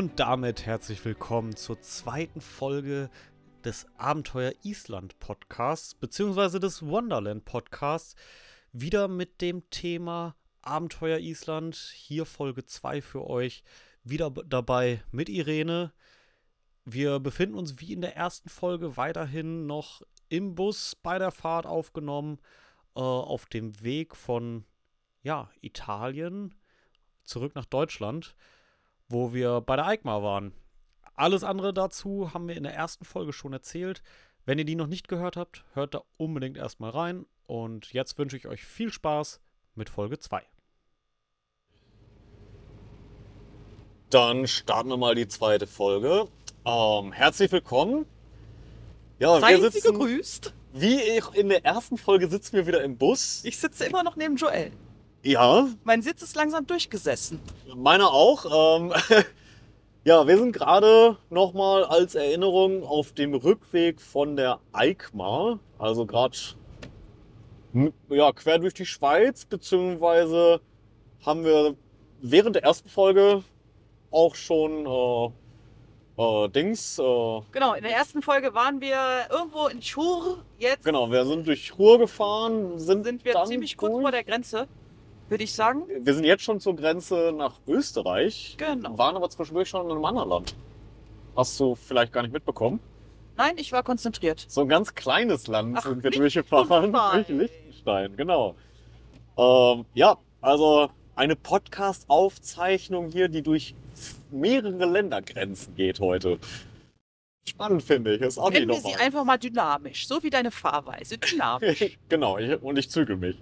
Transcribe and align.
Und 0.00 0.18
damit 0.18 0.64
herzlich 0.64 1.04
willkommen 1.04 1.56
zur 1.56 1.82
zweiten 1.82 2.40
Folge 2.40 3.10
des 3.66 3.86
Abenteuer 3.98 4.54
Island 4.62 5.18
Podcasts, 5.18 5.94
beziehungsweise 5.94 6.58
des 6.58 6.86
Wonderland 6.86 7.44
Podcasts. 7.44 8.14
Wieder 8.72 9.08
mit 9.08 9.42
dem 9.42 9.68
Thema 9.68 10.36
Abenteuer 10.62 11.18
Island. 11.18 11.76
Hier 11.76 12.24
Folge 12.24 12.64
2 12.64 13.02
für 13.02 13.28
euch. 13.28 13.62
Wieder 14.02 14.30
dabei 14.30 15.04
mit 15.10 15.28
Irene. 15.28 15.92
Wir 16.86 17.20
befinden 17.20 17.56
uns 17.56 17.78
wie 17.78 17.92
in 17.92 18.00
der 18.00 18.16
ersten 18.16 18.48
Folge 18.48 18.96
weiterhin 18.96 19.66
noch 19.66 20.00
im 20.30 20.54
Bus 20.54 20.96
bei 20.96 21.18
der 21.18 21.30
Fahrt 21.30 21.66
aufgenommen, 21.66 22.38
äh, 22.96 23.00
auf 23.00 23.44
dem 23.44 23.78
Weg 23.82 24.16
von 24.16 24.64
ja, 25.22 25.50
Italien 25.60 26.54
zurück 27.22 27.54
nach 27.54 27.66
Deutschland 27.66 28.34
wo 29.10 29.34
wir 29.34 29.60
bei 29.60 29.76
der 29.76 29.86
EICMA 29.86 30.22
waren. 30.22 30.52
Alles 31.16 31.44
andere 31.44 31.74
dazu 31.74 32.32
haben 32.32 32.48
wir 32.48 32.56
in 32.56 32.62
der 32.62 32.74
ersten 32.74 33.04
Folge 33.04 33.32
schon 33.32 33.52
erzählt. 33.52 34.02
Wenn 34.46 34.58
ihr 34.58 34.64
die 34.64 34.76
noch 34.76 34.86
nicht 34.86 35.08
gehört 35.08 35.36
habt, 35.36 35.64
hört 35.74 35.94
da 35.94 36.02
unbedingt 36.16 36.56
erstmal 36.56 36.90
rein. 36.90 37.26
Und 37.46 37.92
jetzt 37.92 38.16
wünsche 38.18 38.36
ich 38.36 38.46
euch 38.46 38.64
viel 38.64 38.92
Spaß 38.92 39.40
mit 39.74 39.90
Folge 39.90 40.18
2. 40.18 40.42
Dann 44.08 44.46
starten 44.46 44.88
wir 44.88 44.96
mal 44.96 45.14
die 45.14 45.28
zweite 45.28 45.66
Folge. 45.66 46.26
Ähm, 46.64 47.12
herzlich 47.12 47.52
willkommen. 47.52 48.06
Ja, 49.18 49.38
Seien 49.40 49.60
wir 49.60 49.70
sitzen, 49.70 49.88
Sie 49.88 49.92
gegrüßt. 49.92 50.54
Wie 50.72 51.20
in 51.34 51.48
der 51.48 51.64
ersten 51.64 51.98
Folge 51.98 52.28
sitzen 52.28 52.54
wir 52.56 52.66
wieder 52.66 52.82
im 52.82 52.96
Bus. 52.96 53.44
Ich 53.44 53.58
sitze 53.58 53.84
immer 53.84 54.02
noch 54.02 54.16
neben 54.16 54.36
Joel. 54.36 54.72
Ja. 55.22 55.68
Mein 55.84 56.02
Sitz 56.02 56.22
ist 56.22 56.34
langsam 56.34 56.66
durchgesessen. 56.66 57.40
Meiner 57.74 58.10
auch. 58.10 58.78
Ähm, 58.80 58.92
ja, 60.04 60.26
wir 60.26 60.38
sind 60.38 60.52
gerade 60.52 61.16
nochmal 61.28 61.84
als 61.84 62.14
Erinnerung 62.14 62.84
auf 62.84 63.12
dem 63.12 63.34
Rückweg 63.34 64.00
von 64.00 64.36
der 64.36 64.60
EICMA, 64.72 65.58
also 65.78 66.06
gerade 66.06 66.36
ja, 68.08 68.32
quer 68.32 68.58
durch 68.58 68.74
die 68.74 68.86
Schweiz, 68.86 69.44
beziehungsweise 69.44 70.60
haben 71.24 71.44
wir 71.44 71.76
während 72.20 72.56
der 72.56 72.64
ersten 72.64 72.88
Folge 72.88 73.44
auch 74.10 74.34
schon 74.34 74.86
äh, 74.86 75.30
äh, 76.20 76.48
Dings. 76.48 76.98
Äh, 76.98 77.40
genau, 77.52 77.74
in 77.74 77.82
der 77.82 77.94
ersten 77.94 78.22
Folge 78.22 78.54
waren 78.54 78.80
wir 78.80 78.96
irgendwo 79.30 79.68
in 79.68 79.80
Chur. 79.80 80.42
Jetzt 80.58 80.84
genau, 80.84 81.10
wir 81.10 81.24
sind 81.26 81.46
durch 81.46 81.68
Chur 81.68 81.98
gefahren, 81.98 82.78
sind, 82.78 83.04
sind 83.04 83.24
wir 83.24 83.44
ziemlich 83.44 83.76
kurz 83.76 83.92
vor 83.92 84.10
der 84.10 84.24
Grenze 84.24 84.66
würde 85.30 85.44
ich 85.44 85.52
sagen. 85.52 85.84
Wir 86.00 86.14
sind 86.14 86.24
jetzt 86.24 86.42
schon 86.42 86.60
zur 86.60 86.76
Grenze 86.76 87.32
nach 87.36 87.60
Österreich. 87.66 88.56
Genau. 88.58 88.98
Waren 88.98 89.16
aber 89.16 89.30
zwischendurch 89.30 89.68
schon 89.68 89.86
in 89.86 89.92
einem 89.92 90.04
anderen 90.04 90.28
Land. 90.28 90.54
Hast 91.36 91.58
du 91.60 91.74
vielleicht 91.76 92.12
gar 92.12 92.22
nicht 92.22 92.32
mitbekommen? 92.32 92.80
Nein, 93.36 93.54
ich 93.56 93.72
war 93.72 93.82
konzentriert. 93.82 94.44
So 94.48 94.62
ein 94.62 94.68
ganz 94.68 94.94
kleines 94.94 95.46
Land 95.46 95.78
Ach, 95.78 95.84
sind 95.84 96.02
wir 96.02 96.10
durchgefahren. 96.10 96.94
Liechtenstein, 97.28 98.16
genau. 98.16 98.54
Ähm, 99.38 99.86
ja, 99.94 100.18
also 100.40 100.90
eine 101.14 101.36
Podcast-Aufzeichnung 101.36 103.08
hier, 103.08 103.28
die 103.28 103.42
durch 103.42 103.74
mehrere 104.30 104.84
Ländergrenzen 104.84 105.74
geht 105.74 106.00
heute. 106.00 106.38
Spannend 107.48 107.82
finde 107.82 108.16
ich. 108.16 108.20
Ist 108.20 108.38
auch 108.38 108.50
Nennen 108.50 108.68
nicht 108.68 108.84
wir 108.84 108.90
sie 108.90 108.96
einfach 108.96 109.24
mal 109.24 109.38
dynamisch, 109.38 110.06
so 110.06 110.22
wie 110.22 110.30
deine 110.30 110.50
Fahrweise. 110.50 111.16
Dynamisch. 111.18 111.98
genau, 112.08 112.36
ich, 112.38 112.60
und 112.62 112.78
ich 112.78 112.90
zügel 112.90 113.16
mich. 113.16 113.36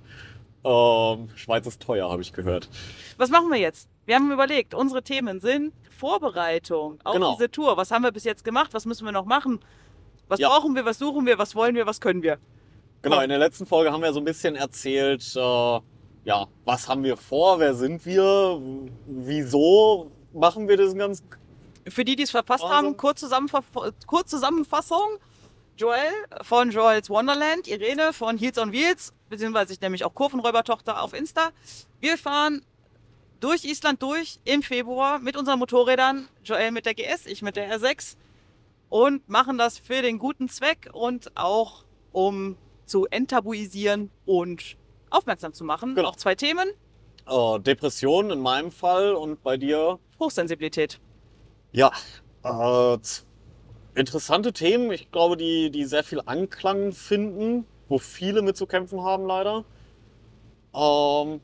Ähm, 0.65 1.31
Schweiz 1.37 1.67
ist 1.67 1.81
teuer, 1.81 2.11
habe 2.11 2.23
ich 2.23 2.33
gehört. 2.33 2.69
Was 3.17 3.31
machen 3.31 3.51
wir 3.51 3.59
jetzt? 3.59 3.89
Wir 4.07 4.17
haben 4.17 4.31
überlegt, 4.33 4.75
unsere 4.75 5.03
Themen 5.03 5.41
sind 5.41 5.73
Vorbereitung 5.91 6.99
auf 7.05 7.15
genau. 7.15 7.35
diese 7.35 7.51
Tour. 7.51 7.77
Was 7.77 7.91
haben 7.91 8.03
wir 8.03 8.13
bis 8.13 8.25
jetzt 8.25 8.45
gemacht? 8.45 8.75
Was 8.75 8.87
müssen 8.87 9.05
wir 9.05 9.13
noch 9.13 9.25
machen? 9.25 9.61
Was 10.29 10.41
ja. 10.41 10.49
brauchen 10.49 10.75
wir? 10.75 10.85
Was 10.85 10.99
suchen 10.99 11.27
wir? 11.27 11.39
Was 11.39 11.55
wollen 11.55 11.75
wir? 11.75 11.87
Was 11.87 12.01
können 12.01 12.23
wir? 12.23 12.39
Genau, 13.03 13.21
in 13.21 13.29
der 13.29 13.39
letzten 13.39 13.67
Folge 13.67 13.93
haben 13.93 14.03
wir 14.03 14.13
so 14.13 14.21
ein 14.21 14.25
bisschen 14.25 14.57
erzählt, 14.57 15.25
äh, 15.37 15.81
ja, 16.25 16.47
was 16.65 16.89
haben 16.89 17.05
wir 17.05 17.17
vor? 17.17 17.59
Wer 17.59 17.75
sind 17.75 18.05
wir? 18.05 18.61
Wieso 19.07 20.11
machen 20.33 20.69
wir 20.69 20.77
das 20.77 20.95
ganz. 20.95 21.23
Für 21.89 22.05
die, 22.05 22.17
die 22.17 22.25
es 22.25 22.31
verpasst 22.31 22.65
also. 22.65 22.75
haben, 22.75 22.97
kurz, 22.97 23.25
kurz 24.07 24.31
Zusammenfassung. 24.31 25.19
Joel 25.79 26.13
von 26.43 26.73
Joel's 26.73 27.09
Wonderland, 27.09 27.69
Irene 27.69 28.13
von 28.13 28.37
Heels 28.37 28.59
on 28.59 28.73
Wheels, 28.73 29.13
beziehungsweise 29.29 29.73
ich 29.73 29.81
nämlich 29.81 30.05
auch 30.05 30.13
Kurvenräubertochter 30.13 31.01
auf 31.01 31.15
Insta. 31.15 31.51
Wir 32.01 32.19
fahren 32.19 32.65
durch 33.39 33.65
Island 33.65 34.03
durch 34.03 34.41
im 34.45 34.65
Februar 34.65 35.21
mit 35.21 35.37
unseren 35.37 35.61
Motorrädern, 35.61 36.29
Joel 36.43 36.73
mit 36.73 36.85
der 36.85 36.95
GS, 36.95 37.27
ich 37.27 37.43
mit 37.43 37.55
der 37.55 37.79
R6 37.79 38.17
und 38.89 39.29
machen 39.29 39.57
das 39.57 39.79
für 39.79 40.03
den 40.03 40.19
guten 40.19 40.49
Zweck 40.49 40.91
und 40.93 41.37
auch 41.37 41.85
um 42.11 42.57
zu 42.85 43.07
enttabuisieren 43.07 44.11
und 44.27 44.77
aufmerksam 45.11 45.53
zu 45.53 45.63
machen. 45.63 45.95
Genau. 45.95 46.09
Auch 46.09 46.17
zwei 46.17 46.35
Themen. 46.35 46.69
Äh, 47.29 47.61
Depression 47.61 48.33
in 48.33 48.41
meinem 48.41 48.73
Fall 48.73 49.13
und 49.13 49.45
bei 49.45 49.57
dir? 49.57 50.01
Hochsensibilität. 50.19 50.99
Ja, 51.71 51.93
äh, 52.43 52.99
interessante 53.95 54.53
Themen, 54.53 54.91
ich 54.93 55.11
glaube, 55.11 55.37
die, 55.37 55.71
die 55.71 55.85
sehr 55.85 56.05
viel 56.05 56.21
Anklang 56.25 56.93
finden, 56.93 57.67
wo 57.89 57.99
viele 57.99 58.43
mit 58.43 58.57
zu 58.57 58.67
kämpfen 58.67 59.03
haben, 59.03 59.27
leider. 59.27 59.65
Ähm, 60.75 61.41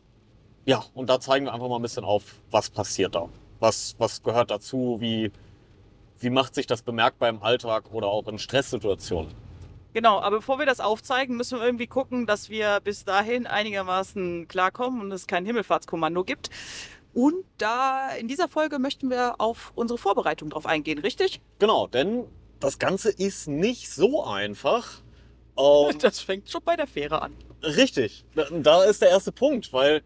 ja, 0.65 0.84
und 0.94 1.10
da 1.10 1.21
zeigen 1.21 1.47
wir 1.47 1.53
einfach 1.53 1.69
mal 1.69 1.77
ein 1.77 1.83
bisschen 1.83 2.04
auf, 2.04 2.41
was 2.50 2.71
passiert 2.71 3.15
da. 3.15 3.28
Was, 3.60 3.94
was 3.99 4.22
gehört 4.22 4.50
dazu, 4.50 4.99
wie, 5.00 5.31
wie 6.19 6.31
macht 6.31 6.54
sich 6.54 6.66
das 6.66 6.83
bemerkbar 6.83 7.28
im 7.28 7.43
Alltag 7.43 7.93
oder 7.93 8.09
auch 8.09 8.27
in 8.28 8.38
Stresssituationen. 8.38 9.33
Genau, 9.94 10.21
aber 10.21 10.38
bevor 10.38 10.59
wir 10.59 10.66
das 10.66 10.81
aufzeigen, 10.81 11.37
müssen 11.37 11.59
wir 11.59 11.65
irgendwie 11.65 11.87
gucken, 11.87 12.27
dass 12.27 12.50
wir 12.50 12.81
bis 12.83 13.04
dahin 13.04 13.47
einigermaßen 13.47 14.49
klarkommen 14.49 15.00
und 15.00 15.12
es 15.12 15.28
kein 15.28 15.47
Himmelfahrtskommando 15.47 16.25
gibt. 16.25 16.50
Und 17.14 17.44
da 17.58 18.10
in 18.10 18.26
dieser 18.28 18.48
Folge 18.48 18.78
möchten 18.78 19.08
wir 19.08 19.41
auf 19.41 19.72
unsere 19.76 19.98
Vorbereitung 19.98 20.50
drauf 20.50 20.66
eingehen, 20.66 20.98
richtig? 20.98 21.41
Genau, 21.60 21.86
denn 21.86 22.25
das 22.60 22.78
Ganze 22.78 23.10
ist 23.10 23.47
nicht 23.47 23.91
so 23.91 24.25
einfach. 24.25 25.00
Ähm, 25.56 25.97
das 26.00 26.19
fängt 26.20 26.50
schon 26.50 26.62
bei 26.64 26.76
der 26.76 26.88
Fähre 26.88 27.22
an. 27.22 27.34
Richtig. 27.62 28.24
Da 28.34 28.84
ist 28.84 29.00
der 29.00 29.10
erste 29.10 29.32
Punkt, 29.32 29.72
weil 29.72 30.03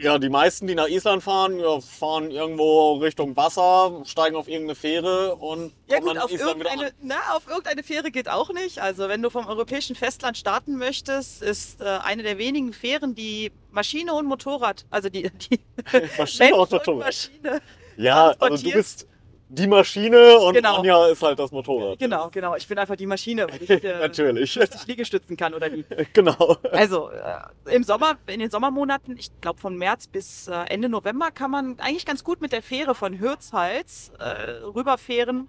ja, 0.00 0.18
die 0.18 0.30
meisten, 0.30 0.66
die 0.66 0.74
nach 0.74 0.88
Island 0.88 1.22
fahren, 1.22 1.60
fahren 1.82 2.30
irgendwo 2.30 2.94
Richtung 2.94 3.36
Wasser, 3.36 4.02
steigen 4.06 4.34
auf 4.34 4.48
irgendeine 4.48 4.74
Fähre 4.74 5.36
und 5.36 5.72
ja, 5.88 5.98
gut, 5.98 6.16
auf 6.16 6.32
irgendeine, 6.32 6.92
na, 7.02 7.16
auf 7.34 7.46
irgendeine 7.46 7.82
Fähre 7.82 8.10
geht 8.10 8.28
auch 8.28 8.50
nicht. 8.52 8.80
Also 8.80 9.08
wenn 9.08 9.20
du 9.20 9.28
vom 9.28 9.46
europäischen 9.46 9.94
Festland 9.94 10.38
starten 10.38 10.76
möchtest, 10.76 11.42
ist 11.42 11.82
äh, 11.82 11.84
eine 11.84 12.22
der 12.22 12.38
wenigen 12.38 12.72
Fähren, 12.72 13.14
die 13.14 13.52
Maschine 13.70 14.14
und 14.14 14.26
Motorrad, 14.26 14.86
also 14.90 15.08
die, 15.08 15.30
die 15.30 15.60
Maschine 16.18 16.54
und 16.56 16.70
Motorrad. 16.70 17.06
Maschine 17.06 17.60
ja, 17.96 18.34
also 18.38 18.64
du 18.64 18.72
bist 18.72 19.06
die 19.52 19.66
Maschine 19.66 20.38
und 20.38 20.54
genau. 20.54 20.76
Anja 20.76 21.08
ist 21.08 21.22
halt 21.22 21.38
das 21.38 21.50
Motorrad. 21.50 21.98
Genau, 21.98 22.30
genau. 22.30 22.54
Ich 22.54 22.68
bin 22.68 22.78
einfach 22.78 22.94
die 22.96 23.06
Maschine, 23.06 23.46
weil 23.50 23.62
ich 23.62 23.70
äh, 23.84 23.98
Natürlich. 23.98 24.58
Liegestützen 24.86 25.36
kann 25.36 25.54
oder 25.54 25.68
die. 25.68 25.84
Genau. 26.12 26.56
Also 26.70 27.10
äh, 27.10 27.74
im 27.74 27.82
Sommer, 27.82 28.16
in 28.26 28.40
den 28.40 28.50
Sommermonaten, 28.50 29.16
ich 29.18 29.30
glaube 29.40 29.60
von 29.60 29.76
März 29.76 30.06
bis 30.06 30.48
äh, 30.48 30.54
Ende 30.68 30.88
November, 30.88 31.30
kann 31.30 31.50
man 31.50 31.78
eigentlich 31.80 32.06
ganz 32.06 32.22
gut 32.22 32.40
mit 32.40 32.52
der 32.52 32.62
Fähre 32.62 32.94
von 32.94 33.18
Hürzhals 33.18 34.12
äh, 34.18 34.50
rüberfahren 34.62 35.48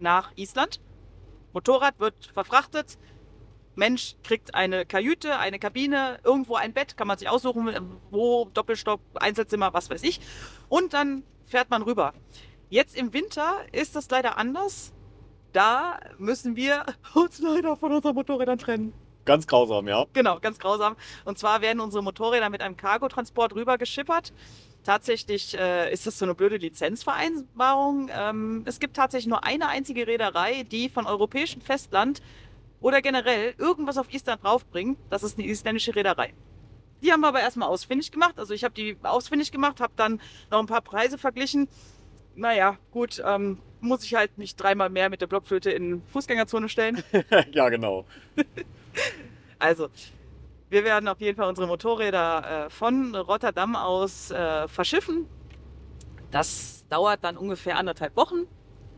nach 0.00 0.30
Island. 0.36 0.80
Motorrad 1.54 1.98
wird 1.98 2.30
verfrachtet. 2.34 2.98
Mensch 3.74 4.16
kriegt 4.22 4.54
eine 4.54 4.86
Kajüte, 4.86 5.38
eine 5.38 5.58
Kabine, 5.58 6.18
irgendwo 6.24 6.56
ein 6.56 6.72
Bett, 6.72 6.96
kann 6.96 7.08
man 7.08 7.18
sich 7.18 7.28
aussuchen, 7.28 7.98
wo, 8.10 8.46
Doppelstock, 8.54 9.00
Einzelzimmer, 9.14 9.74
was 9.74 9.90
weiß 9.90 10.02
ich. 10.02 10.20
Und 10.68 10.92
dann 10.92 11.24
fährt 11.46 11.70
man 11.70 11.82
rüber. 11.82 12.12
Jetzt 12.70 12.96
im 12.96 13.12
Winter 13.12 13.56
ist 13.72 13.96
das 13.96 14.10
leider 14.10 14.38
anders. 14.38 14.92
Da 15.52 16.00
müssen 16.18 16.56
wir 16.56 16.84
uns 17.14 17.38
leider 17.40 17.76
von 17.76 17.92
unseren 17.92 18.14
Motorrädern 18.14 18.58
trennen. 18.58 18.92
Ganz 19.24 19.46
grausam, 19.46 19.88
ja. 19.88 20.04
Genau, 20.12 20.38
ganz 20.40 20.58
grausam. 20.58 20.96
Und 21.24 21.38
zwar 21.38 21.62
werden 21.62 21.80
unsere 21.80 22.02
Motorräder 22.02 22.50
mit 22.50 22.60
einem 22.60 22.76
Cargotransport 22.76 23.54
rüber 23.54 23.78
geschippert. 23.78 24.32
Tatsächlich 24.84 25.56
äh, 25.58 25.90
ist 25.90 26.06
das 26.06 26.18
so 26.18 26.26
eine 26.26 26.34
blöde 26.34 26.58
Lizenzvereinbarung. 26.58 28.10
Ähm, 28.12 28.62
es 28.66 28.80
gibt 28.80 28.96
tatsächlich 28.96 29.28
nur 29.28 29.42
eine 29.44 29.68
einzige 29.68 30.06
Reederei, 30.06 30.64
die 30.64 30.90
von 30.90 31.06
europäischem 31.06 31.62
Festland 31.62 32.20
oder 32.84 33.00
generell 33.00 33.54
irgendwas 33.58 33.96
auf 33.96 34.12
Island 34.12 34.44
draufbringt. 34.44 34.98
Das 35.10 35.22
ist 35.22 35.38
eine 35.38 35.48
isländische 35.48 35.94
Reederei. 35.96 36.34
Die 37.02 37.12
haben 37.12 37.20
wir 37.20 37.28
aber 37.28 37.40
erstmal 37.40 37.68
ausfindig 37.68 38.12
gemacht. 38.12 38.38
Also 38.38 38.54
ich 38.54 38.64
habe 38.64 38.74
die 38.74 38.96
ausfindig 39.02 39.52
gemacht, 39.52 39.80
habe 39.80 39.92
dann 39.96 40.20
noch 40.50 40.60
ein 40.60 40.66
paar 40.66 40.82
Preise 40.82 41.18
verglichen 41.18 41.68
naja, 42.36 42.76
gut, 42.90 43.22
ähm, 43.24 43.58
muss 43.80 44.04
ich 44.04 44.14
halt 44.14 44.38
nicht 44.38 44.56
dreimal 44.56 44.90
mehr 44.90 45.10
mit 45.10 45.20
der 45.20 45.26
Blockflöte 45.26 45.70
in 45.70 46.02
Fußgängerzone 46.12 46.68
stellen. 46.68 47.02
ja, 47.52 47.68
genau. 47.68 48.04
also, 49.58 49.88
wir 50.70 50.84
werden 50.84 51.08
auf 51.08 51.20
jeden 51.20 51.36
Fall 51.36 51.48
unsere 51.48 51.66
Motorräder 51.66 52.66
äh, 52.66 52.70
von 52.70 53.14
Rotterdam 53.14 53.76
aus 53.76 54.30
äh, 54.30 54.68
verschiffen. 54.68 55.26
Das 56.30 56.84
dauert 56.88 57.22
dann 57.22 57.36
ungefähr 57.36 57.76
anderthalb 57.76 58.16
Wochen. 58.16 58.46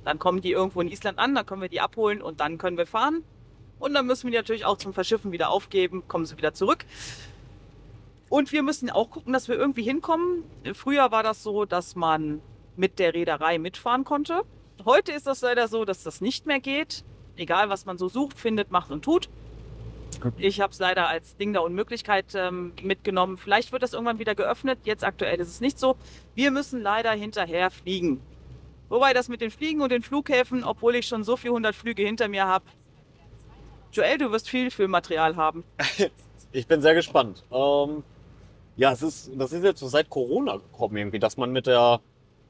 Dann 0.05 0.19
kommen 0.19 0.41
die 0.41 0.53
irgendwo 0.53 0.81
in 0.81 0.89
Island 0.89 1.19
an, 1.19 1.35
dann 1.35 1.45
können 1.45 1.63
wir 1.63 1.69
die 1.69 1.81
abholen 1.81 2.23
und 2.23 2.41
dann 2.41 2.59
können 2.59 2.79
wir 2.79 2.87
fahren. 2.87 3.25
Und 3.79 3.95
dann 3.95 4.07
müssen 4.07 4.25
wir 4.25 4.31
die 4.31 4.37
natürlich 4.39 4.65
auch 4.65 4.79
zum 4.79 4.95
Verschiffen 4.95 5.33
wieder 5.33 5.51
aufgeben, 5.51 6.07
kommen 6.09 6.27
sie 6.27 6.37
wieder 6.37 6.55
zurück. 6.55 6.85
Und 8.29 8.53
wir 8.53 8.63
müssen 8.63 8.91
auch 8.91 9.11
gucken, 9.11 9.33
dass 9.33 9.49
wir 9.49 9.57
irgendwie 9.57 9.83
hinkommen. 9.83 10.45
Früher 10.75 11.11
war 11.11 11.23
das 11.23 11.43
so, 11.43 11.65
dass 11.65 11.95
man 11.95 12.41
mit 12.77 12.99
der 12.99 13.15
Reederei 13.15 13.59
mitfahren 13.59 14.05
konnte. 14.05 14.43
Heute 14.85 15.13
ist 15.13 15.27
das 15.27 15.41
leider 15.43 15.69
so, 15.69 15.85
dass 15.85 16.03
das 16.03 16.21
nicht 16.21 16.47
mehr 16.47 16.61
geht. 16.61 17.05
Egal, 17.37 17.69
was 17.69 17.87
man 17.87 17.99
so 17.99 18.09
sucht, 18.09 18.39
findet, 18.39 18.71
macht 18.71 18.91
und 18.91 19.05
tut. 19.05 19.29
Ich 20.39 20.61
habe 20.61 20.73
es 20.73 20.79
leider 20.79 21.09
als 21.09 21.37
Ding 21.37 21.53
der 21.53 21.63
Unmöglichkeit 21.63 22.35
ähm, 22.35 22.73
mitgenommen. 22.83 23.37
Vielleicht 23.37 23.73
wird 23.73 23.83
das 23.83 23.93
irgendwann 23.93 24.19
wieder 24.19 24.35
geöffnet. 24.35 24.79
Jetzt 24.85 25.05
aktuell 25.05 25.39
ist 25.39 25.49
es 25.49 25.61
nicht 25.61 25.79
so. 25.79 25.97
Wir 26.35 26.51
müssen 26.51 26.81
leider 26.81 27.13
hinterher 27.13 27.71
fliegen. 27.71 28.21
Wobei 28.89 29.13
das 29.13 29.29
mit 29.29 29.41
den 29.41 29.51
Fliegen 29.51 29.83
und 29.83 29.93
den 29.93 30.03
Flughäfen, 30.03 30.65
obwohl 30.65 30.95
ich 30.95 31.07
schon 31.07 31.25
so 31.25 31.37
viele 31.37 31.55
hundert 31.55 31.75
Flüge 31.75 32.03
hinter 32.03 32.29
mir 32.29 32.47
habe. 32.47 32.65
Joel, 33.97 34.19
du 34.19 34.31
wirst 34.31 34.49
viel 34.49 34.71
Filmmaterial 34.71 35.37
haben. 35.37 35.65
Ich 36.53 36.67
bin 36.67 36.81
sehr 36.81 36.95
gespannt. 36.95 37.45
Ähm, 37.53 38.03
ja, 38.77 38.91
es 38.91 39.03
ist, 39.03 39.31
das 39.35 39.53
ist 39.53 39.63
jetzt 39.63 39.79
so 39.81 39.89
seit 39.89 40.09
Corona 40.09 40.57
gekommen 40.57 40.97
irgendwie, 40.97 41.19
dass 41.19 41.37
man 41.37 41.51
mit, 41.51 41.67
der, 41.67 42.01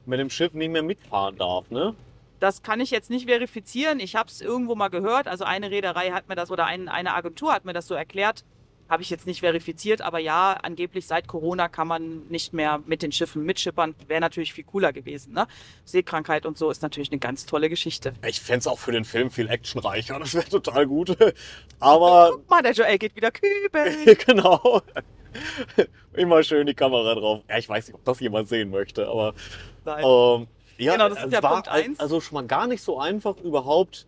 mit 0.05 0.17
dem 0.17 0.29
Schiff 0.29 0.53
nicht 0.53 0.69
mehr 0.69 0.83
mitfahren 0.83 1.37
darf, 1.37 1.69
ne? 1.71 1.93
Das 2.39 2.61
kann 2.61 2.79
ich 2.79 2.89
jetzt 2.89 3.09
nicht 3.09 3.27
verifizieren. 3.27 3.99
Ich 3.99 4.15
habe 4.15 4.29
es 4.29 4.39
irgendwo 4.39 4.75
mal 4.75 4.87
gehört. 4.87 5.27
Also 5.27 5.43
eine 5.43 5.71
Reederei 5.71 6.11
hat 6.11 6.29
mir 6.29 6.35
das 6.35 6.51
oder 6.51 6.65
ein, 6.65 6.87
eine 6.87 7.15
Agentur 7.15 7.51
hat 7.51 7.65
mir 7.65 7.73
das 7.73 7.87
so 7.87 7.95
erklärt. 7.95 8.45
Habe 8.89 9.03
ich 9.03 9.09
jetzt 9.09 9.25
nicht 9.27 9.41
verifiziert, 9.41 10.01
aber 10.01 10.19
ja, 10.19 10.53
angeblich 10.63 11.05
seit 11.07 11.27
Corona 11.27 11.67
kann 11.67 11.87
man 11.87 12.27
nicht 12.29 12.53
mehr 12.53 12.81
mit 12.85 13.01
den 13.01 13.11
Schiffen 13.11 13.43
mitschippern. 13.43 13.95
Wäre 14.07 14.21
natürlich 14.21 14.53
viel 14.53 14.63
cooler 14.63 14.93
gewesen. 14.93 15.33
Ne? 15.33 15.47
Seekrankheit 15.85 16.45
und 16.45 16.57
so 16.57 16.69
ist 16.71 16.81
natürlich 16.81 17.11
eine 17.11 17.19
ganz 17.19 17.45
tolle 17.45 17.69
Geschichte. 17.69 18.13
Ich 18.25 18.39
fände 18.39 18.59
es 18.59 18.67
auch 18.67 18.79
für 18.79 18.91
den 18.91 19.03
Film 19.05 19.29
viel 19.29 19.49
actionreicher, 19.49 20.19
das 20.19 20.33
wäre 20.33 20.47
total 20.49 20.87
gut. 20.87 21.17
Aber 21.79 22.31
Guck 22.33 22.49
mal, 22.49 22.61
der 22.61 22.71
Joel 22.71 22.97
geht 22.97 23.15
wieder 23.15 23.31
kübeln. 23.31 24.17
genau. 24.25 24.81
Immer 26.13 26.41
schön 26.43 26.65
die 26.65 26.73
Kamera 26.73 27.13
drauf. 27.15 27.43
Ja, 27.49 27.57
ich 27.57 27.69
weiß 27.69 27.87
nicht, 27.87 27.95
ob 27.95 28.03
das 28.05 28.19
jemand 28.19 28.49
sehen 28.49 28.69
möchte, 28.71 29.07
aber 29.07 29.33
Nein. 29.85 30.03
ähm, 30.03 30.47
ja, 30.77 30.93
Genau, 30.93 31.09
das 31.09 31.23
ist 31.25 31.43
war 31.43 31.53
Punkt 31.53 31.67
eins. 31.67 31.99
also 31.99 32.21
schon 32.21 32.35
mal 32.35 32.47
gar 32.47 32.65
nicht 32.67 32.81
so 32.81 32.99
einfach 32.99 33.37
überhaupt. 33.37 34.07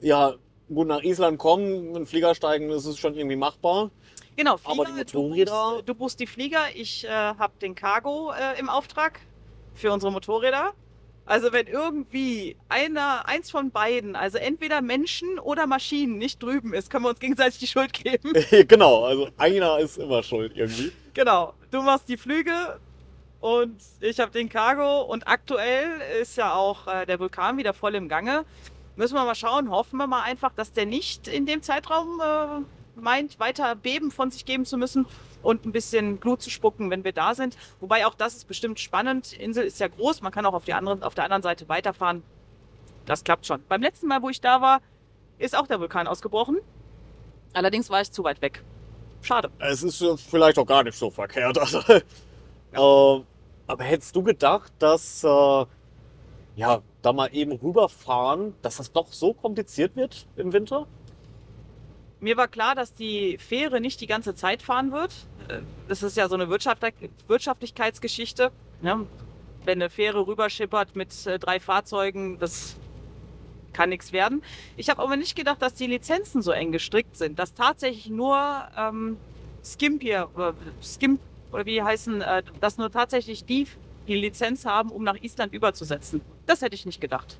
Ja, 0.00 0.34
gut 0.72 0.86
nach 0.88 1.02
Island 1.02 1.38
kommen, 1.38 1.86
mit 1.88 1.96
dem 1.96 2.06
Flieger 2.06 2.34
steigen, 2.34 2.68
das 2.68 2.84
ist 2.86 2.98
schon 2.98 3.14
irgendwie 3.14 3.36
machbar. 3.36 3.90
Genau, 4.36 4.56
Aber 4.64 4.84
Flieger, 4.84 5.04
die 5.04 5.12
du, 5.12 5.18
Motorräder- 5.18 5.72
buchst, 5.74 5.88
du 5.88 5.94
buchst 5.94 6.20
die 6.20 6.26
Flieger, 6.26 6.60
ich 6.74 7.04
äh, 7.04 7.08
habe 7.10 7.52
den 7.60 7.74
Cargo 7.74 8.32
äh, 8.32 8.58
im 8.60 8.68
Auftrag 8.68 9.20
für 9.74 9.92
unsere 9.92 10.12
Motorräder. 10.12 10.72
Also 11.26 11.52
wenn 11.52 11.66
irgendwie 11.66 12.56
einer, 12.70 13.28
eins 13.28 13.50
von 13.50 13.70
beiden, 13.70 14.16
also 14.16 14.38
entweder 14.38 14.80
Menschen 14.80 15.38
oder 15.38 15.66
Maschinen 15.66 16.16
nicht 16.16 16.42
drüben 16.42 16.72
ist, 16.72 16.88
können 16.88 17.04
wir 17.04 17.10
uns 17.10 17.20
gegenseitig 17.20 17.58
die 17.58 17.66
Schuld 17.66 17.92
geben. 17.92 18.32
genau, 18.68 19.04
also 19.04 19.28
einer 19.36 19.78
ist 19.78 19.98
immer 19.98 20.22
schuld 20.22 20.52
irgendwie. 20.54 20.90
genau, 21.12 21.52
du 21.70 21.82
machst 21.82 22.08
die 22.08 22.16
Flüge 22.16 22.78
und 23.40 23.76
ich 24.00 24.18
habe 24.20 24.30
den 24.32 24.48
Cargo 24.48 25.02
und 25.02 25.28
aktuell 25.28 26.00
ist 26.22 26.36
ja 26.38 26.54
auch 26.54 26.86
äh, 26.86 27.04
der 27.04 27.20
Vulkan 27.20 27.58
wieder 27.58 27.74
voll 27.74 27.94
im 27.94 28.08
Gange. 28.08 28.44
Müssen 28.98 29.14
wir 29.14 29.24
mal 29.24 29.36
schauen, 29.36 29.70
hoffen 29.70 29.96
wir 29.96 30.08
mal 30.08 30.22
einfach, 30.22 30.52
dass 30.52 30.72
der 30.72 30.84
nicht 30.84 31.28
in 31.28 31.46
dem 31.46 31.62
Zeitraum 31.62 32.20
äh, 32.20 33.00
meint, 33.00 33.38
weiter 33.38 33.76
Beben 33.76 34.10
von 34.10 34.32
sich 34.32 34.44
geben 34.44 34.64
zu 34.64 34.76
müssen 34.76 35.06
und 35.40 35.64
ein 35.64 35.70
bisschen 35.70 36.18
Glut 36.18 36.42
zu 36.42 36.50
spucken, 36.50 36.90
wenn 36.90 37.04
wir 37.04 37.12
da 37.12 37.36
sind. 37.36 37.56
Wobei 37.78 38.06
auch 38.06 38.14
das 38.14 38.34
ist 38.34 38.48
bestimmt 38.48 38.80
spannend. 38.80 39.34
Insel 39.34 39.62
ist 39.62 39.78
ja 39.78 39.86
groß, 39.86 40.20
man 40.20 40.32
kann 40.32 40.44
auch 40.46 40.52
auf, 40.52 40.64
die 40.64 40.74
andere, 40.74 41.06
auf 41.06 41.14
der 41.14 41.22
anderen 41.22 41.44
Seite 41.44 41.68
weiterfahren. 41.68 42.24
Das 43.06 43.22
klappt 43.22 43.46
schon. 43.46 43.62
Beim 43.68 43.82
letzten 43.82 44.08
Mal, 44.08 44.20
wo 44.20 44.30
ich 44.30 44.40
da 44.40 44.60
war, 44.60 44.80
ist 45.38 45.56
auch 45.56 45.68
der 45.68 45.78
Vulkan 45.78 46.08
ausgebrochen. 46.08 46.58
Allerdings 47.52 47.90
war 47.90 48.00
ich 48.00 48.10
zu 48.10 48.24
weit 48.24 48.42
weg. 48.42 48.64
Schade. 49.22 49.52
Es 49.60 49.84
ist 49.84 50.02
äh, 50.02 50.16
vielleicht 50.16 50.58
auch 50.58 50.66
gar 50.66 50.82
nicht 50.82 50.98
so 50.98 51.08
verkehrt. 51.08 51.56
Also, 52.72 53.20
ähm, 53.20 53.24
aber 53.68 53.84
hättest 53.84 54.16
du 54.16 54.24
gedacht, 54.24 54.72
dass 54.80 55.22
äh, 55.22 55.66
ja, 56.56 56.82
da 57.02 57.12
mal 57.12 57.28
eben 57.32 57.52
rüberfahren, 57.52 58.54
dass 58.62 58.76
das 58.76 58.92
doch 58.92 59.12
so 59.12 59.32
kompliziert 59.34 59.96
wird 59.96 60.26
im 60.36 60.52
Winter? 60.52 60.86
Mir 62.20 62.36
war 62.36 62.48
klar, 62.48 62.74
dass 62.74 62.92
die 62.92 63.38
Fähre 63.38 63.80
nicht 63.80 64.00
die 64.00 64.06
ganze 64.06 64.34
Zeit 64.34 64.62
fahren 64.62 64.90
wird. 64.90 65.12
Äh, 65.48 65.60
Das 65.88 66.02
ist 66.02 66.16
ja 66.16 66.28
so 66.28 66.34
eine 66.34 66.48
Wirtschaftlich 66.48 66.94
Wirtschaftlichkeitsgeschichte. 67.28 68.50
Ne? 68.82 69.06
Wenn 69.64 69.80
eine 69.80 69.90
Fähre 69.90 70.26
rüberschippert 70.26 70.96
mit 70.96 71.26
äh, 71.26 71.38
drei 71.38 71.60
Fahrzeugen, 71.60 72.38
das 72.38 72.76
kann 73.72 73.90
nichts 73.90 74.12
werden. 74.12 74.42
Ich 74.76 74.90
habe 74.90 75.00
aber 75.02 75.16
nicht 75.16 75.36
gedacht, 75.36 75.62
dass 75.62 75.74
die 75.74 75.86
Lizenzen 75.86 76.42
so 76.42 76.50
eng 76.50 76.72
gestrickt 76.72 77.16
sind, 77.16 77.38
dass 77.38 77.54
tatsächlich 77.54 78.10
nur 78.10 78.36
ähm, 78.76 79.16
Skimp 79.62 80.02
hier, 80.02 80.28
oder 80.34 80.54
Skimp, 80.82 81.20
oder 81.52 81.64
wie 81.66 81.74
die 81.74 81.82
heißen, 81.82 82.20
äh, 82.22 82.42
dass 82.60 82.78
nur 82.78 82.90
tatsächlich 82.90 83.44
die 83.44 83.66
die 84.08 84.16
Lizenz 84.16 84.64
haben, 84.64 84.90
um 84.90 85.04
nach 85.04 85.22
Island 85.22 85.52
überzusetzen. 85.52 86.22
Das 86.48 86.62
hätte 86.62 86.74
ich 86.74 86.86
nicht 86.86 87.00
gedacht. 87.00 87.38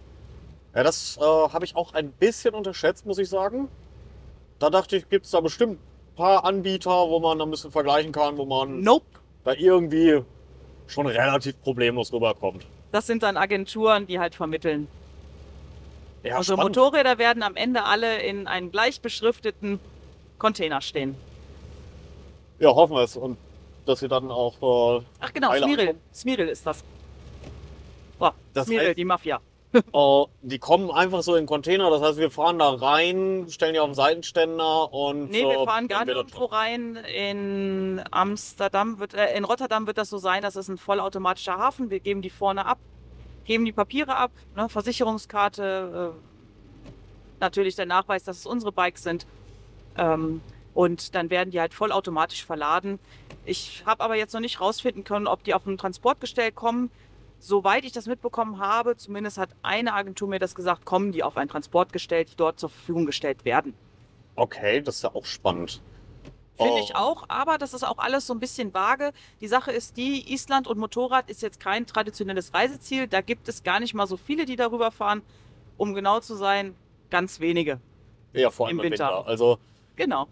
Ja, 0.74 0.82
das 0.84 1.16
äh, 1.16 1.22
habe 1.22 1.64
ich 1.64 1.74
auch 1.74 1.94
ein 1.94 2.12
bisschen 2.12 2.54
unterschätzt, 2.54 3.06
muss 3.06 3.18
ich 3.18 3.28
sagen. 3.28 3.68
Da 4.58 4.70
dachte 4.70 4.96
ich, 4.96 5.08
gibt 5.08 5.24
es 5.24 5.32
da 5.32 5.40
bestimmt 5.40 5.78
ein 5.80 6.14
paar 6.14 6.44
Anbieter, 6.44 6.90
wo 7.08 7.18
man 7.18 7.40
ein 7.40 7.50
bisschen 7.50 7.72
vergleichen 7.72 8.12
kann, 8.12 8.36
wo 8.36 8.44
man 8.44 8.82
Nope. 8.82 9.06
da 9.44 9.54
irgendwie 9.54 10.22
schon 10.86 11.06
relativ 11.06 11.60
problemlos 11.62 12.12
rüberkommt. 12.12 12.66
Das 12.92 13.06
sind 13.06 13.22
dann 13.22 13.36
Agenturen, 13.36 14.06
die 14.06 14.18
halt 14.18 14.34
vermitteln. 14.34 14.88
Ja, 16.22 16.38
Unsere 16.38 16.58
spannend. 16.58 16.76
Motorräder 16.76 17.18
werden 17.18 17.42
am 17.42 17.56
Ende 17.56 17.84
alle 17.84 18.20
in 18.22 18.46
einen 18.46 18.70
gleich 18.70 19.00
beschrifteten 19.00 19.80
Container 20.38 20.80
stehen. 20.80 21.14
Ja, 22.58 22.68
hoffen 22.74 22.94
wir 22.94 23.02
es. 23.04 23.16
Und 23.16 23.38
dass 23.86 24.00
sie 24.00 24.08
dann 24.08 24.30
auch 24.30 24.98
äh, 25.00 25.04
Ach 25.20 25.32
genau, 25.32 25.54
Smiril. 25.54 25.94
Smiril 26.12 26.48
ist 26.48 26.66
das. 26.66 26.84
Boah, 28.18 28.34
Das 28.54 28.66
Smiril, 28.66 28.90
heißt- 28.90 28.94
die 28.94 29.04
Mafia. 29.04 29.40
Äh, 29.72 30.24
die 30.42 30.58
kommen 30.58 30.90
einfach 30.90 31.22
so 31.22 31.34
in 31.36 31.46
Container, 31.46 31.90
das 31.90 32.00
heißt, 32.00 32.18
wir 32.18 32.30
fahren 32.30 32.58
da 32.58 32.70
rein, 32.70 33.46
stellen 33.50 33.74
die 33.74 33.80
auf 33.80 33.88
den 33.90 33.94
Seitenständer 33.94 34.92
und. 34.92 35.30
Nee, 35.30 35.42
wir 35.42 35.60
äh, 35.60 35.64
fahren 35.66 35.88
dann 35.88 35.88
gar 35.88 36.06
wird 36.06 36.16
das 36.16 36.24
nirgendwo 36.26 36.44
rein. 36.46 36.96
In 36.96 38.02
Amsterdam 38.10 38.98
wird, 38.98 39.14
äh, 39.14 39.36
in 39.36 39.44
Rotterdam 39.44 39.86
wird 39.86 39.98
das 39.98 40.08
so 40.08 40.18
sein, 40.18 40.42
das 40.42 40.56
ist 40.56 40.68
ein 40.68 40.78
vollautomatischer 40.78 41.58
Hafen. 41.58 41.90
Wir 41.90 42.00
geben 42.00 42.22
die 42.22 42.30
vorne 42.30 42.64
ab, 42.64 42.78
geben 43.44 43.64
die 43.66 43.72
Papiere 43.72 44.16
ab, 44.16 44.30
ne, 44.56 44.68
Versicherungskarte, 44.68 46.14
äh, 46.14 46.90
natürlich 47.40 47.76
der 47.76 47.86
Nachweis, 47.86 48.24
dass 48.24 48.38
es 48.38 48.46
unsere 48.46 48.72
Bikes 48.72 49.02
sind. 49.02 49.26
Ähm, 49.96 50.40
und 50.74 51.14
dann 51.14 51.28
werden 51.28 51.50
die 51.50 51.60
halt 51.60 51.74
vollautomatisch 51.74 52.44
verladen. 52.44 52.98
Ich 53.44 53.82
habe 53.84 54.02
aber 54.02 54.14
jetzt 54.16 54.32
noch 54.32 54.40
nicht 54.40 54.60
rausfinden 54.60 55.04
können, 55.04 55.26
ob 55.26 55.42
die 55.44 55.52
auf 55.54 55.66
ein 55.66 55.76
Transportgestell 55.76 56.52
kommen. 56.52 56.90
Soweit 57.40 57.84
ich 57.84 57.92
das 57.92 58.06
mitbekommen 58.06 58.58
habe, 58.58 58.96
zumindest 58.96 59.38
hat 59.38 59.50
eine 59.62 59.94
Agentur 59.94 60.28
mir 60.28 60.38
das 60.40 60.54
gesagt, 60.54 60.84
kommen 60.84 61.12
die 61.12 61.22
auf 61.22 61.36
ein 61.36 61.48
Transportgestell, 61.48 62.24
die 62.24 62.36
dort 62.36 62.58
zur 62.58 62.68
Verfügung 62.68 63.06
gestellt 63.06 63.44
werden. 63.44 63.74
Okay, 64.34 64.80
das 64.82 64.96
ist 64.96 65.02
ja 65.02 65.14
auch 65.14 65.24
spannend. 65.24 65.80
Finde 66.56 66.72
Oh. 66.74 66.80
ich 66.82 66.96
auch, 66.96 67.24
aber 67.28 67.56
das 67.56 67.72
ist 67.72 67.84
auch 67.84 67.98
alles 67.98 68.26
so 68.26 68.34
ein 68.34 68.40
bisschen 68.40 68.74
vage. 68.74 69.12
Die 69.40 69.46
Sache 69.46 69.70
ist 69.70 69.96
die, 69.96 70.32
Island 70.32 70.66
und 70.66 70.76
Motorrad 70.78 71.30
ist 71.30 71.40
jetzt 71.40 71.60
kein 71.60 71.86
traditionelles 71.86 72.52
Reiseziel. 72.52 73.06
Da 73.06 73.20
gibt 73.20 73.48
es 73.48 73.62
gar 73.62 73.78
nicht 73.78 73.94
mal 73.94 74.08
so 74.08 74.16
viele, 74.16 74.44
die 74.44 74.56
darüber 74.56 74.90
fahren. 74.90 75.22
Um 75.76 75.94
genau 75.94 76.18
zu 76.18 76.34
sein, 76.34 76.74
ganz 77.10 77.38
wenige. 77.38 77.80
Ja, 78.32 78.50
vor 78.50 78.66
allem 78.66 78.80
Im 78.80 78.84
im 78.86 78.90
Winter. 78.90 79.04
Winter. 79.18 79.26
Also, 79.28 79.58
Genau. 79.94 80.26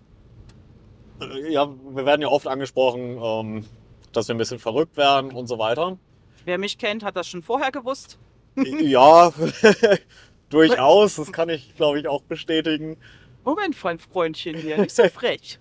äh, 1.20 1.52
ja, 1.52 1.68
wir 1.90 2.04
werden 2.04 2.22
ja 2.22 2.28
oft 2.28 2.48
angesprochen, 2.48 3.18
ähm, 3.22 3.64
dass 4.12 4.26
wir 4.26 4.34
ein 4.34 4.38
bisschen 4.38 4.58
verrückt 4.58 4.96
werden 4.96 5.30
und 5.30 5.46
so 5.46 5.58
weiter. 5.60 5.96
Wer 6.46 6.58
mich 6.58 6.78
kennt, 6.78 7.02
hat 7.02 7.16
das 7.16 7.26
schon 7.28 7.42
vorher 7.42 7.72
gewusst. 7.72 8.18
ja, 8.56 9.32
durchaus. 10.48 11.16
Das 11.16 11.32
kann 11.32 11.48
ich, 11.48 11.74
glaube 11.76 11.98
ich, 12.00 12.06
auch 12.08 12.22
bestätigen. 12.22 12.96
Moment, 13.44 13.76
mein 13.82 13.98
Freundchen 13.98 14.56
hier, 14.56 14.78
nicht 14.78 14.94
so 14.94 15.08
frech. 15.08 15.58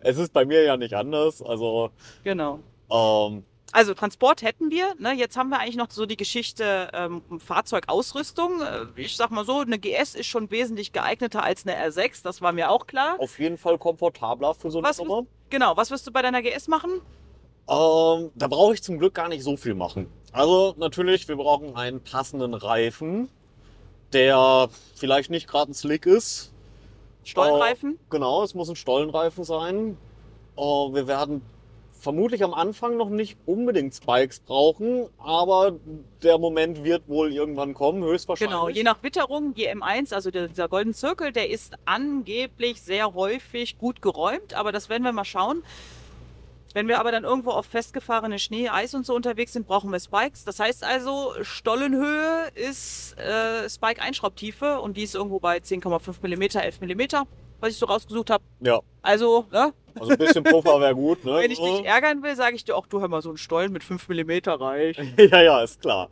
Es 0.00 0.18
ist 0.18 0.32
bei 0.32 0.44
mir 0.44 0.62
ja 0.64 0.76
nicht 0.76 0.94
anders. 0.94 1.40
Also, 1.40 1.90
Genau. 2.24 2.58
ähm, 2.90 3.44
Also 3.72 3.94
Transport 3.94 4.42
hätten 4.42 4.70
wir. 4.72 4.94
Ne? 4.98 5.12
Jetzt 5.14 5.36
haben 5.36 5.48
wir 5.50 5.60
eigentlich 5.60 5.76
noch 5.76 5.90
so 5.90 6.06
die 6.06 6.16
Geschichte 6.16 6.90
ähm, 6.92 7.22
Fahrzeugausrüstung. 7.38 8.60
Äh, 8.62 8.86
Ich 8.96 9.16
sag 9.16 9.30
mal 9.30 9.44
so, 9.44 9.60
eine 9.60 9.78
GS 9.78 10.16
ist 10.16 10.26
schon 10.26 10.50
wesentlich 10.50 10.92
geeigneter 10.92 11.44
als 11.44 11.66
eine 11.66 11.76
R6. 11.88 12.22
Das 12.24 12.42
war 12.42 12.50
mir 12.52 12.68
auch 12.70 12.86
klar. 12.88 13.14
auf 13.20 13.38
jeden 13.38 13.56
Fall 13.58 13.78
komfortabler 13.78 14.54
für 14.54 14.70
so 14.72 14.78
eine 14.78 14.88
Was 14.88 14.98
Nummer. 14.98 15.24
Genau. 15.50 15.76
Was 15.76 15.92
wirst 15.92 16.04
du 16.06 16.10
bei 16.12 16.20
deiner 16.20 16.42
GS 16.42 16.66
machen? 16.68 17.00
Ähm, 17.68 18.30
da 18.34 18.48
brauche 18.48 18.74
ich 18.74 18.82
zum 18.82 18.98
Glück 18.98 19.14
gar 19.14 19.28
nicht 19.28 19.42
so 19.42 19.56
viel 19.56 19.74
machen. 19.74 20.06
Also 20.32 20.74
natürlich, 20.76 21.28
wir 21.28 21.36
brauchen 21.36 21.76
einen 21.76 22.00
passenden 22.00 22.54
Reifen, 22.54 23.28
der 24.12 24.68
vielleicht 24.94 25.30
nicht 25.30 25.48
gerade 25.48 25.72
ein 25.72 25.74
Slick 25.74 26.06
ist. 26.06 26.52
Stollenreifen? 27.24 27.98
Genau, 28.10 28.42
es 28.42 28.54
muss 28.54 28.68
ein 28.68 28.76
Stollenreifen 28.76 29.44
sein. 29.44 29.96
Äh, 30.56 30.60
wir 30.60 31.06
werden 31.06 31.42
vermutlich 32.04 32.44
am 32.44 32.52
Anfang 32.52 32.98
noch 32.98 33.08
nicht 33.08 33.38
unbedingt 33.46 33.94
Spikes 33.94 34.40
brauchen, 34.40 35.08
aber 35.16 35.76
der 36.22 36.36
Moment 36.36 36.84
wird 36.84 37.08
wohl 37.08 37.32
irgendwann 37.32 37.72
kommen, 37.72 38.04
höchstwahrscheinlich. 38.04 38.54
Genau, 38.54 38.68
je 38.68 38.82
nach 38.82 39.02
Witterung, 39.02 39.54
die 39.54 39.68
M1, 39.68 40.14
also 40.14 40.30
dieser 40.30 40.68
Golden 40.68 40.92
Circle, 40.92 41.32
der 41.32 41.48
ist 41.48 41.74
angeblich 41.86 42.82
sehr 42.82 43.14
häufig 43.14 43.78
gut 43.78 44.02
geräumt, 44.02 44.52
aber 44.52 44.70
das 44.70 44.90
werden 44.90 45.02
wir 45.02 45.12
mal 45.12 45.24
schauen. 45.24 45.62
Wenn 46.74 46.88
wir 46.88 46.98
aber 46.98 47.12
dann 47.12 47.22
irgendwo 47.22 47.50
auf 47.50 47.66
festgefahrene 47.66 48.40
Schnee, 48.40 48.68
Eis 48.68 48.94
und 48.94 49.06
so 49.06 49.14
unterwegs 49.14 49.52
sind, 49.52 49.66
brauchen 49.66 49.92
wir 49.92 50.00
Spikes. 50.00 50.44
Das 50.44 50.58
heißt 50.58 50.82
also, 50.82 51.32
Stollenhöhe 51.40 52.48
ist 52.56 53.16
äh, 53.16 53.68
Spike-Einschraubtiefe 53.70 54.80
und 54.80 54.96
die 54.96 55.04
ist 55.04 55.14
irgendwo 55.14 55.38
bei 55.38 55.58
10,5 55.58 56.16
mm, 56.20 56.42
11 56.58 56.80
mm, 56.80 57.26
was 57.60 57.70
ich 57.70 57.78
so 57.78 57.86
rausgesucht 57.86 58.28
habe. 58.30 58.42
Ja, 58.60 58.80
Also, 59.02 59.46
ne, 59.52 59.72
also 59.98 60.10
ein 60.10 60.18
bisschen 60.18 60.42
Puffer 60.42 60.80
wäre 60.80 60.96
gut, 60.96 61.24
ne? 61.24 61.34
wenn 61.42 61.50
ich 61.52 61.60
dich 61.60 61.84
ärgern 61.84 62.24
will, 62.24 62.34
sage 62.34 62.56
ich 62.56 62.64
dir 62.64 62.76
auch, 62.76 62.88
du 62.88 63.00
hör 63.00 63.06
mal, 63.06 63.22
so 63.22 63.30
ein 63.30 63.36
Stollen 63.36 63.72
mit 63.72 63.84
5 63.84 64.08
mm 64.08 64.32
reicht. 64.46 65.00
ja, 65.18 65.42
ja, 65.42 65.62
ist 65.62 65.80
klar. 65.80 66.10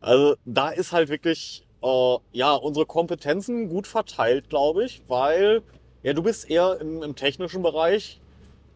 Also 0.00 0.36
da 0.46 0.70
ist 0.70 0.92
halt 0.92 1.10
wirklich, 1.10 1.66
äh, 1.82 2.16
ja, 2.32 2.54
unsere 2.54 2.86
Kompetenzen 2.86 3.68
gut 3.68 3.86
verteilt, 3.86 4.48
glaube 4.48 4.86
ich, 4.86 5.02
weil, 5.08 5.62
ja, 6.02 6.14
du 6.14 6.22
bist 6.22 6.48
eher 6.48 6.78
im, 6.80 7.02
im 7.02 7.14
technischen 7.14 7.62
Bereich. 7.62 8.18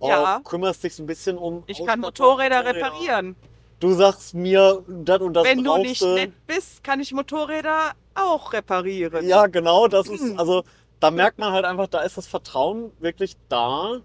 Ja. 0.08 0.40
Kümmerst 0.44 0.82
dich 0.84 0.94
so 0.94 1.02
ein 1.02 1.06
bisschen 1.06 1.38
um. 1.38 1.62
Ich 1.66 1.84
kann 1.84 2.00
Motorräder 2.00 2.64
reparieren. 2.64 3.36
Du 3.80 3.92
sagst 3.94 4.34
mir, 4.34 4.84
das 4.86 5.20
und 5.20 5.34
das 5.34 5.44
Wenn 5.44 5.58
du 5.64 5.70
brauchst 5.70 5.82
nicht 5.82 6.02
du. 6.02 6.14
nett 6.14 6.32
bist, 6.46 6.84
kann 6.84 7.00
ich 7.00 7.12
Motorräder 7.12 7.92
auch 8.14 8.52
reparieren. 8.52 9.26
Ja, 9.26 9.46
genau, 9.46 9.88
das 9.88 10.08
ist, 10.08 10.20
Hm. 10.22 10.38
also 10.38 10.62
da 11.00 11.10
merkt 11.10 11.38
man 11.38 11.52
halt 11.52 11.64
einfach, 11.64 11.88
da 11.88 12.00
ist 12.02 12.16
das 12.16 12.26
Vertrauen 12.28 12.92
wirklich 13.00 13.36
da, 13.48 14.00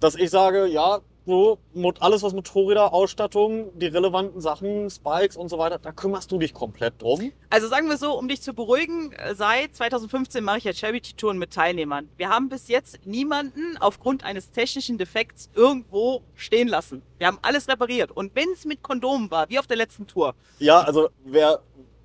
dass 0.00 0.14
ich 0.14 0.28
sage, 0.30 0.66
ja, 0.66 1.00
so, 1.24 1.58
alles 2.00 2.22
was 2.22 2.32
Motorräder, 2.32 2.92
Ausstattung, 2.92 3.70
die 3.78 3.86
relevanten 3.86 4.40
Sachen, 4.40 4.90
Spikes 4.90 5.36
und 5.36 5.48
so 5.48 5.58
weiter, 5.58 5.78
da 5.78 5.92
kümmerst 5.92 6.32
du 6.32 6.38
dich 6.38 6.52
komplett 6.52 7.00
drum. 7.00 7.32
Also 7.50 7.68
sagen 7.68 7.88
wir 7.88 7.96
so, 7.96 8.18
um 8.18 8.28
dich 8.28 8.42
zu 8.42 8.54
beruhigen, 8.54 9.12
äh, 9.12 9.34
seit 9.34 9.74
2015 9.74 10.42
mache 10.42 10.58
ich 10.58 10.64
ja 10.64 10.72
Charity-Touren 10.72 11.38
mit 11.38 11.52
Teilnehmern. 11.52 12.08
Wir 12.16 12.28
haben 12.28 12.48
bis 12.48 12.68
jetzt 12.68 13.06
niemanden 13.06 13.76
aufgrund 13.78 14.24
eines 14.24 14.50
technischen 14.50 14.98
Defekts 14.98 15.50
irgendwo 15.54 16.22
stehen 16.34 16.68
lassen. 16.68 17.02
Wir 17.18 17.28
haben 17.28 17.38
alles 17.42 17.68
repariert. 17.68 18.10
Und 18.10 18.34
wenn 18.34 18.50
es 18.52 18.64
mit 18.64 18.82
Kondomen 18.82 19.30
war, 19.30 19.48
wie 19.48 19.58
auf 19.58 19.66
der 19.66 19.76
letzten 19.76 20.06
Tour, 20.06 20.34
Ja, 20.58 20.80
also 20.80 21.08
wer, 21.24 21.60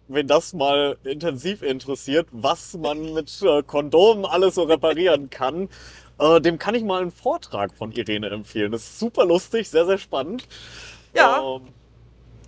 wenn 0.08 0.28
das 0.28 0.54
mal 0.54 0.98
intensiv 1.04 1.64
interessiert, 1.64 2.28
was 2.32 2.78
man 2.78 3.14
mit 3.14 3.42
äh, 3.42 3.64
Kondomen 3.64 4.26
alles 4.26 4.56
so 4.56 4.64
reparieren 4.64 5.30
kann, 5.30 5.70
äh, 6.20 6.42
dem 6.42 6.58
kann 6.58 6.76
ich 6.76 6.84
mal 6.84 7.02
einen 7.02 7.12
Vortrag 7.12 7.74
von 7.76 7.92
Irene 7.92 8.30
empfehlen. 8.30 8.72
Das 8.72 8.84
ist 8.84 9.00
super 9.00 9.26
lustig, 9.26 9.70
sehr, 9.70 9.86
sehr 9.86 9.98
spannend. 9.98 10.48
Ja. 11.14 11.42
Ähm, 11.42 11.68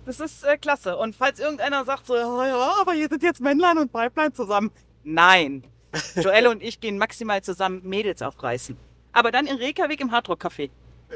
das 0.06 0.20
ist 0.20 0.44
äh, 0.44 0.56
klasse. 0.56 0.96
Und 0.96 1.14
falls 1.14 1.38
irgendeiner 1.38 1.84
sagt 1.84 2.06
so, 2.06 2.16
ja, 2.16 2.46
ja, 2.46 2.74
aber 2.80 2.92
hier 2.92 3.08
sind 3.08 3.22
jetzt 3.22 3.40
Männlein 3.40 3.78
und 3.78 3.92
Weiblein 3.94 4.34
zusammen. 4.34 4.70
Nein. 5.04 5.64
Joelle 6.16 6.50
und 6.50 6.62
ich 6.62 6.80
gehen 6.80 6.98
maximal 6.98 7.42
zusammen 7.42 7.82
Mädels 7.84 8.22
aufreißen. 8.22 8.76
Aber 9.12 9.30
dann 9.30 9.46
in 9.46 9.56
Reykjavik 9.56 10.00
im 10.00 10.12
Hardrock 10.12 10.44
Café. 10.44 10.70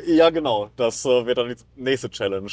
ja, 0.07 0.31
genau. 0.31 0.71
Das 0.77 1.05
äh, 1.05 1.27
wird 1.27 1.39
dann 1.39 1.49
die 1.49 1.57
nächste 1.77 2.11
Challenge. 2.11 2.51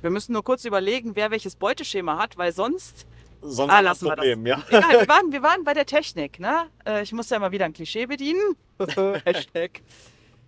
Wir 0.00 0.10
müssen 0.10 0.32
nur 0.32 0.42
kurz 0.42 0.64
überlegen, 0.64 1.14
wer 1.14 1.30
welches 1.30 1.54
Beuteschema 1.54 2.18
hat, 2.18 2.36
weil 2.36 2.52
sonst 2.52 3.06
Sonst 3.42 3.72
Ah, 3.72 3.78
ein. 3.78 3.96
Problem, 3.96 4.46
ja. 4.46 4.62
Egal, 4.68 5.00
wir 5.00 5.08
waren, 5.08 5.32
wir 5.32 5.42
waren 5.42 5.64
bei 5.64 5.74
der 5.74 5.84
Technik, 5.86 6.38
ne? 6.38 6.66
Äh, 6.86 7.02
ich 7.02 7.12
muss 7.12 7.28
ja 7.30 7.38
mal 7.38 7.50
wieder 7.52 7.64
ein 7.64 7.72
Klischee 7.72 8.06
bedienen. 8.06 8.56
Hashtag. 9.24 9.82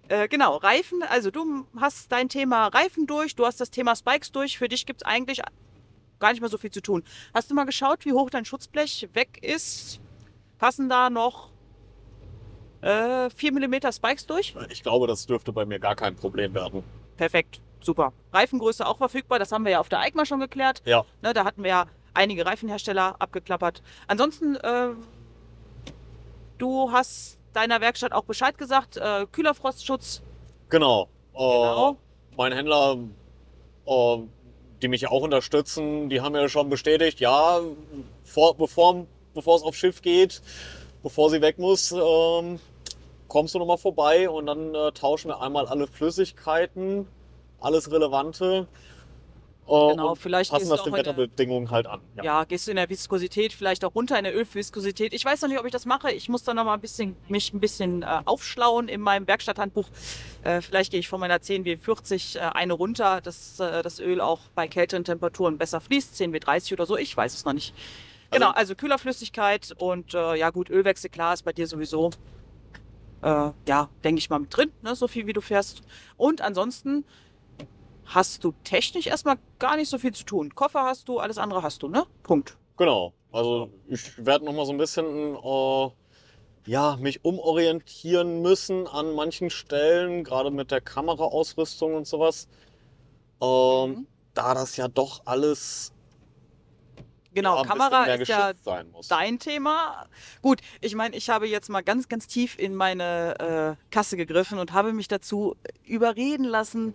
Äh, 0.09 0.29
genau, 0.29 0.57
Reifen. 0.57 1.03
Also 1.03 1.31
du 1.31 1.67
hast 1.81 2.13
dein 2.13 2.29
Thema 2.29 2.69
Reifen 2.69 3.07
durch, 3.07 3.35
du 3.35 3.47
hast 3.47 3.61
das 3.61 3.71
Thema 3.71 3.97
Spikes 3.97 4.33
durch. 4.33 4.59
Für 4.59 4.69
dich 4.69 4.87
gibt 4.87 5.03
es 5.03 5.07
eigentlich 5.07 5.41
gar 6.21 6.31
nicht 6.31 6.41
mehr 6.41 6.51
so 6.51 6.59
viel 6.59 6.71
zu 6.71 6.81
tun. 6.81 7.03
Hast 7.35 7.51
du 7.51 7.55
mal 7.55 7.65
geschaut, 7.65 8.05
wie 8.05 8.13
hoch 8.13 8.31
dein 8.31 8.45
Schutzblech 8.45 9.09
weg 9.13 9.39
ist? 9.43 10.01
Passen 10.59 10.89
da 10.89 11.11
noch 11.11 11.51
äh, 12.83 13.29
4 13.31 13.53
mm 13.53 13.93
Spikes 13.93 14.27
durch? 14.27 14.55
Ich 14.71 14.83
glaube, 14.83 15.07
das 15.07 15.27
dürfte 15.27 15.53
bei 15.53 15.65
mir 15.65 15.79
gar 15.79 15.97
kein 15.97 16.15
Problem 16.17 16.55
werden. 16.55 16.85
Perfekt, 17.17 17.61
super. 17.81 18.13
Reifengröße 18.33 18.87
auch 18.87 18.99
verfügbar, 18.99 19.39
das 19.39 19.53
haben 19.53 19.65
wir 19.65 19.73
ja 19.73 19.81
auf 19.81 19.89
der 19.89 20.01
EICMA 20.01 20.25
schon 20.27 20.41
geklärt. 20.41 20.83
Ja. 20.85 21.05
Ne, 21.23 21.33
da 21.35 21.45
hatten 21.45 21.63
wir 21.63 21.71
ja 21.71 21.87
einige 22.15 22.47
Reifenhersteller 22.47 23.17
abgeklappert. 23.19 23.83
Ansonsten, 24.07 24.57
äh, 24.57 24.89
du 26.59 26.91
hast 26.93 27.39
deiner 27.53 27.81
Werkstatt 27.81 28.13
auch 28.13 28.25
Bescheid 28.25 28.59
gesagt, 28.59 28.97
äh, 28.97 29.27
Kühlerfrostschutz. 29.31 30.23
Genau. 30.69 31.09
Äh, 31.35 31.39
Genau. 31.39 31.97
Mein 32.37 32.53
Händler, 32.53 32.99
äh, 33.87 34.17
die 34.83 34.89
mich 34.89 35.03
ja 35.03 35.11
auch 35.11 35.23
unterstützen, 35.23 36.09
die 36.09 36.21
haben 36.21 36.35
ja 36.35 36.49
schon 36.49 36.69
bestätigt, 36.69 37.21
ja, 37.21 37.61
vor, 38.25 38.57
bevor, 38.57 39.07
bevor 39.35 39.57
es 39.57 39.63
aufs 39.63 39.79
Schiff 39.79 40.03
geht, 40.03 40.43
bevor 41.03 41.31
sie 41.31 41.41
weg 41.41 41.59
muss, 41.59 41.93
ähm, 41.93 42.59
kommst 43.29 43.55
du 43.55 43.59
nochmal 43.59 43.79
vorbei 43.79 44.29
und 44.29 44.47
dann 44.47 44.75
äh, 44.75 44.93
tauschen 44.93 45.29
wir 45.29 45.41
einmal 45.41 45.67
alle 45.67 45.87
Flüssigkeiten, 45.87 47.07
alles 47.61 47.91
Relevante. 47.91 48.67
Äh, 49.67 49.91
Genau, 49.91 50.15
vielleicht 50.15 50.51
passen 50.51 50.69
das 50.69 50.83
den 50.83 50.93
Wetterbedingungen 50.93 51.71
halt 51.71 51.87
an. 51.87 52.01
Ja. 52.23 52.45
gehst 52.45 52.67
du 52.67 52.71
in 52.73 52.77
der 52.77 52.89
Viskosität 52.91 53.53
vielleicht 53.53 53.85
auch 53.85 53.95
runter 53.95 54.19
in 54.19 54.25
der 54.25 54.37
Ölviskosität. 54.37 55.15
Ich 55.15 55.25
weiß 55.25 55.41
noch 55.43 55.49
nicht, 55.49 55.59
ob 55.59 55.65
ich 55.65 55.73
das 55.73 55.87
mache. 55.87 56.11
Ich 56.13 56.29
muss 56.29 56.43
da 56.45 56.53
noch 56.53 56.65
mal 56.65 56.75
ein 56.75 56.81
bisschen, 56.81 57.17
mich 57.29 57.53
ein 57.55 57.61
bisschen 57.61 58.03
äh, 58.03 58.21
aufschlauen 58.27 58.89
in 58.89 59.01
meinem 59.01 59.27
Werkstatthandbuch. 59.27 59.89
Äh, 60.43 60.61
vielleicht 60.61 60.91
gehe 60.91 61.01
ich 61.01 61.09
von 61.09 61.19
meiner 61.21 61.37
10W40 61.39 62.37
äh, 62.37 62.41
eine 62.41 62.75
runter, 62.75 63.21
dass 63.23 63.59
äh, 63.59 63.83
das 63.83 64.01
Öl 64.01 64.21
auch 64.21 64.41
bei 64.55 64.69
kälteren 64.69 65.05
Temperaturen 65.05 65.57
besser 65.57 65.81
fließt. 65.81 66.15
10W30 66.15 66.75
oder 66.75 66.85
so, 66.87 66.97
ich 66.99 67.17
weiß 67.17 67.33
es 67.35 67.45
noch 67.47 67.55
nicht. 67.55 67.75
Genau, 68.31 68.49
Also- 68.49 68.59
also 68.59 68.75
Kühlerflüssigkeit 68.75 69.73
und 69.79 70.13
äh, 70.15 70.35
ja 70.37 70.51
gut, 70.51 70.69
Ölwechsel, 70.69 71.09
klar, 71.09 71.33
ist 71.35 71.45
bei 71.45 71.53
dir 71.53 71.67
sowieso, 71.67 72.11
äh, 73.23 73.51
ja, 73.67 73.89
denke 74.03 74.19
ich 74.19 74.29
mal 74.29 74.41
mit 74.41 74.55
drin, 74.55 74.71
ne, 74.83 74.95
so 74.95 75.09
viel 75.09 75.27
wie 75.27 75.33
du 75.33 75.41
fährst. 75.41 75.83
Und 76.17 76.41
ansonsten 76.43 77.05
hast 78.07 78.45
du 78.45 78.53
technisch 78.65 79.07
erstmal 79.07 79.37
gar 79.59 79.77
nicht 79.77 79.89
so 79.89 79.99
viel 79.99 80.13
zu 80.13 80.25
tun. 80.25 80.55
Koffer 80.55 80.85
hast 80.85 81.09
du, 81.09 81.19
alles 81.19 81.39
andere 81.39 81.63
hast 81.63 81.83
du, 81.83 81.89
ne? 81.89 82.07
Punkt. 82.23 82.57
Genau. 82.77 83.13
Also 83.33 83.71
ich 83.89 84.25
werde 84.25 84.45
noch 84.45 84.53
mal 84.53 84.67
so 84.67 84.73
ein 84.73 84.79
bisschen 84.79 85.37
äh, 85.37 85.91
ja, 86.67 86.97
mich 86.97 87.25
umorientieren 87.25 88.43
müssen 88.43 88.87
an 88.87 89.13
manchen 89.15 89.51
Stellen, 89.51 90.25
gerade 90.25 90.51
mit 90.51 90.71
der 90.71 90.81
Kameraausrüstung 90.81 91.95
und 91.95 92.07
sowas. 92.07 92.49
Ähm, 93.43 93.91
Mhm. 93.91 94.07
Da 94.35 94.53
das 94.55 94.77
ja 94.77 94.89
doch 94.89 95.23
alles 95.27 95.93
Genau, 97.35 97.57
ja, 97.57 97.65
Kamera 97.65 98.05
ist 98.05 98.29
ja 98.29 98.53
dein 99.09 99.41
Thema. 99.41 100.07
Gut, 100.41 100.61
ich 100.81 100.95
meine, 100.95 101.17
ich 101.17 101.31
habe 101.31 101.49
jetzt 101.49 101.69
mal 101.69 101.83
ganz, 101.83 102.09
ganz 102.09 102.29
tief 102.29 102.57
in 102.59 102.77
meine 102.77 103.77
äh, 103.81 103.91
Kasse 103.93 104.17
gegriffen 104.17 104.59
und 104.61 104.73
habe 104.73 104.93
mich 104.93 105.09
dazu 105.09 105.57
überreden 105.85 106.45
lassen, 106.45 106.95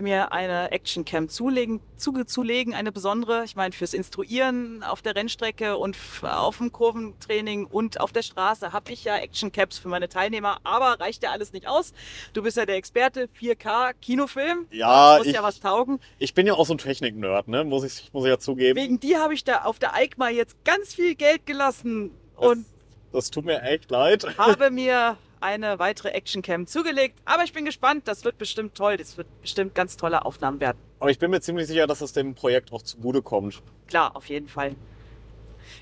mir 0.00 0.32
eine 0.32 0.70
Actioncam 0.72 1.28
zulegen, 1.28 1.80
zuge, 1.96 2.24
zulegen, 2.24 2.72
eine 2.72 2.92
besondere. 2.92 3.44
Ich 3.44 3.56
meine, 3.56 3.72
fürs 3.72 3.92
Instruieren 3.92 4.82
auf 4.82 5.02
der 5.02 5.14
Rennstrecke 5.14 5.76
und 5.76 5.96
auf 6.22 6.58
dem 6.58 6.72
Kurventraining 6.72 7.66
und 7.66 8.00
auf 8.00 8.12
der 8.12 8.22
Straße 8.22 8.72
habe 8.72 8.92
ich 8.92 9.04
ja 9.04 9.16
Actioncaps 9.18 9.78
für 9.78 9.88
meine 9.88 10.08
Teilnehmer, 10.08 10.58
aber 10.64 10.98
reicht 11.00 11.22
ja 11.22 11.30
alles 11.32 11.52
nicht 11.52 11.66
aus. 11.68 11.92
Du 12.32 12.42
bist 12.42 12.56
ja 12.56 12.64
der 12.64 12.76
Experte, 12.76 13.28
4K 13.38 13.92
Kinofilm. 14.00 14.66
Ja, 14.70 15.16
muss 15.18 15.26
ich, 15.26 15.34
ja 15.34 15.42
was 15.42 15.60
taugen. 15.60 16.00
ich 16.18 16.32
bin 16.32 16.46
ja 16.46 16.54
auch 16.54 16.64
so 16.66 16.74
ein 16.74 16.78
Technik-Nerd, 16.78 17.48
ne? 17.48 17.64
muss, 17.64 17.84
ich, 17.84 18.10
muss 18.12 18.24
ich 18.24 18.30
ja 18.30 18.38
zugeben. 18.38 18.78
Wegen 18.78 18.98
dir 19.00 19.20
habe 19.20 19.34
ich 19.34 19.44
da 19.44 19.64
auf 19.64 19.78
der 19.78 19.94
EICMA 19.94 20.30
jetzt 20.30 20.64
ganz 20.64 20.94
viel 20.94 21.14
Geld 21.14 21.44
gelassen 21.44 22.12
und 22.36 22.64
Das 23.12 23.30
tut 23.30 23.44
mir 23.44 23.60
echt 23.62 23.90
leid. 23.90 24.26
habe 24.38 24.70
mir 24.70 25.16
eine 25.42 25.78
weitere 25.78 26.08
Actioncam 26.08 26.66
zugelegt. 26.66 27.18
Aber 27.24 27.44
ich 27.44 27.52
bin 27.52 27.64
gespannt, 27.64 28.08
das 28.08 28.24
wird 28.24 28.38
bestimmt 28.38 28.74
toll. 28.74 28.96
Das 28.96 29.16
wird 29.16 29.26
bestimmt 29.40 29.74
ganz 29.74 29.96
tolle 29.96 30.24
Aufnahmen 30.24 30.60
werden. 30.60 30.78
Aber 31.00 31.10
ich 31.10 31.18
bin 31.18 31.30
mir 31.30 31.40
ziemlich 31.40 31.66
sicher, 31.66 31.86
dass 31.86 32.00
es 32.00 32.12
dem 32.12 32.34
Projekt 32.34 32.72
auch 32.72 32.82
zugute 32.82 33.22
kommt. 33.22 33.62
Klar, 33.88 34.16
auf 34.16 34.26
jeden 34.26 34.48
Fall. 34.48 34.74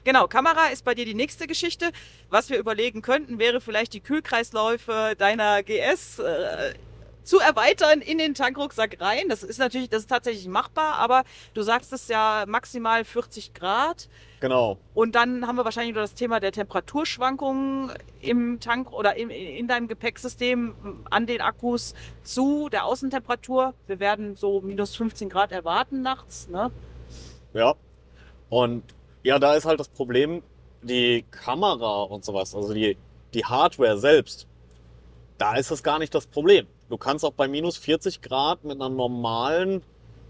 Genau, 0.05 0.27
Kamera 0.29 0.69
ist 0.69 0.85
bei 0.85 0.95
dir 0.95 1.05
die 1.05 1.15
nächste 1.15 1.47
Geschichte. 1.47 1.91
Was 2.31 2.49
wir 2.49 2.59
überlegen 2.59 3.03
könnten, 3.03 3.39
wäre 3.39 3.61
vielleicht 3.61 3.93
die 3.93 4.01
Kühlkreisläufe 4.01 5.15
deiner 5.19 5.63
GS 5.63 6.19
äh, 6.21 6.75
zu 7.23 7.39
erweitern 7.39 8.01
in 8.01 8.19
den 8.19 8.35
Tankrucksack 8.35 9.01
rein. 9.01 9.29
Das 9.29 9.43
ist 9.43 9.59
natürlich, 9.59 9.89
das 9.89 10.03
ist 10.03 10.11
tatsächlich 10.11 10.49
machbar, 10.49 10.95
aber 10.95 11.25
du 11.55 11.63
sagst 11.63 11.93
es 11.93 12.09
ja 12.09 12.45
maximal 12.47 13.05
40 13.05 13.55
Grad. 13.55 14.09
Genau. 14.41 14.79
Und 14.95 15.15
dann 15.15 15.47
haben 15.47 15.57
wir 15.57 15.65
wahrscheinlich 15.65 15.95
nur 15.95 16.03
das 16.03 16.15
Thema 16.15 16.41
der 16.41 16.53
Temperaturschwankungen 16.53 17.93
im 18.21 18.59
Tank 18.59 18.93
oder 18.93 19.17
in, 19.17 19.31
in 19.31 19.69
deinem 19.69 19.87
Gepäcksystem 19.87 20.75
an 21.11 21.27
den 21.27 21.41
Akkus 21.41 21.95
zu 22.23 22.69
der 22.71 22.87
Außentemperatur. 22.87 23.75
Wir 23.87 24.01
werden 24.01 24.37
so 24.37 24.61
minus 24.61 24.97
15 24.97 25.29
Grad 25.29 25.53
erwarten 25.53 26.03
nachts. 26.03 26.49
Ne? 26.49 26.71
Ja. 27.53 27.75
Und 28.49 28.83
ja, 29.23 29.39
da 29.39 29.55
ist 29.55 29.67
halt 29.67 29.79
das 29.79 29.89
Problem, 29.89 30.43
die 30.83 31.25
Kamera 31.31 32.03
und 32.05 32.25
sowas, 32.25 32.55
also 32.55 32.73
die, 32.73 32.97
die 33.35 33.45
Hardware 33.45 33.99
selbst, 33.99 34.47
da 35.39 35.57
ist 35.57 35.71
das 35.71 35.83
gar 35.83 35.99
nicht 35.99 36.15
das 36.15 36.27
Problem. 36.27 36.67
Du 36.91 36.99
kannst 36.99 37.25
auch 37.25 37.33
bei 37.33 37.47
minus 37.47 37.77
40 37.77 38.21
Grad 38.21 38.65
mit 38.65 38.73
einer 38.73 38.89
normalen 38.89 39.83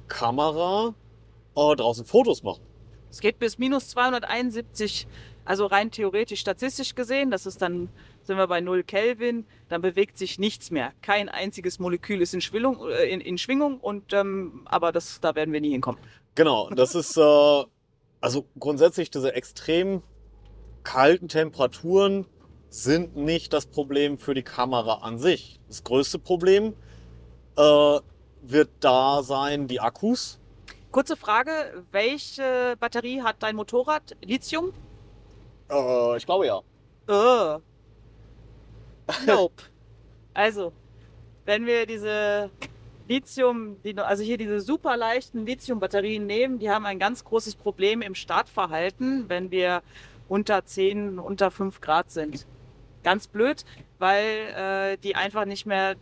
Kamera 0.09 0.95
äh, 1.57 1.75
draußen 1.75 2.05
Fotos 2.05 2.43
machen. 2.43 2.61
Es 3.11 3.21
geht 3.21 3.39
bis 3.39 3.59
minus 3.59 3.89
271, 3.89 5.09
also 5.47 5.65
rein 5.65 5.91
theoretisch 5.91 6.41
statistisch 6.41 6.95
gesehen, 6.95 7.31
das 7.31 7.47
ist 7.47 7.63
dann, 7.63 7.89
sind 8.23 8.37
wir 8.37 8.47
bei 8.47 8.61
0 8.61 8.85
Kelvin, 8.85 9.47
dann 9.71 9.81
bewegt 9.81 10.19
sich 10.19 10.39
nichts 10.39 10.71
mehr. 10.71 10.93
Kein 11.01 11.31
einziges 11.31 11.79
Molekül 11.79 12.21
ist 12.21 12.35
in 12.35 12.43
Schwingung, 12.43 12.89
äh, 12.91 13.07
in, 13.07 13.23
in 13.23 13.39
Schwingung 13.39 13.81
und, 13.81 14.13
ähm, 14.13 14.61
aber 14.67 14.93
das, 14.93 15.19
da 15.21 15.35
werden 15.35 15.55
wir 15.55 15.63
nie 15.63 15.71
hinkommen. 15.71 15.99
Genau, 16.35 16.69
das 16.69 16.95
ist 16.95 17.17
äh, 17.17 17.65
also 18.21 18.45
grundsätzlich 18.59 19.11
diese 19.11 19.35
extrem 19.35 20.03
kalten 20.83 21.29
Temperaturen 21.29 22.27
sind 22.71 23.17
nicht 23.17 23.53
das 23.53 23.67
Problem 23.67 24.17
für 24.19 24.33
die 24.33 24.45
Kamera 24.45 25.01
an 25.03 25.19
sich. 25.19 25.61
Das 25.69 25.85
größte 25.85 26.19
Problem 26.19 26.75
äh, 27.57 27.99
wird 28.43 28.71
da 28.81 29.23
sein 29.23 29.67
die 29.67 29.81
Akkus. 29.81 30.39
Kurze 30.93 31.17
Frage, 31.17 31.85
welche 31.91 32.77
Batterie 32.79 33.23
hat 33.23 33.37
dein 33.41 33.57
Motorrad? 33.57 34.17
Lithium? 34.25 34.73
Äh, 35.69 36.17
ich 36.17 36.25
glaube 36.25 36.47
ja. 36.47 36.61
Äh. 37.09 37.59
Nope. 39.27 39.65
also, 40.33 40.73
wenn 41.45 41.67
wir 41.67 41.85
diese 41.85 42.49
Lithium, 43.09 43.77
also 43.97 44.23
hier 44.23 44.39
diese 44.39 44.61
super 44.61 44.97
leichten 44.97 45.45
Lithium-Batterien 45.45 46.27
nehmen, 46.27 46.61
die 46.61 46.71
haben 46.71 46.87
ein 46.87 47.01
ganz 47.01 47.25
großes 47.25 47.57
Problem 47.57 48.03
im 48.03 48.15
Startverhalten, 48.15 49.29
wenn 49.29 49.51
wir 49.51 49.83
unter 50.29 50.65
10, 50.65 51.19
unter 51.19 51.51
5 51.51 51.81
Grad 51.81 52.13
sind. 52.13 52.47
Ganz 53.03 53.27
blöd, 53.27 53.65
weil 53.99 54.95
äh, 54.95 54.99
die 54.99 55.17
einfach 55.17 55.45
nicht 55.45 55.67
mehr 55.67 55.97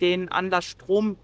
den 0.00 0.30
Anlassstrom 0.30 1.16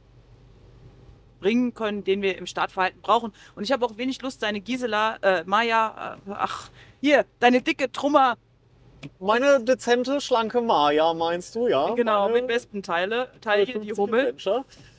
bringen 1.40 1.74
können, 1.74 2.04
den 2.04 2.22
wir 2.22 2.36
im 2.36 2.46
Startverhalten 2.46 3.00
brauchen. 3.00 3.32
Und 3.54 3.64
ich 3.64 3.72
habe 3.72 3.84
auch 3.84 3.96
wenig 3.96 4.20
Lust, 4.22 4.42
deine 4.42 4.60
Gisela, 4.60 5.16
äh, 5.22 5.44
Maya, 5.46 6.18
äh, 6.26 6.30
ach, 6.32 6.70
hier, 7.00 7.24
deine 7.38 7.62
dicke 7.62 7.90
Trummer, 7.92 8.36
Meine 9.20 9.60
dezente, 9.62 10.20
schlanke 10.20 10.60
Maya, 10.60 11.14
meinst 11.14 11.54
du, 11.54 11.68
ja? 11.68 11.94
genau, 11.94 12.28
Meine 12.28 12.42
mit 12.42 12.50
Wespenteile, 12.50 13.30
Teile 13.40 13.64
hier, 13.64 13.78
die 13.78 13.94
50 13.94 13.98
Hummel. 13.98 14.34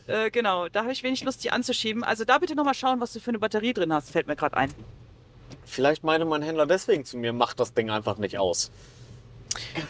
Äh, 0.07 0.31
genau, 0.31 0.69
da 0.69 0.81
habe 0.81 0.91
ich 0.91 1.03
wenig 1.03 1.23
Lust, 1.23 1.43
die 1.43 1.51
anzuschieben. 1.51 2.03
Also 2.03 2.25
da 2.25 2.37
bitte 2.37 2.55
nochmal 2.55 2.73
schauen, 2.73 2.99
was 2.99 3.13
du 3.13 3.19
für 3.19 3.31
eine 3.31 3.39
Batterie 3.39 3.73
drin 3.73 3.93
hast, 3.93 4.09
fällt 4.09 4.27
mir 4.27 4.35
gerade 4.35 4.57
ein. 4.57 4.73
Vielleicht 5.65 6.03
meinte 6.03 6.25
mein 6.25 6.41
Händler 6.41 6.65
deswegen 6.65 7.05
zu 7.05 7.17
mir, 7.17 7.31
macht 7.33 7.59
das 7.59 7.73
Ding 7.73 7.89
einfach 7.91 8.17
nicht 8.17 8.39
aus. 8.39 8.71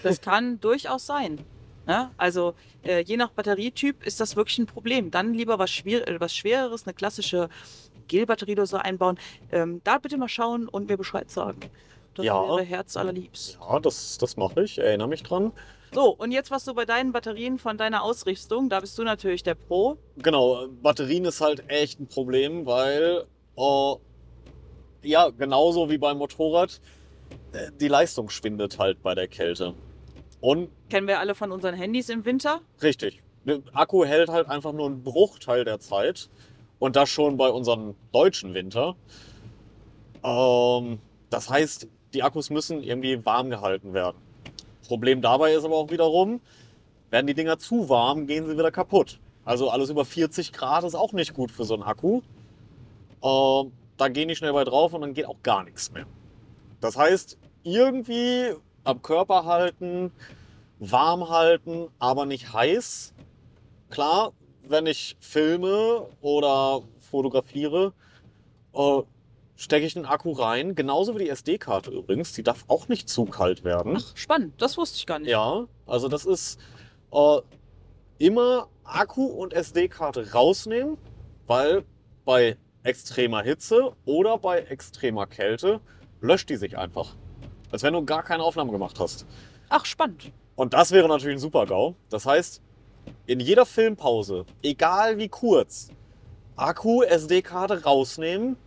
Das 0.03 0.21
kann 0.21 0.59
durchaus 0.59 1.05
sein. 1.05 1.39
Ne? 1.85 2.11
Also 2.17 2.53
äh, 2.83 3.01
je 3.01 3.17
nach 3.17 3.31
Batterietyp 3.31 4.05
ist 4.05 4.19
das 4.19 4.35
wirklich 4.35 4.57
ein 4.59 4.65
Problem. 4.67 5.11
Dann 5.11 5.33
lieber 5.33 5.59
was, 5.59 5.71
schwer, 5.71 6.07
äh, 6.07 6.19
was 6.19 6.35
Schwereres, 6.35 6.85
eine 6.85 6.93
klassische 6.93 7.49
Gel-Batteriedose 8.07 8.83
einbauen. 8.83 9.17
Ähm, 9.51 9.81
da 9.83 9.97
bitte 9.97 10.17
mal 10.17 10.29
schauen 10.29 10.67
und 10.67 10.87
mir 10.89 10.97
Bescheid 10.97 11.29
sagen. 11.31 11.59
Das 12.15 12.25
Ja. 12.25 12.41
wäre 12.41 12.63
Herz 12.63 12.97
allerliebst. 12.97 13.57
Ja, 13.61 13.79
das, 13.79 14.17
das 14.17 14.37
mache 14.37 14.63
ich, 14.63 14.77
erinnere 14.77 15.07
mich 15.07 15.23
dran. 15.23 15.51
So, 15.93 16.15
und 16.15 16.31
jetzt 16.31 16.51
was 16.51 16.65
du 16.65 16.73
bei 16.75 16.85
deinen 16.85 17.11
Batterien 17.11 17.57
von 17.57 17.77
deiner 17.77 18.03
Ausrüstung, 18.03 18.69
da 18.69 18.79
bist 18.79 18.97
du 18.97 19.03
natürlich 19.03 19.41
der 19.41 19.55
Pro. 19.55 19.97
Genau, 20.17 20.67
Batterien 20.83 21.25
ist 21.25 21.41
halt 21.41 21.63
echt 21.69 21.99
ein 21.99 22.07
Problem, 22.07 22.65
weil, 22.65 23.25
äh, 23.57 23.95
ja, 25.03 25.29
genauso 25.29 25.89
wie 25.89 25.97
beim 25.97 26.17
Motorrad, 26.17 26.79
die 27.79 27.87
Leistung 27.87 28.29
schwindet 28.29 28.79
halt 28.79 29.01
bei 29.01 29.15
der 29.15 29.27
Kälte. 29.27 29.73
Und 30.41 30.69
Kennen 30.89 31.07
wir 31.07 31.19
alle 31.19 31.35
von 31.35 31.51
unseren 31.51 31.75
Handys 31.75 32.09
im 32.09 32.25
Winter. 32.25 32.61
richtig, 32.81 33.21
der 33.45 33.59
Akku 33.73 34.05
hält 34.05 34.29
halt 34.29 34.47
einfach 34.47 34.71
nur 34.71 34.85
einen 34.85 35.03
Bruchteil 35.03 35.65
der 35.65 35.79
Zeit. 35.79 36.29
Und 36.79 36.95
das 36.95 37.09
schon 37.09 37.35
bei 37.35 37.49
unserem 37.49 37.95
deutschen 38.13 38.53
Winter. 38.53 38.95
Ähm, 40.23 40.99
das 41.29 41.49
heißt, 41.49 41.87
die 42.13 42.23
Akkus 42.23 42.49
müssen 42.49 42.81
irgendwie 42.81 43.25
warm 43.25 43.49
gehalten 43.49 43.93
werden. 43.93 44.17
Problem 44.87 45.21
dabei 45.21 45.53
ist 45.53 45.65
aber 45.65 45.75
auch 45.75 45.91
wiederum, 45.91 46.39
werden 47.11 47.27
die 47.27 47.33
Dinger 47.33 47.59
zu 47.59 47.89
warm, 47.89 48.27
gehen 48.27 48.47
sie 48.47 48.57
wieder 48.57 48.71
kaputt. 48.71 49.19
Also 49.45 49.69
alles 49.69 49.89
über 49.89 50.05
40 50.05 50.53
Grad 50.53 50.83
ist 50.83 50.95
auch 50.95 51.11
nicht 51.11 51.33
gut 51.33 51.51
für 51.51 51.65
so 51.65 51.73
einen 51.73 51.83
Akku. 51.83 52.21
Ähm, 53.21 53.71
da 53.97 54.07
gehen 54.07 54.29
die 54.29 54.35
schnell 54.35 54.53
bei 54.53 54.63
drauf 54.63 54.93
und 54.93 55.01
dann 55.01 55.13
geht 55.13 55.25
auch 55.25 55.41
gar 55.43 55.63
nichts 55.63 55.91
mehr. 55.91 56.05
Das 56.79 56.97
heißt, 56.97 57.37
irgendwie 57.63 58.53
am 58.83 59.01
Körper 59.01 59.45
halten, 59.45 60.11
warm 60.79 61.29
halten, 61.29 61.89
aber 61.99 62.25
nicht 62.25 62.53
heiß. 62.53 63.13
Klar, 63.89 64.33
wenn 64.63 64.85
ich 64.85 65.17
filme 65.19 66.07
oder 66.21 66.81
fotografiere, 66.99 67.93
äh, 68.73 69.01
stecke 69.55 69.85
ich 69.85 69.95
einen 69.95 70.05
Akku 70.05 70.31
rein. 70.31 70.75
Genauso 70.75 71.15
wie 71.15 71.23
die 71.25 71.29
SD-Karte 71.29 71.91
übrigens. 71.91 72.33
Die 72.33 72.43
darf 72.43 72.63
auch 72.67 72.87
nicht 72.87 73.09
zu 73.09 73.25
kalt 73.25 73.63
werden. 73.63 73.97
Ach, 73.97 74.15
spannend, 74.15 74.53
das 74.61 74.77
wusste 74.77 74.97
ich 74.97 75.05
gar 75.05 75.19
nicht. 75.19 75.29
Ja, 75.29 75.67
also 75.85 76.07
das 76.07 76.25
ist 76.25 76.59
äh, 77.11 77.41
immer 78.19 78.69
Akku 78.83 79.25
und 79.25 79.53
SD-Karte 79.53 80.31
rausnehmen, 80.31 80.97
weil 81.47 81.83
bei 82.25 82.57
extremer 82.83 83.41
Hitze 83.43 83.91
oder 84.05 84.37
bei 84.37 84.59
extremer 84.59 85.27
Kälte 85.27 85.81
löscht 86.21 86.49
die 86.49 86.57
sich 86.57 86.77
einfach. 86.77 87.15
Als 87.71 87.83
wenn 87.83 87.93
du 87.93 88.03
gar 88.03 88.23
keine 88.23 88.43
Aufnahme 88.43 88.71
gemacht 88.71 88.99
hast. 88.99 89.25
Ach, 89.69 89.85
spannend. 89.85 90.31
Und 90.55 90.73
das 90.73 90.91
wäre 90.91 91.07
natürlich 91.07 91.37
ein 91.37 91.39
Super-GAU. 91.39 91.95
Das 92.09 92.25
heißt, 92.25 92.61
in 93.27 93.39
jeder 93.39 93.65
Filmpause, 93.65 94.45
egal 94.61 95.17
wie 95.17 95.29
kurz, 95.29 95.89
Akku, 96.55 97.03
SD-Karte 97.03 97.83
rausnehmen, 97.83 98.57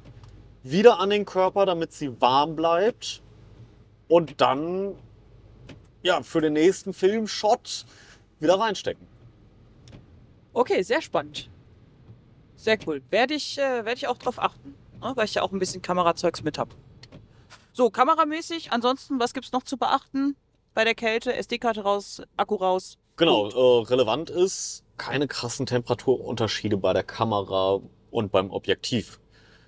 wieder 0.63 1.01
an 1.01 1.11
den 1.11 1.25
Körper, 1.25 1.67
damit 1.67 1.93
sie 1.93 2.21
warm 2.21 2.57
bleibt 2.57 3.23
und 4.09 4.41
dann 4.41 4.95
ja, 6.03 6.23
für 6.23 6.41
den 6.41 6.55
nächsten 6.55 6.93
Film-Shot 6.93 7.85
wieder 8.41 8.59
reinstecken. 8.59 9.07
Okay, 10.53 10.83
sehr 10.83 11.01
spannend. 11.01 11.49
Sehr 12.57 12.79
cool. 12.87 13.03
Werde 13.11 13.35
ich, 13.35 13.59
äh, 13.59 13.85
werde 13.85 13.95
ich 13.95 14.07
auch 14.07 14.19
drauf 14.19 14.39
achten, 14.39 14.75
ne? 15.01 15.13
weil 15.15 15.25
ich 15.25 15.35
ja 15.35 15.43
auch 15.43 15.53
ein 15.53 15.59
bisschen 15.59 15.83
Kamerazeugs 15.83 16.43
mit 16.43 16.59
habe. 16.59 16.75
So, 17.73 17.91
kameramäßig, 17.91 18.71
ansonsten, 18.73 19.19
was 19.19 19.33
gibt 19.33 19.47
es 19.47 19.53
noch 19.53 19.63
zu 19.63 19.77
beachten 19.77 20.37
bei 20.75 20.85
der 20.85 20.95
Kälte? 20.95 21.35
SD-Karte 21.35 21.83
raus, 21.83 22.23
Akku 22.37 22.57
raus. 22.57 22.99
Genau, 23.17 23.49
äh, 23.49 23.83
relevant 23.85 24.31
ist 24.31 24.85
keine 24.99 25.27
krassen 25.27 25.67
Temperaturunterschiede 25.67 26.77
bei 26.77 26.93
der 26.93 27.03
Kamera 27.03 27.81
und 28.11 28.31
beim 28.33 28.51
Objektiv. 28.51 29.21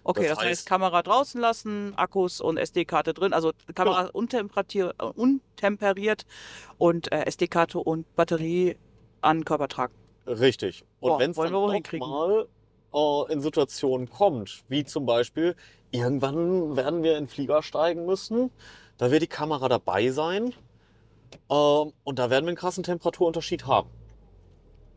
Okay, 0.07 0.29
Das 0.29 0.37
das, 0.37 0.45
heißt, 0.47 0.61
heißt- 0.63 0.67
Kamera 0.69 1.03
draußen 1.03 1.41
lassen, 1.41 1.95
Akkus 1.97 2.41
und 2.43 2.59
SD-Karte 2.59 3.15
drin. 3.15 3.33
Also 3.33 3.53
Kamera 3.75 4.11
untemperatier- 4.13 4.93
äh, 4.99 5.05
untemperiert 5.05 6.27
und 6.77 7.11
äh, 7.11 7.25
SD-Karte 7.25 7.79
und 7.79 8.15
Batterie 8.15 8.77
an 9.23 9.47
Körper 9.47 9.69
tragen. 9.69 9.95
Richtig. 10.27 10.85
Und 11.01 11.19
wenn 11.19 11.31
es 11.31 11.37
dann 11.39 11.53
wir 11.53 11.99
mal 12.01 12.47
äh, 12.95 13.33
in 13.33 13.41
Situationen 13.41 14.09
kommt, 14.09 14.65
wie 14.69 14.85
zum 14.85 15.07
Beispiel, 15.07 15.57
irgendwann 15.91 16.77
werden 16.77 17.03
wir 17.03 17.19
in 17.19 17.25
den 17.25 17.29
Flieger 17.29 17.63
steigen 17.63 18.07
müssen, 18.07 18.51
da 18.99 19.11
wird 19.11 19.23
die 19.23 19.27
Kamera 19.27 19.69
dabei 19.69 20.11
sein 20.11 20.55
ähm, 21.51 21.93
und 22.05 22.19
da 22.19 22.31
werden 22.31 22.45
wir 22.45 22.51
einen 22.51 22.57
krassen 22.57 22.85
Temperaturunterschied 22.85 23.67
haben. 23.67 23.91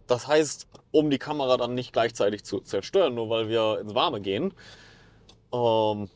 Das 0.05 0.27
heißt, 0.27 0.67
um 0.91 1.09
die 1.09 1.17
Kamera 1.17 1.57
dann 1.57 1.73
nicht 1.73 1.91
gleichzeitig 1.91 2.45
zu 2.45 2.61
zerstören, 2.61 3.15
nur 3.15 3.29
weil 3.29 3.49
wir 3.49 3.79
ins 3.81 3.93
Warme 3.93 4.21
gehen, 4.21 4.53
ähm, 5.51 6.09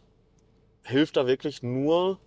hilft 0.84 1.18
da 1.18 1.28
wirklich 1.28 1.62
nur, 1.62 2.20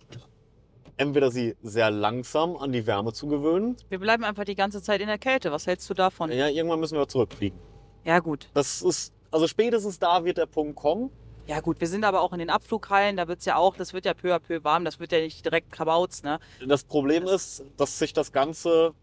entweder 0.97 1.31
sie 1.31 1.55
sehr 1.63 1.89
langsam 1.89 2.55
an 2.55 2.71
die 2.71 2.85
Wärme 2.85 3.13
zu 3.13 3.27
gewöhnen. 3.27 3.77
Wir 3.89 3.99
bleiben 3.99 4.23
einfach 4.23 4.45
die 4.45 4.55
ganze 4.55 4.81
Zeit 4.81 5.01
in 5.01 5.07
der 5.07 5.17
Kälte. 5.17 5.51
Was 5.51 5.65
hältst 5.67 5.89
du 5.89 5.93
davon? 5.93 6.31
Ja, 6.31 6.47
irgendwann 6.47 6.79
müssen 6.79 6.97
wir 6.97 7.07
zurückfliegen. 7.07 7.59
Ja, 8.05 8.19
gut. 8.19 8.49
Das 8.53 8.83
ist, 8.83 9.14
also 9.31 9.47
spätestens 9.47 9.99
da 9.99 10.23
wird 10.23 10.37
der 10.37 10.45
Punkt 10.45 10.75
kommen. 10.75 11.09
Ja, 11.47 11.59
gut. 11.59 11.79
Wir 11.79 11.87
sind 11.87 12.03
aber 12.03 12.21
auch 12.21 12.33
in 12.33 12.39
den 12.39 12.49
Abflughallen. 12.49 13.17
Da 13.17 13.27
wird 13.27 13.39
es 13.39 13.45
ja 13.45 13.55
auch, 13.55 13.75
das 13.75 13.93
wird 13.93 14.05
ja 14.05 14.13
peu 14.13 14.33
à 14.33 14.39
peu 14.39 14.63
warm. 14.63 14.83
Das 14.83 14.99
wird 14.99 15.11
ja 15.11 15.19
nicht 15.19 15.45
direkt 15.45 15.71
Kabauts, 15.71 16.23
ne? 16.23 16.39
Das 16.65 16.83
Problem 16.83 17.25
ist, 17.27 17.63
dass 17.77 17.99
sich 17.99 18.13
das 18.13 18.31
Ganze 18.31 18.93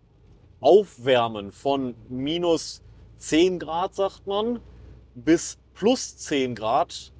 Aufwärmen 0.61 1.53
von 1.53 1.95
minus 2.09 2.83
10 3.19 3.59
Grad, 3.61 3.95
sagt 3.95 4.27
man, 4.27 4.61
bis 5.15 5.59
plus 5.75 6.17
10 6.17 6.55
Grad 6.55 7.13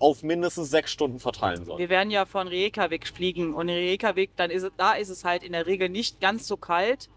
auf 0.00 0.22
mindestens 0.22 0.70
sechs 0.70 0.90
Stunden 0.90 1.20
verteilen 1.20 1.64
soll. 1.64 1.78
Wir 1.78 1.88
werden 1.88 2.10
ja 2.10 2.26
von 2.26 2.48
Reykjavik 2.48 3.06
fliegen 3.06 3.54
und 3.54 3.68
in 3.68 3.76
Reykjavik, 3.76 4.30
dann 4.36 4.50
ist 4.50 4.64
es, 4.64 4.70
da 4.76 4.92
ist 4.94 5.08
es 5.08 5.24
halt 5.24 5.42
in 5.42 5.52
der 5.52 5.66
Regel 5.66 5.88
nicht 5.88 6.20
ganz 6.20 6.46
so 6.46 6.56
kalt 6.56 7.08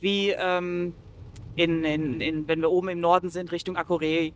wie 0.00 0.30
ähm, 0.30 0.94
in, 1.56 1.84
in, 1.84 2.20
in, 2.20 2.48
wenn 2.48 2.60
wir 2.60 2.70
oben 2.70 2.88
im 2.90 3.00
Norden 3.00 3.30
sind, 3.30 3.50
Richtung 3.52 3.76
Akureyri. 3.76 4.34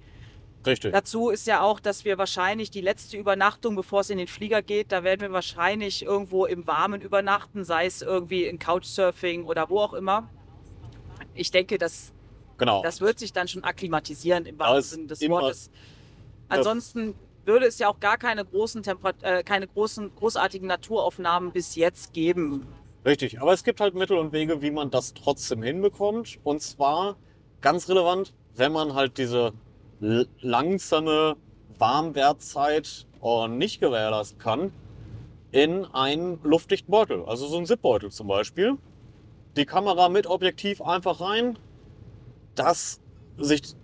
Richtig. 0.66 0.92
Dazu 0.92 1.30
ist 1.30 1.46
ja 1.46 1.62
auch, 1.62 1.80
dass 1.80 2.04
wir 2.04 2.18
wahrscheinlich 2.18 2.70
die 2.70 2.82
letzte 2.82 3.16
Übernachtung, 3.16 3.76
bevor 3.76 4.00
es 4.00 4.10
in 4.10 4.18
den 4.18 4.26
Flieger 4.26 4.60
geht, 4.60 4.92
da 4.92 5.04
werden 5.04 5.22
wir 5.22 5.32
wahrscheinlich 5.32 6.04
irgendwo 6.04 6.44
im 6.44 6.66
Warmen 6.66 7.00
übernachten, 7.00 7.64
sei 7.64 7.86
es 7.86 8.02
irgendwie 8.02 8.44
in 8.44 8.58
Couchsurfing 8.58 9.44
oder 9.44 9.70
wo 9.70 9.80
auch 9.80 9.94
immer. 9.94 10.28
ich 11.34 11.50
denke, 11.50 11.78
das, 11.78 12.12
Genau. 12.58 12.82
das 12.82 13.00
wird 13.00 13.18
sich 13.18 13.32
dann 13.32 13.48
schon 13.48 13.64
akklimatisieren 13.64 14.44
im 14.44 14.58
wahrsten 14.58 14.98
Sinne 14.98 15.06
des 15.06 15.28
Wortes. 15.28 15.70
Ansonsten 16.48 17.14
würde 17.46 17.66
es 17.66 17.78
ja 17.78 17.88
auch 17.88 18.00
gar 18.00 18.18
keine 18.18 18.44
großen, 18.44 18.82
Temperat 18.82 19.22
äh, 19.22 19.42
keine 19.42 19.66
großen, 19.66 20.14
großartigen 20.14 20.68
Naturaufnahmen 20.68 21.52
bis 21.52 21.74
jetzt 21.76 22.12
geben. 22.12 22.66
Richtig, 23.06 23.40
aber 23.40 23.54
es 23.54 23.64
gibt 23.64 23.80
halt 23.80 23.94
Mittel 23.94 24.18
und 24.18 24.32
Wege, 24.32 24.60
wie 24.60 24.70
man 24.70 24.90
das 24.90 25.14
trotzdem 25.14 25.62
hinbekommt. 25.62 26.38
Und 26.44 26.60
zwar 26.60 27.16
ganz 27.62 27.88
relevant, 27.88 28.34
wenn 28.56 28.72
man 28.72 28.94
halt 28.94 29.16
diese 29.16 29.52
langsame 30.00 31.36
Warmwertzeit 31.78 33.06
äh, 33.22 33.48
nicht 33.48 33.80
gewährleisten 33.80 34.38
kann, 34.38 34.72
in 35.52 35.84
einen 35.86 36.38
luftdichten 36.42 36.90
Beutel. 36.90 37.24
Also 37.26 37.46
so 37.46 37.56
einen 37.56 37.66
Zipbeutel 37.66 38.10
zum 38.10 38.28
Beispiel. 38.28 38.76
Die 39.56 39.66
Kamera 39.66 40.08
mit 40.08 40.26
Objektiv 40.26 40.80
einfach 40.80 41.20
rein, 41.20 41.58
dass 42.54 43.00
sich 43.36 43.74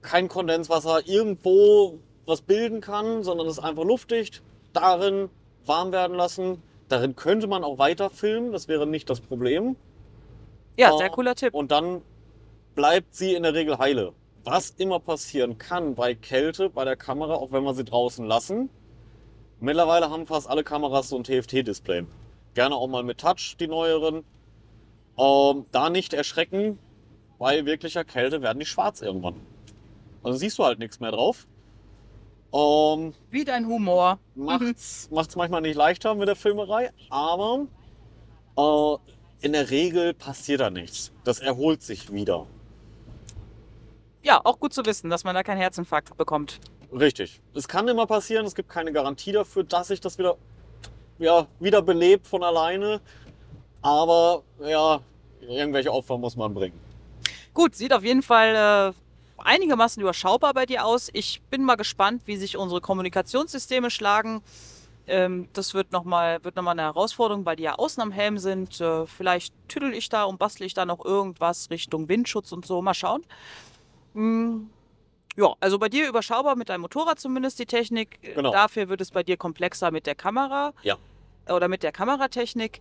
kein 0.00 0.28
Kondenswasser 0.28 1.06
irgendwo 1.06 1.98
was 2.26 2.40
bilden 2.40 2.80
kann, 2.80 3.22
sondern 3.22 3.46
es 3.46 3.58
ist 3.58 3.64
einfach 3.64 3.84
luftdicht. 3.84 4.42
Darin 4.72 5.28
warm 5.66 5.92
werden 5.92 6.16
lassen. 6.16 6.62
Darin 6.88 7.14
könnte 7.16 7.46
man 7.46 7.62
auch 7.64 7.78
weiter 7.78 8.10
filmen, 8.10 8.52
das 8.52 8.68
wäre 8.68 8.86
nicht 8.86 9.08
das 9.10 9.20
Problem. 9.20 9.76
Ja, 10.76 10.92
Oh. 10.92 10.98
sehr 10.98 11.10
cooler 11.10 11.34
Tipp. 11.34 11.54
Und 11.54 11.70
dann 11.70 12.02
bleibt 12.74 13.14
sie 13.14 13.34
in 13.34 13.42
der 13.42 13.54
Regel 13.54 13.78
heile. 13.78 14.12
Was 14.44 14.70
immer 14.70 14.98
passieren 14.98 15.58
kann 15.58 15.94
bei 15.94 16.14
Kälte, 16.14 16.68
bei 16.68 16.84
der 16.84 16.96
Kamera, 16.96 17.34
auch 17.34 17.52
wenn 17.52 17.62
wir 17.62 17.74
sie 17.74 17.84
draußen 17.84 18.26
lassen. 18.26 18.70
Mittlerweile 19.60 20.10
haben 20.10 20.26
fast 20.26 20.48
alle 20.48 20.64
Kameras 20.64 21.08
so 21.08 21.16
ein 21.16 21.22
TFT-Display. 21.22 22.04
Gerne 22.54 22.74
auch 22.74 22.88
mal 22.88 23.04
mit 23.04 23.18
Touch, 23.18 23.56
die 23.60 23.68
neueren. 23.68 24.24
Ähm, 25.16 25.66
da 25.70 25.90
nicht 25.90 26.12
erschrecken, 26.12 26.78
bei 27.38 27.64
wirklicher 27.64 28.04
Kälte 28.04 28.42
werden 28.42 28.58
die 28.58 28.66
schwarz 28.66 29.00
irgendwann. 29.00 29.34
Also 30.24 30.38
siehst 30.38 30.58
du 30.58 30.64
halt 30.64 30.78
nichts 30.78 30.98
mehr 30.98 31.12
drauf. 31.12 31.46
Ähm, 32.52 33.14
Wie 33.30 33.44
dein 33.44 33.66
Humor. 33.66 34.18
macht's, 34.34 35.08
macht's 35.10 35.36
manchmal 35.36 35.62
nicht 35.62 35.76
leichter 35.76 36.14
mit 36.14 36.28
der 36.28 36.36
Filmerei, 36.36 36.90
aber 37.08 37.66
äh, 38.56 38.96
in 39.46 39.52
der 39.52 39.70
Regel 39.70 40.14
passiert 40.14 40.60
da 40.60 40.70
nichts. 40.70 41.12
Das 41.24 41.38
erholt 41.38 41.82
sich 41.82 42.12
wieder. 42.12 42.46
Ja, 44.22 44.40
auch 44.44 44.58
gut 44.58 44.72
zu 44.72 44.84
wissen, 44.86 45.10
dass 45.10 45.24
man 45.24 45.34
da 45.34 45.42
keinen 45.42 45.58
Herzinfarkt 45.58 46.16
bekommt. 46.16 46.60
Richtig. 46.92 47.40
Es 47.54 47.66
kann 47.66 47.88
immer 47.88 48.06
passieren, 48.06 48.46
es 48.46 48.54
gibt 48.54 48.68
keine 48.68 48.92
Garantie 48.92 49.32
dafür, 49.32 49.64
dass 49.64 49.88
sich 49.88 50.00
das 50.00 50.18
wieder, 50.18 50.36
ja, 51.18 51.46
wieder 51.58 51.82
belebt 51.82 52.26
von 52.26 52.42
alleine. 52.42 53.00
Aber 53.80 54.42
ja, 54.60 55.00
irgendwelche 55.40 55.92
Opfer 55.92 56.18
muss 56.18 56.36
man 56.36 56.54
bringen. 56.54 56.78
Gut, 57.54 57.74
sieht 57.74 57.92
auf 57.92 58.04
jeden 58.04 58.22
Fall 58.22 58.92
äh, 58.92 58.92
einigermaßen 59.38 60.00
überschaubar 60.00 60.54
bei 60.54 60.66
dir 60.66 60.84
aus. 60.84 61.10
Ich 61.12 61.42
bin 61.50 61.64
mal 61.64 61.74
gespannt, 61.74 62.22
wie 62.26 62.36
sich 62.36 62.56
unsere 62.56 62.80
Kommunikationssysteme 62.80 63.90
schlagen. 63.90 64.42
Ähm, 65.06 65.48
das 65.52 65.74
wird 65.74 65.90
nochmal 65.90 66.44
wird 66.44 66.54
noch 66.54 66.62
mal 66.62 66.70
eine 66.72 66.82
Herausforderung, 66.82 67.44
weil 67.44 67.56
die 67.56 67.64
ja 67.64 67.74
außen 67.74 68.00
am 68.02 68.12
Helm 68.12 68.38
sind. 68.38 68.80
Äh, 68.80 69.06
vielleicht 69.06 69.52
tüdel 69.68 69.94
ich 69.94 70.08
da 70.08 70.24
und 70.24 70.38
bastle 70.38 70.64
ich 70.64 70.74
da 70.74 70.86
noch 70.86 71.04
irgendwas 71.04 71.70
Richtung 71.70 72.08
Windschutz 72.08 72.52
und 72.52 72.64
so. 72.64 72.80
Mal 72.82 72.94
schauen. 72.94 73.24
Hm, 74.14 74.70
ja, 75.36 75.54
also 75.60 75.78
bei 75.78 75.88
dir 75.88 76.08
überschaubar 76.08 76.56
mit 76.56 76.68
deinem 76.68 76.82
Motorrad 76.82 77.18
zumindest 77.18 77.58
die 77.58 77.66
Technik. 77.66 78.18
Genau. 78.22 78.52
Dafür 78.52 78.88
wird 78.88 79.00
es 79.00 79.10
bei 79.10 79.22
dir 79.22 79.36
komplexer 79.36 79.90
mit 79.90 80.06
der 80.06 80.14
Kamera. 80.14 80.72
Ja. 80.82 80.96
Oder 81.48 81.68
mit 81.68 81.82
der 81.82 81.92
Kameratechnik. 81.92 82.80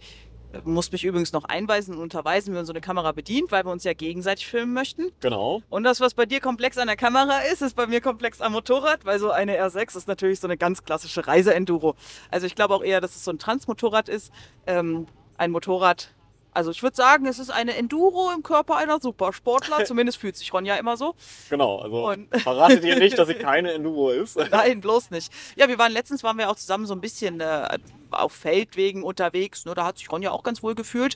Muss 0.65 0.91
mich 0.91 1.05
übrigens 1.05 1.31
noch 1.31 1.45
einweisen 1.45 1.95
und 1.95 2.01
unterweisen, 2.01 2.51
wie 2.51 2.57
man 2.57 2.65
so 2.65 2.73
eine 2.73 2.81
Kamera 2.81 3.13
bedient, 3.13 3.53
weil 3.53 3.63
wir 3.63 3.71
uns 3.71 3.85
ja 3.85 3.93
gegenseitig 3.93 4.47
filmen 4.47 4.73
möchten. 4.73 5.13
Genau. 5.21 5.61
Und 5.69 5.83
das, 5.83 6.01
was 6.01 6.13
bei 6.13 6.25
dir 6.25 6.41
komplex 6.41 6.77
an 6.77 6.87
der 6.87 6.97
Kamera 6.97 7.39
ist, 7.53 7.61
ist 7.61 7.73
bei 7.73 7.87
mir 7.87 8.01
komplex 8.01 8.41
am 8.41 8.51
Motorrad, 8.51 9.05
weil 9.05 9.17
so 9.17 9.31
eine 9.31 9.57
R6 9.57 9.95
ist 9.95 10.07
natürlich 10.09 10.41
so 10.41 10.47
eine 10.47 10.57
ganz 10.57 10.83
klassische 10.83 11.25
Reise-Enduro. 11.25 11.95
Also 12.31 12.47
ich 12.47 12.55
glaube 12.55 12.75
auch 12.75 12.83
eher, 12.83 12.99
dass 12.99 13.15
es 13.15 13.23
so 13.23 13.31
ein 13.31 13.39
Transmotorrad 13.39 14.09
ist. 14.09 14.33
Ähm, 14.67 15.07
ein 15.37 15.51
Motorrad, 15.51 16.13
also 16.53 16.71
ich 16.71 16.83
würde 16.83 16.95
sagen, 16.95 17.25
es 17.25 17.39
ist 17.39 17.49
eine 17.49 17.75
Enduro 17.75 18.31
im 18.31 18.43
Körper 18.43 18.77
einer 18.77 18.99
Supersportler. 18.99 19.85
Zumindest 19.85 20.17
fühlt 20.17 20.35
sich 20.35 20.53
Ronja 20.53 20.75
immer 20.75 20.97
so. 20.97 21.15
Genau. 21.49 21.79
Also 21.79 22.09
Und- 22.09 22.27
verratet 22.41 22.83
ihr 22.83 22.97
nicht, 22.99 23.17
dass 23.17 23.27
sie 23.27 23.33
keine 23.35 23.71
Enduro 23.71 24.09
ist. 24.09 24.37
Nein, 24.51 24.81
bloß 24.81 25.11
nicht. 25.11 25.31
Ja, 25.55 25.67
wir 25.67 25.77
waren 25.77 25.91
letztens 25.91 26.23
waren 26.23 26.37
wir 26.37 26.49
auch 26.49 26.55
zusammen 26.55 26.85
so 26.85 26.93
ein 26.93 27.01
bisschen 27.01 27.39
äh, 27.39 27.77
auf 28.11 28.33
Feldwegen 28.33 29.03
unterwegs. 29.03 29.65
Ne? 29.65 29.73
Da 29.73 29.85
hat 29.85 29.97
sich 29.97 30.11
Ronja 30.11 30.31
auch 30.31 30.43
ganz 30.43 30.61
wohl 30.61 30.75
gefühlt. 30.75 31.15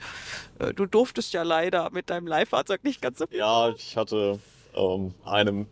Äh, 0.59 0.73
du 0.73 0.85
durftest 0.85 1.33
ja 1.33 1.43
leider 1.43 1.89
mit 1.91 2.09
deinem 2.09 2.27
Leihfahrzeug 2.27 2.83
nicht 2.83 3.01
ganz 3.01 3.19
so 3.19 3.25
Ja, 3.31 3.69
ich 3.69 3.97
hatte 3.97 4.39
ähm, 4.75 5.13
einem 5.25 5.67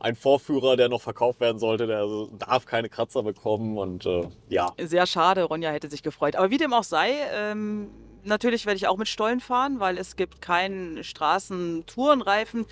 einen 0.00 0.14
Vorführer, 0.16 0.76
der 0.76 0.88
noch 0.88 1.02
verkauft 1.02 1.40
werden 1.40 1.58
sollte, 1.58 1.88
der 1.88 1.98
also 1.98 2.30
darf 2.38 2.66
keine 2.66 2.88
Kratzer 2.88 3.24
bekommen 3.24 3.78
und 3.78 4.06
äh, 4.06 4.28
ja, 4.48 4.72
Sehr 4.78 5.06
schade, 5.06 5.42
Ronja 5.42 5.70
hätte 5.70 5.88
sich 5.88 6.04
gefreut. 6.04 6.36
Aber 6.36 6.50
wie 6.50 6.56
dem 6.56 6.72
auch 6.72 6.84
sei, 6.84 7.14
ähm, 7.32 7.90
natürlich 8.28 8.66
werde 8.66 8.76
ich 8.76 8.86
auch 8.86 8.96
mit 8.96 9.08
Stollen 9.08 9.40
fahren, 9.40 9.80
weil 9.80 9.98
es 9.98 10.16
gibt 10.16 10.40
keinen 10.40 11.02
Straßentourenreifen, 11.02 12.66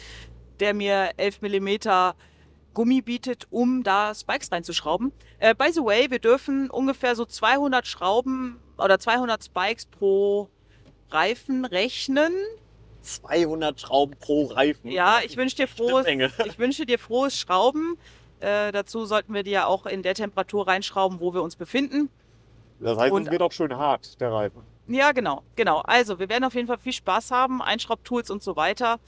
der 0.61 0.75
mir 0.75 1.11
11 1.16 1.42
mm 1.42 1.69
Gummi 2.75 3.01
bietet, 3.01 3.47
um 3.51 3.83
da 3.83 4.14
Spikes 4.14 4.53
reinzuschrauben. 4.53 5.12
Äh, 5.38 5.55
by 5.55 5.73
the 5.73 5.81
way, 5.81 6.11
wir 6.11 6.19
dürfen 6.19 6.71
ungefähr 6.71 7.16
so 7.16 7.25
200 7.25 7.87
Schrauben 7.87 8.61
oder 8.77 8.99
200 8.99 9.42
Spikes 9.42 9.87
pro 9.87 10.51
Reifen 11.11 11.64
rechnen. 11.64 12.33
200 13.01 13.81
Schrauben 13.81 14.14
pro 14.19 14.47
Reifen. 14.47 14.90
Ja, 14.90 15.21
ich 15.25 15.37
wünsche 15.37 15.57
dir 15.57 15.69
frohes, 15.69 16.07
ich 16.45 16.59
wünsche 16.59 16.85
dir 16.85 16.99
frohes 16.99 17.38
Schrauben. 17.38 17.97
Äh, 18.40 18.73
dazu 18.73 19.07
sollten 19.07 19.33
wir 19.33 19.42
die 19.42 19.53
ja 19.53 19.66
auch 19.66 19.87
in 19.87 20.03
der 20.03 20.14
Temperatur 20.14 20.66
reinschrauben, 20.66 21.21
wo 21.21 21.33
wir 21.33 21.42
uns 21.42 21.57
befinden. 21.57 22.11
Das 22.81 22.99
heißt, 22.99 23.12
Und- 23.12 23.25
es 23.27 23.31
wird 23.31 23.40
auch 23.40 23.53
schön 23.53 23.75
hart, 23.75 24.21
der 24.21 24.33
Reifen. 24.33 24.62
Ja, 24.88 25.12
genau, 25.12 25.42
genau. 25.57 25.81
Also, 25.81 26.18
wir 26.18 26.29
werden 26.29 26.44
auf 26.44 26.55
jeden 26.55 26.68
Fall 26.68 26.79
viel 26.79 26.92
Spaß 26.92 27.33
haben, 27.33 27.61
Einschraubtools 27.61 28.31
und 28.31 28.42
so 28.42 28.55
weiter. 28.55 29.01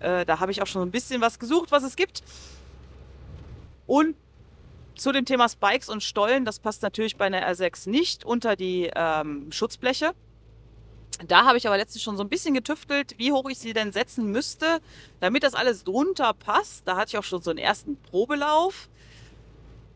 Äh, 0.00 0.26
da 0.26 0.40
habe 0.40 0.52
ich 0.52 0.60
auch 0.60 0.66
schon 0.66 0.82
ein 0.82 0.90
bisschen 0.90 1.20
was 1.20 1.38
gesucht, 1.38 1.72
was 1.72 1.82
es 1.84 1.96
gibt. 1.96 2.22
Und 3.86 4.14
zu 4.94 5.10
dem 5.12 5.24
Thema 5.24 5.48
Spikes 5.48 5.88
und 5.88 6.02
Stollen, 6.02 6.44
das 6.44 6.58
passt 6.58 6.82
natürlich 6.82 7.16
bei 7.16 7.26
einer 7.26 7.46
R6 7.48 7.88
nicht 7.88 8.24
unter 8.24 8.56
die 8.56 8.90
ähm, 8.94 9.50
Schutzbleche. 9.50 10.12
Da 11.26 11.44
habe 11.44 11.56
ich 11.56 11.66
aber 11.66 11.76
letztens 11.76 12.02
schon 12.02 12.16
so 12.16 12.22
ein 12.22 12.28
bisschen 12.28 12.54
getüftelt, 12.54 13.18
wie 13.18 13.32
hoch 13.32 13.48
ich 13.48 13.58
sie 13.58 13.72
denn 13.72 13.92
setzen 13.92 14.30
müsste, 14.30 14.80
damit 15.20 15.42
das 15.44 15.54
alles 15.54 15.84
drunter 15.84 16.34
passt. 16.34 16.86
Da 16.86 16.96
hatte 16.96 17.10
ich 17.10 17.18
auch 17.18 17.24
schon 17.24 17.42
so 17.42 17.50
einen 17.50 17.58
ersten 17.58 17.96
Probelauf. 17.96 18.88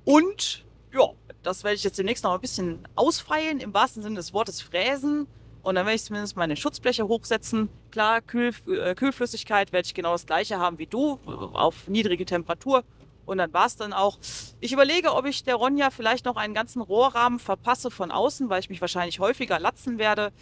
Und 0.04 0.64
ja, 0.92 1.10
das 1.46 1.62
werde 1.62 1.76
ich 1.76 1.84
jetzt 1.84 1.98
demnächst 1.98 2.24
noch 2.24 2.34
ein 2.34 2.40
bisschen 2.40 2.80
ausfeilen, 2.96 3.60
im 3.60 3.72
wahrsten 3.72 4.02
Sinne 4.02 4.16
des 4.16 4.32
Wortes 4.32 4.60
fräsen. 4.60 5.28
Und 5.62 5.76
dann 5.76 5.86
werde 5.86 5.96
ich 5.96 6.04
zumindest 6.04 6.36
meine 6.36 6.56
Schutzbleche 6.56 7.08
hochsetzen. 7.08 7.68
Klar, 7.90 8.20
Kühl, 8.20 8.52
äh, 8.68 8.94
Kühlflüssigkeit 8.94 9.72
werde 9.72 9.86
ich 9.86 9.94
genau 9.94 10.12
das 10.12 10.26
gleiche 10.26 10.58
haben 10.58 10.78
wie 10.78 10.86
du, 10.86 11.18
auf 11.24 11.88
niedrige 11.88 12.24
Temperatur. 12.24 12.84
Und 13.24 13.38
dann 13.38 13.52
war 13.52 13.66
es 13.66 13.76
dann 13.76 13.92
auch. 13.92 14.18
Ich 14.60 14.72
überlege, 14.72 15.12
ob 15.12 15.26
ich 15.26 15.42
der 15.42 15.56
Ronja 15.56 15.90
vielleicht 15.90 16.24
noch 16.24 16.36
einen 16.36 16.54
ganzen 16.54 16.80
Rohrrahmen 16.80 17.40
verpasse 17.40 17.90
von 17.90 18.12
außen, 18.12 18.48
weil 18.48 18.60
ich 18.60 18.70
mich 18.70 18.80
wahrscheinlich 18.80 19.18
häufiger 19.18 19.58
latzen 19.58 19.98
werde. 19.98 20.32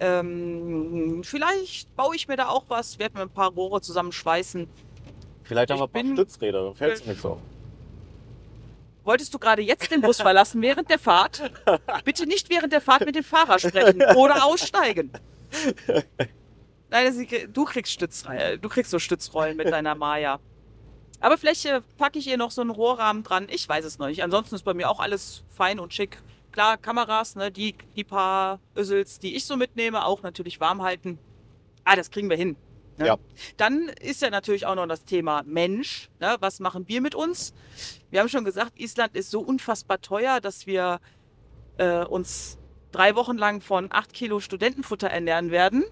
Ähm, 0.00 1.22
vielleicht 1.22 1.94
baue 1.94 2.16
ich 2.16 2.26
mir 2.26 2.36
da 2.36 2.48
auch 2.48 2.64
was, 2.68 2.98
werde 2.98 3.16
mir 3.18 3.22
ein 3.22 3.30
paar 3.30 3.52
Rohre 3.52 3.80
zusammenschweißen. 3.80 4.68
Vielleicht 5.44 5.70
haben 5.70 5.78
wir 5.78 5.88
ein 5.92 6.06
paar 6.06 6.16
Stützräder, 6.16 6.74
fällt 6.74 6.94
es 6.94 7.06
nicht 7.06 7.20
so. 7.20 7.38
Wolltest 9.04 9.34
du 9.34 9.38
gerade 9.38 9.62
jetzt 9.62 9.90
den 9.90 10.00
Bus 10.00 10.20
verlassen 10.20 10.62
während 10.62 10.88
der 10.88 10.98
Fahrt? 10.98 11.50
Bitte 12.04 12.26
nicht 12.26 12.50
während 12.50 12.72
der 12.72 12.80
Fahrt 12.80 13.04
mit 13.04 13.16
dem 13.16 13.24
Fahrer 13.24 13.58
sprechen 13.58 14.02
oder 14.16 14.44
aussteigen. 14.44 15.12
Nein, 16.90 17.26
du 17.52 17.64
kriegst 17.64 17.92
Stützrollen, 17.92 18.60
du 18.60 18.68
kriegst 18.68 18.90
so 18.90 18.98
Stützrollen 18.98 19.56
mit 19.56 19.70
deiner 19.70 19.94
Maya. 19.94 20.38
Aber 21.20 21.38
vielleicht 21.38 21.64
äh, 21.66 21.80
packe 21.98 22.18
ich 22.18 22.26
ihr 22.26 22.36
noch 22.36 22.50
so 22.50 22.60
einen 22.60 22.70
Rohrrahmen 22.70 23.22
dran. 23.22 23.46
Ich 23.48 23.68
weiß 23.68 23.84
es 23.84 23.98
noch 23.98 24.08
nicht. 24.08 24.24
Ansonsten 24.24 24.56
ist 24.56 24.64
bei 24.64 24.74
mir 24.74 24.90
auch 24.90 24.98
alles 24.98 25.44
fein 25.48 25.78
und 25.78 25.94
schick. 25.94 26.20
Klar, 26.50 26.76
Kameras, 26.76 27.36
ne, 27.36 27.52
die, 27.52 27.76
die 27.94 28.02
paar 28.02 28.58
Össels, 28.76 29.20
die 29.20 29.36
ich 29.36 29.46
so 29.46 29.56
mitnehme, 29.56 30.04
auch 30.04 30.22
natürlich 30.22 30.58
warm 30.58 30.82
halten. 30.82 31.18
Ah, 31.84 31.94
das 31.94 32.10
kriegen 32.10 32.28
wir 32.28 32.36
hin. 32.36 32.56
Ne? 32.98 33.06
Ja. 33.06 33.16
Dann 33.56 33.88
ist 34.00 34.22
ja 34.22 34.30
natürlich 34.30 34.66
auch 34.66 34.74
noch 34.74 34.86
das 34.86 35.04
Thema 35.04 35.42
Mensch. 35.46 36.08
Ne? 36.20 36.36
Was 36.40 36.60
machen 36.60 36.88
wir 36.88 37.00
mit 37.00 37.14
uns? 37.14 37.54
Wir 38.10 38.20
haben 38.20 38.28
schon 38.28 38.44
gesagt, 38.44 38.78
Island 38.78 39.16
ist 39.16 39.30
so 39.30 39.40
unfassbar 39.40 40.00
teuer, 40.00 40.40
dass 40.40 40.66
wir 40.66 41.00
äh, 41.78 42.04
uns 42.04 42.58
drei 42.90 43.14
Wochen 43.16 43.38
lang 43.38 43.60
von 43.60 43.88
acht 43.90 44.12
Kilo 44.12 44.40
Studentenfutter 44.40 45.08
ernähren 45.08 45.50
werden. 45.50 45.84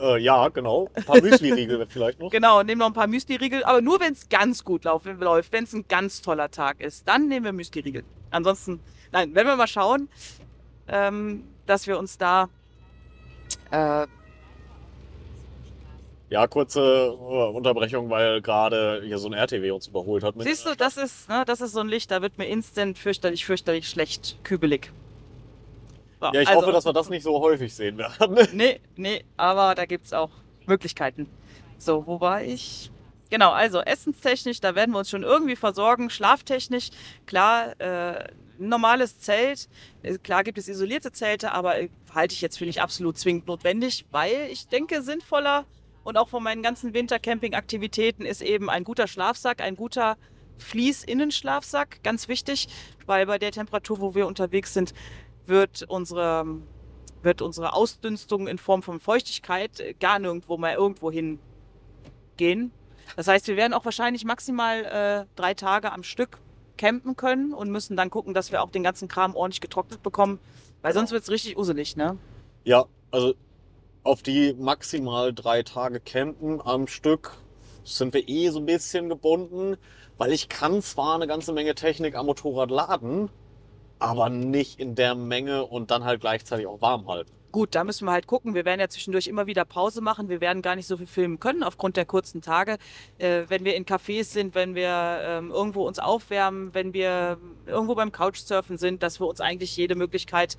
Äh, 0.00 0.20
ja, 0.20 0.48
genau. 0.48 0.90
Ein 0.94 1.04
paar 1.04 1.20
Müsli-Riegel 1.20 1.86
vielleicht 1.90 2.20
noch. 2.20 2.30
Genau, 2.30 2.62
nehmen 2.62 2.78
noch 2.78 2.86
ein 2.86 2.92
paar 2.92 3.06
Müsli-Riegel, 3.06 3.64
aber 3.64 3.80
nur 3.80 4.00
wenn 4.00 4.12
es 4.12 4.28
ganz 4.28 4.64
gut 4.64 4.84
läuft, 4.84 5.52
wenn 5.52 5.64
es 5.64 5.72
ein 5.72 5.86
ganz 5.88 6.22
toller 6.22 6.50
Tag 6.50 6.80
ist, 6.80 7.08
dann 7.08 7.28
nehmen 7.28 7.44
wir 7.44 7.52
Müsli-Riegel. 7.52 8.04
Ansonsten, 8.30 8.80
nein, 9.10 9.34
werden 9.34 9.48
wir 9.48 9.56
mal 9.56 9.66
schauen, 9.66 10.08
ähm, 10.86 11.44
dass 11.66 11.86
wir 11.86 11.98
uns 11.98 12.18
da 12.18 12.48
äh, 13.70 14.06
Ja, 16.30 16.46
kurze 16.46 16.80
äh, 16.80 17.56
Unterbrechung, 17.56 18.10
weil 18.10 18.42
gerade 18.42 19.02
hier 19.04 19.16
so 19.18 19.28
ein 19.28 19.32
RTW 19.32 19.70
uns 19.70 19.86
überholt 19.88 20.22
hat. 20.22 20.34
Siehst 20.38 20.66
du, 20.66 20.74
das 20.76 20.96
ist, 20.98 21.28
ne, 21.28 21.44
das 21.46 21.60
ist 21.62 21.72
so 21.72 21.80
ein 21.80 21.88
Licht, 21.88 22.10
da 22.10 22.20
wird 22.20 22.36
mir 22.36 22.46
instant 22.46 22.98
fürchterlich, 22.98 23.46
fürchterlich 23.46 23.88
schlecht, 23.88 24.36
kübelig. 24.44 24.92
So, 26.20 26.26
Ja, 26.32 26.40
ich 26.42 26.48
also- 26.48 26.62
hoffe, 26.62 26.72
dass 26.72 26.84
wir 26.84 26.92
das 26.92 27.08
nicht 27.08 27.22
so 27.22 27.40
häufig 27.40 27.74
sehen 27.74 27.96
werden. 27.96 28.36
Nee, 28.52 28.80
nee, 28.96 29.24
aber 29.38 29.74
da 29.74 29.86
gibt 29.86 30.06
es 30.06 30.12
auch 30.12 30.30
Möglichkeiten. 30.66 31.28
So, 31.78 32.06
wo 32.06 32.20
war 32.20 32.42
ich? 32.42 32.90
Genau, 33.30 33.50
also 33.52 33.80
essenstechnisch, 33.80 34.60
da 34.60 34.74
werden 34.74 34.92
wir 34.92 34.98
uns 34.98 35.10
schon 35.10 35.22
irgendwie 35.22 35.56
versorgen. 35.56 36.10
Schlaftechnisch, 36.10 36.90
klar, 37.26 37.78
äh, 37.80 38.24
normales 38.58 39.18
Zelt. 39.20 39.68
Äh, 40.02 40.18
Klar 40.18 40.44
gibt 40.44 40.58
es 40.58 40.68
isolierte 40.68 41.12
Zelte, 41.12 41.52
aber 41.52 41.78
äh, 41.78 41.88
halte 42.14 42.34
ich 42.34 42.40
jetzt 42.40 42.58
für 42.58 42.64
nicht 42.66 42.82
absolut 42.82 43.16
zwingend 43.16 43.46
notwendig, 43.46 44.04
weil 44.10 44.48
ich 44.50 44.66
denke, 44.68 45.02
sinnvoller 45.02 45.64
und 46.08 46.16
auch 46.16 46.30
von 46.30 46.42
meinen 46.42 46.62
ganzen 46.62 46.94
Wintercamping-Aktivitäten 46.94 48.24
ist 48.24 48.40
eben 48.40 48.70
ein 48.70 48.82
guter 48.82 49.06
Schlafsack, 49.06 49.60
ein 49.60 49.76
guter 49.76 50.16
Fließ-Innenschlafsack, 50.56 52.02
ganz 52.02 52.28
wichtig, 52.28 52.68
weil 53.04 53.26
bei 53.26 53.38
der 53.38 53.52
Temperatur, 53.52 54.00
wo 54.00 54.14
wir 54.14 54.26
unterwegs 54.26 54.72
sind, 54.72 54.94
wird 55.46 55.84
unsere 55.86 56.46
wird 57.20 57.42
unsere 57.42 57.74
Ausdünstung 57.74 58.46
in 58.46 58.56
Form 58.56 58.82
von 58.82 59.00
Feuchtigkeit 59.00 59.96
gar 60.00 60.18
nirgendwo 60.18 60.56
mehr 60.56 60.76
irgendwo 60.76 61.10
hingehen. 61.10 62.70
Das 63.16 63.28
heißt, 63.28 63.46
wir 63.48 63.56
werden 63.56 63.74
auch 63.74 63.84
wahrscheinlich 63.84 64.24
maximal 64.24 64.84
äh, 64.84 65.26
drei 65.36 65.52
Tage 65.52 65.92
am 65.92 66.04
Stück 66.04 66.38
campen 66.78 67.16
können 67.16 67.52
und 67.52 67.70
müssen 67.70 67.96
dann 67.98 68.08
gucken, 68.08 68.32
dass 68.32 68.50
wir 68.50 68.62
auch 68.62 68.70
den 68.70 68.82
ganzen 68.82 69.08
Kram 69.08 69.34
ordentlich 69.34 69.60
getrocknet 69.60 70.02
bekommen, 70.02 70.38
weil 70.80 70.92
Genau. 70.92 71.00
sonst 71.00 71.10
wird 71.10 71.24
es 71.24 71.30
richtig 71.30 71.58
uselig, 71.58 71.96
ne? 71.96 72.16
Ja, 72.64 72.86
also 73.10 73.34
auf 74.08 74.22
die 74.22 74.54
maximal 74.54 75.34
drei 75.34 75.62
Tage 75.62 76.00
campen 76.00 76.62
am 76.64 76.86
Stück 76.86 77.32
sind 77.84 78.14
wir 78.14 78.26
eh 78.26 78.48
so 78.48 78.58
ein 78.58 78.64
bisschen 78.64 79.10
gebunden, 79.10 79.76
weil 80.16 80.32
ich 80.32 80.48
kann 80.48 80.80
zwar 80.80 81.14
eine 81.14 81.26
ganze 81.26 81.52
Menge 81.52 81.74
Technik 81.74 82.14
am 82.14 82.24
Motorrad 82.24 82.70
laden, 82.70 83.30
aber 83.98 84.30
nicht 84.30 84.80
in 84.80 84.94
der 84.94 85.14
Menge 85.14 85.66
und 85.66 85.90
dann 85.90 86.04
halt 86.04 86.22
gleichzeitig 86.22 86.66
auch 86.66 86.80
warm 86.80 87.06
halten. 87.06 87.30
Gut, 87.52 87.74
da 87.74 87.84
müssen 87.84 88.06
wir 88.06 88.12
halt 88.12 88.26
gucken. 88.26 88.54
Wir 88.54 88.64
werden 88.64 88.80
ja 88.80 88.88
zwischendurch 88.88 89.26
immer 89.26 89.46
wieder 89.46 89.66
Pause 89.66 90.00
machen. 90.00 90.30
Wir 90.30 90.40
werden 90.40 90.62
gar 90.62 90.76
nicht 90.76 90.86
so 90.86 90.96
viel 90.96 91.06
filmen 91.06 91.38
können 91.38 91.62
aufgrund 91.62 91.96
der 91.98 92.06
kurzen 92.06 92.40
Tage. 92.40 92.78
Äh, 93.18 93.44
wenn 93.48 93.64
wir 93.64 93.74
in 93.74 93.84
Cafés 93.84 94.24
sind, 94.24 94.54
wenn 94.54 94.74
wir 94.74 95.20
ähm, 95.22 95.50
irgendwo 95.50 95.86
uns 95.86 95.98
aufwärmen, 95.98 96.72
wenn 96.72 96.94
wir 96.94 97.38
irgendwo 97.66 97.94
beim 97.94 98.12
Couchsurfen 98.12 98.78
sind, 98.78 99.02
dass 99.02 99.20
wir 99.20 99.26
uns 99.26 99.40
eigentlich 99.40 99.76
jede 99.76 99.96
Möglichkeit 99.96 100.56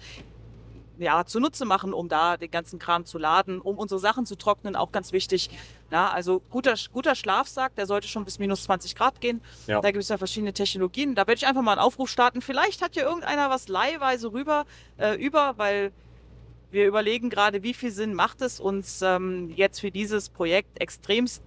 ja, 0.99 1.25
zunutze 1.25 1.65
machen, 1.65 1.93
um 1.93 2.09
da 2.09 2.37
den 2.37 2.51
ganzen 2.51 2.79
Kram 2.79 3.05
zu 3.05 3.17
laden, 3.17 3.59
um 3.59 3.77
unsere 3.77 3.99
Sachen 3.99 4.25
zu 4.25 4.35
trocknen, 4.35 4.75
auch 4.75 4.91
ganz 4.91 5.11
wichtig. 5.11 5.49
Na, 5.89 6.11
also 6.11 6.41
guter, 6.49 6.75
guter 6.93 7.15
Schlafsack, 7.15 7.75
der 7.75 7.87
sollte 7.87 8.07
schon 8.07 8.25
bis 8.25 8.37
minus 8.39 8.63
20 8.63 8.95
Grad 8.95 9.21
gehen. 9.21 9.41
Ja. 9.67 9.81
Da 9.81 9.91
gibt 9.91 10.03
es 10.03 10.09
ja 10.09 10.17
verschiedene 10.17 10.53
Technologien. 10.53 11.15
Da 11.15 11.21
werde 11.21 11.37
ich 11.37 11.47
einfach 11.47 11.61
mal 11.61 11.73
einen 11.73 11.81
Aufruf 11.81 12.09
starten. 12.09 12.41
Vielleicht 12.41 12.81
hat 12.81 12.95
ja 12.95 13.03
irgendeiner 13.03 13.49
was 13.49 13.67
leihweise 13.67 14.31
rüber, 14.31 14.65
äh, 14.97 15.15
über, 15.15 15.57
weil 15.57 15.91
wir 16.71 16.85
überlegen 16.85 17.29
gerade, 17.29 17.63
wie 17.63 17.73
viel 17.73 17.91
Sinn 17.91 18.13
macht 18.13 18.41
es 18.41 18.59
uns 18.59 19.01
ähm, 19.01 19.51
jetzt 19.55 19.79
für 19.79 19.89
dieses 19.89 20.29
Projekt 20.29 20.79
extremst 20.79 21.41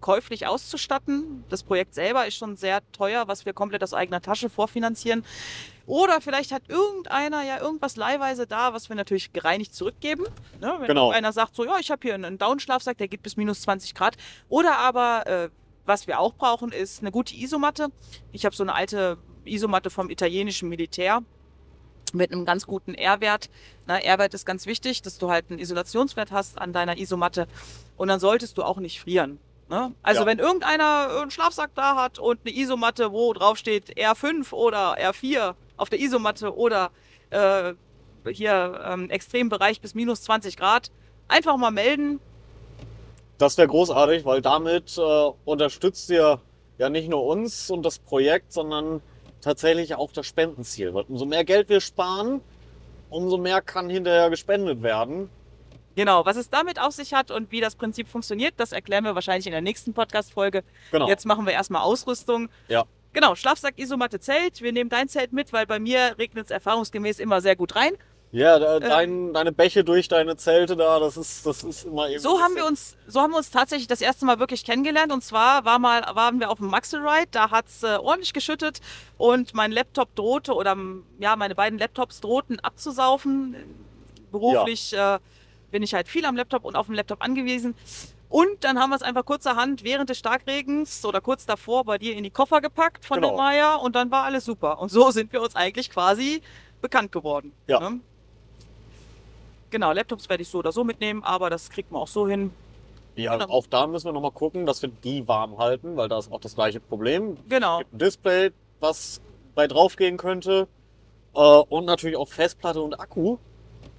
käuflich 0.00 0.46
auszustatten. 0.46 1.44
Das 1.48 1.62
Projekt 1.62 1.94
selber 1.94 2.26
ist 2.26 2.36
schon 2.36 2.56
sehr 2.56 2.80
teuer, 2.92 3.28
was 3.28 3.46
wir 3.46 3.52
komplett 3.52 3.82
aus 3.82 3.94
eigener 3.94 4.20
Tasche 4.20 4.48
vorfinanzieren. 4.50 5.24
Oder 5.86 6.20
vielleicht 6.20 6.52
hat 6.52 6.62
irgendeiner 6.68 7.42
ja 7.42 7.60
irgendwas 7.60 7.96
leihweise 7.96 8.46
da, 8.46 8.74
was 8.74 8.88
wir 8.88 8.96
natürlich 8.96 9.32
gereinigt 9.32 9.74
zurückgeben. 9.74 10.24
Ne? 10.60 10.74
Wenn 10.78 10.86
Genau. 10.86 11.10
einer 11.10 11.32
sagt 11.32 11.54
so, 11.54 11.64
ja, 11.64 11.76
ich 11.80 11.90
habe 11.90 12.00
hier 12.02 12.14
einen 12.14 12.38
Downschlafsack, 12.38 12.98
der 12.98 13.08
geht 13.08 13.22
bis 13.22 13.36
minus 13.36 13.62
20 13.62 13.94
Grad. 13.94 14.16
Oder 14.48 14.76
aber, 14.78 15.26
äh, 15.26 15.48
was 15.86 16.06
wir 16.06 16.20
auch 16.20 16.34
brauchen, 16.34 16.72
ist 16.72 17.00
eine 17.00 17.10
gute 17.10 17.34
Isomatte. 17.34 17.88
Ich 18.32 18.44
habe 18.44 18.54
so 18.54 18.62
eine 18.62 18.74
alte 18.74 19.16
Isomatte 19.46 19.88
vom 19.88 20.10
italienischen 20.10 20.68
Militär 20.68 21.22
mit 22.12 22.32
einem 22.32 22.44
ganz 22.44 22.66
guten 22.66 22.94
R-Wert. 22.94 23.48
Na, 23.86 23.98
R-Wert 23.98 24.34
ist 24.34 24.44
ganz 24.46 24.66
wichtig, 24.66 25.02
dass 25.02 25.18
du 25.18 25.30
halt 25.30 25.46
einen 25.50 25.58
Isolationswert 25.58 26.32
hast 26.32 26.58
an 26.58 26.72
deiner 26.72 26.98
Isomatte. 26.98 27.46
Und 27.96 28.08
dann 28.08 28.20
solltest 28.20 28.58
du 28.58 28.62
auch 28.62 28.78
nicht 28.78 29.00
frieren. 29.00 29.38
Ne? 29.68 29.92
Also 30.02 30.22
Ja. 30.22 30.26
wenn 30.26 30.38
irgendeiner 30.38 31.20
einen 31.20 31.30
Schlafsack 31.30 31.70
da 31.74 31.96
hat 31.96 32.18
und 32.18 32.40
eine 32.44 32.56
Isomatte, 32.56 33.12
wo 33.12 33.32
drauf 33.34 33.58
steht 33.58 33.96
R5 33.98 34.52
oder 34.52 34.96
R4 34.98 35.54
auf 35.76 35.90
der 35.90 36.00
Isomatte 36.00 36.56
oder 36.56 36.90
äh, 37.30 37.74
hier 38.30 38.80
ähm, 38.84 39.10
Extrembereich 39.10 39.80
bis 39.80 39.94
minus 39.94 40.22
20 40.22 40.56
Grad, 40.56 40.90
einfach 41.28 41.56
mal 41.56 41.70
melden. 41.70 42.20
Das 43.36 43.56
wäre 43.58 43.68
großartig, 43.68 44.24
weil 44.24 44.42
damit 44.42 44.96
äh, 44.98 45.30
unterstützt 45.44 46.10
ihr 46.10 46.40
ja 46.78 46.88
nicht 46.88 47.08
nur 47.08 47.24
uns 47.24 47.70
und 47.70 47.84
das 47.84 47.98
Projekt, 47.98 48.52
sondern 48.52 49.02
tatsächlich 49.40 49.94
auch 49.94 50.12
das 50.12 50.26
Spendenziel. 50.26 50.94
Weil 50.94 51.04
umso 51.08 51.26
mehr 51.26 51.44
Geld 51.44 51.68
wir 51.68 51.80
sparen, 51.80 52.40
umso 53.10 53.36
mehr 53.36 53.60
kann 53.60 53.90
hinterher 53.90 54.30
gespendet 54.30 54.82
werden. 54.82 55.30
Genau, 55.98 56.24
was 56.24 56.36
es 56.36 56.48
damit 56.48 56.80
auf 56.80 56.92
sich 56.92 57.12
hat 57.12 57.32
und 57.32 57.50
wie 57.50 57.60
das 57.60 57.74
Prinzip 57.74 58.06
funktioniert, 58.06 58.54
das 58.58 58.70
erklären 58.70 59.02
wir 59.02 59.16
wahrscheinlich 59.16 59.46
in 59.46 59.50
der 59.52 59.62
nächsten 59.62 59.94
Podcast-Folge. 59.94 60.62
Genau. 60.92 61.08
Jetzt 61.08 61.26
machen 61.26 61.44
wir 61.44 61.52
erstmal 61.52 61.82
Ausrüstung. 61.82 62.50
Ja. 62.68 62.84
Genau, 63.12 63.34
Schlafsack, 63.34 63.80
Isomatte, 63.80 64.20
Zelt. 64.20 64.62
Wir 64.62 64.72
nehmen 64.72 64.90
dein 64.90 65.08
Zelt 65.08 65.32
mit, 65.32 65.52
weil 65.52 65.66
bei 65.66 65.80
mir 65.80 66.14
regnet 66.16 66.44
es 66.44 66.50
erfahrungsgemäß 66.52 67.18
immer 67.18 67.40
sehr 67.40 67.56
gut 67.56 67.74
rein. 67.74 67.94
Ja, 68.30 68.60
da, 68.60 68.78
dein, 68.78 69.32
deine 69.32 69.50
Bäche 69.50 69.82
durch 69.82 70.06
deine 70.06 70.36
Zelte 70.36 70.76
da, 70.76 71.00
das 71.00 71.16
ist, 71.16 71.44
das 71.44 71.64
ist 71.64 71.84
immer 71.84 72.08
eben. 72.08 72.20
So 72.20 72.38
haben 72.38 72.54
wir 72.54 72.64
uns, 72.64 72.96
so 73.08 73.20
haben 73.20 73.32
wir 73.32 73.38
uns 73.38 73.50
tatsächlich 73.50 73.88
das 73.88 74.00
erste 74.00 74.24
Mal 74.24 74.38
wirklich 74.38 74.64
kennengelernt. 74.64 75.10
Und 75.10 75.24
zwar 75.24 75.64
war 75.64 75.80
mal, 75.80 76.02
waren 76.14 76.38
wir 76.38 76.48
auf 76.48 76.58
dem 76.58 76.68
Maxel 76.68 77.00
Ride, 77.00 77.26
da 77.32 77.50
hat 77.50 77.66
es 77.66 77.82
äh, 77.82 77.96
ordentlich 77.96 78.32
geschüttet 78.32 78.78
und 79.16 79.52
mein 79.52 79.72
Laptop 79.72 80.14
drohte 80.14 80.54
oder 80.54 80.76
ja, 81.18 81.34
meine 81.34 81.56
beiden 81.56 81.76
Laptops 81.76 82.20
drohten 82.20 82.60
abzusaufen. 82.60 83.56
Beruflich 84.30 84.92
äh, 84.92 85.18
bin 85.70 85.82
ich 85.82 85.94
halt 85.94 86.08
viel 86.08 86.24
am 86.24 86.36
Laptop 86.36 86.64
und 86.64 86.76
auf 86.76 86.86
dem 86.86 86.94
Laptop 86.94 87.22
angewiesen. 87.22 87.74
Und 88.28 88.62
dann 88.64 88.78
haben 88.78 88.90
wir 88.90 88.96
es 88.96 89.02
einfach 89.02 89.24
kurzerhand 89.24 89.84
während 89.84 90.10
des 90.10 90.18
Starkregens 90.18 91.04
oder 91.04 91.20
kurz 91.20 91.46
davor 91.46 91.84
bei 91.84 91.96
dir 91.98 92.14
in 92.14 92.24
die 92.24 92.30
Koffer 92.30 92.60
gepackt 92.60 93.04
von 93.04 93.16
Genau. 93.20 93.28
der 93.28 93.36
Maya 93.38 93.74
und 93.76 93.96
dann 93.96 94.10
war 94.10 94.24
alles 94.24 94.44
super. 94.44 94.80
Und 94.80 94.90
so 94.90 95.10
sind 95.10 95.32
wir 95.32 95.40
uns 95.40 95.56
eigentlich 95.56 95.88
quasi 95.90 96.42
bekannt 96.82 97.10
geworden. 97.12 97.52
Ja. 97.66 97.80
Ne? 97.80 98.00
Genau, 99.70 99.92
Laptops 99.92 100.28
werde 100.28 100.42
ich 100.42 100.48
so 100.48 100.58
oder 100.58 100.72
so 100.72 100.84
mitnehmen, 100.84 101.22
aber 101.24 101.50
das 101.50 101.70
kriegt 101.70 101.90
man 101.92 102.02
auch 102.02 102.08
so 102.08 102.26
hin. 102.28 102.50
Ja, 103.16 103.36
Genau. 103.36 103.50
auch 103.52 103.66
da 103.66 103.86
müssen 103.86 104.06
wir 104.06 104.12
nochmal 104.12 104.30
gucken, 104.30 104.64
dass 104.64 104.80
wir 104.80 104.88
die 104.90 105.26
warm 105.26 105.58
halten, 105.58 105.96
weil 105.96 106.08
da 106.08 106.18
ist 106.18 106.30
auch 106.30 106.40
das 106.40 106.54
gleiche 106.54 106.80
Problem. 106.80 107.36
Genau. 107.48 107.74
Es 107.74 107.78
gibt 107.80 107.94
ein 107.94 107.98
Display, 107.98 108.50
was 108.80 109.20
bei 109.54 109.66
draufgehen 109.66 110.16
könnte. 110.16 110.68
Äh, 111.34 111.40
und 111.40 111.84
natürlich 111.84 112.16
auch 112.16 112.28
Festplatte 112.28 112.80
und 112.80 112.98
Akku, 112.98 113.36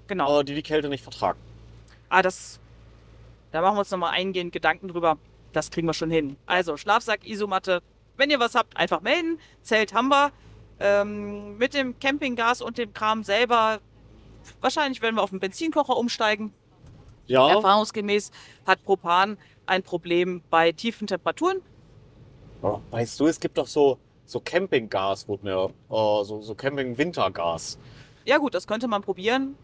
Genau. 0.07 0.39
äh, 0.39 0.43
die 0.43 0.55
die 0.55 0.63
Kälte 0.63 0.89
nicht 0.89 1.03
vertragen. 1.03 1.39
Ah, 2.09 2.21
das. 2.21 2.59
Da 3.51 3.61
machen 3.61 3.75
wir 3.75 3.79
uns 3.79 3.91
nochmal 3.91 4.11
eingehend 4.11 4.51
Gedanken 4.51 4.87
drüber. 4.89 5.17
Das 5.53 5.71
kriegen 5.71 5.87
wir 5.87 5.93
schon 5.93 6.11
hin. 6.11 6.37
Also, 6.45 6.77
Schlafsack, 6.77 7.25
Isomatte. 7.25 7.81
Wenn 8.17 8.29
ihr 8.29 8.39
was 8.39 8.55
habt, 8.55 8.75
einfach 8.77 9.01
melden. 9.01 9.39
Zelt 9.61 9.93
haben 9.93 10.09
wir. 10.09 10.31
Ähm, 10.79 11.57
mit 11.57 11.73
dem 11.73 11.99
Campinggas 11.99 12.61
und 12.61 12.77
dem 12.77 12.93
Kram 12.93 13.23
selber. 13.23 13.79
Wahrscheinlich 14.61 15.01
werden 15.01 15.15
wir 15.15 15.23
auf 15.23 15.31
den 15.31 15.39
Benzinkocher 15.39 15.97
umsteigen. 15.97 16.53
Ja, 17.27 17.47
Erfahrungsgemäß 17.49 18.31
hat 18.65 18.83
Propan 18.83 19.37
ein 19.65 19.83
Problem 19.83 20.41
bei 20.49 20.71
tiefen 20.71 21.05
Temperaturen. 21.05 21.61
Ja, 22.63 22.81
Weißt 22.91 23.19
du, 23.19 23.27
es 23.27 23.39
gibt 23.39 23.57
doch 23.57 23.67
so, 23.67 23.99
so 24.25 24.39
Campinggas, 24.39 25.27
wurde 25.27 25.43
mir, 25.43 25.65
äh, 25.65 26.23
so, 26.23 26.41
so 26.41 26.55
Camping-Wintergas. 26.55 27.77
Ja, 28.25 28.37
gut, 28.37 28.53
das 28.53 28.67
könnte 28.67 28.87
man 28.87 29.01
probieren. 29.01 29.55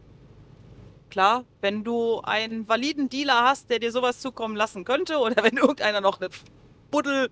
Klar, 1.09 1.45
wenn 1.61 1.83
du 1.83 2.21
einen 2.21 2.67
validen 2.67 3.09
Dealer 3.09 3.43
hast, 3.43 3.69
der 3.69 3.79
dir 3.79 3.91
sowas 3.91 4.19
zukommen 4.19 4.55
lassen 4.55 4.83
könnte, 4.85 5.17
oder 5.19 5.43
wenn 5.43 5.57
irgendeiner 5.57 6.01
noch 6.01 6.19
eine 6.19 6.29
Buddel 6.91 7.29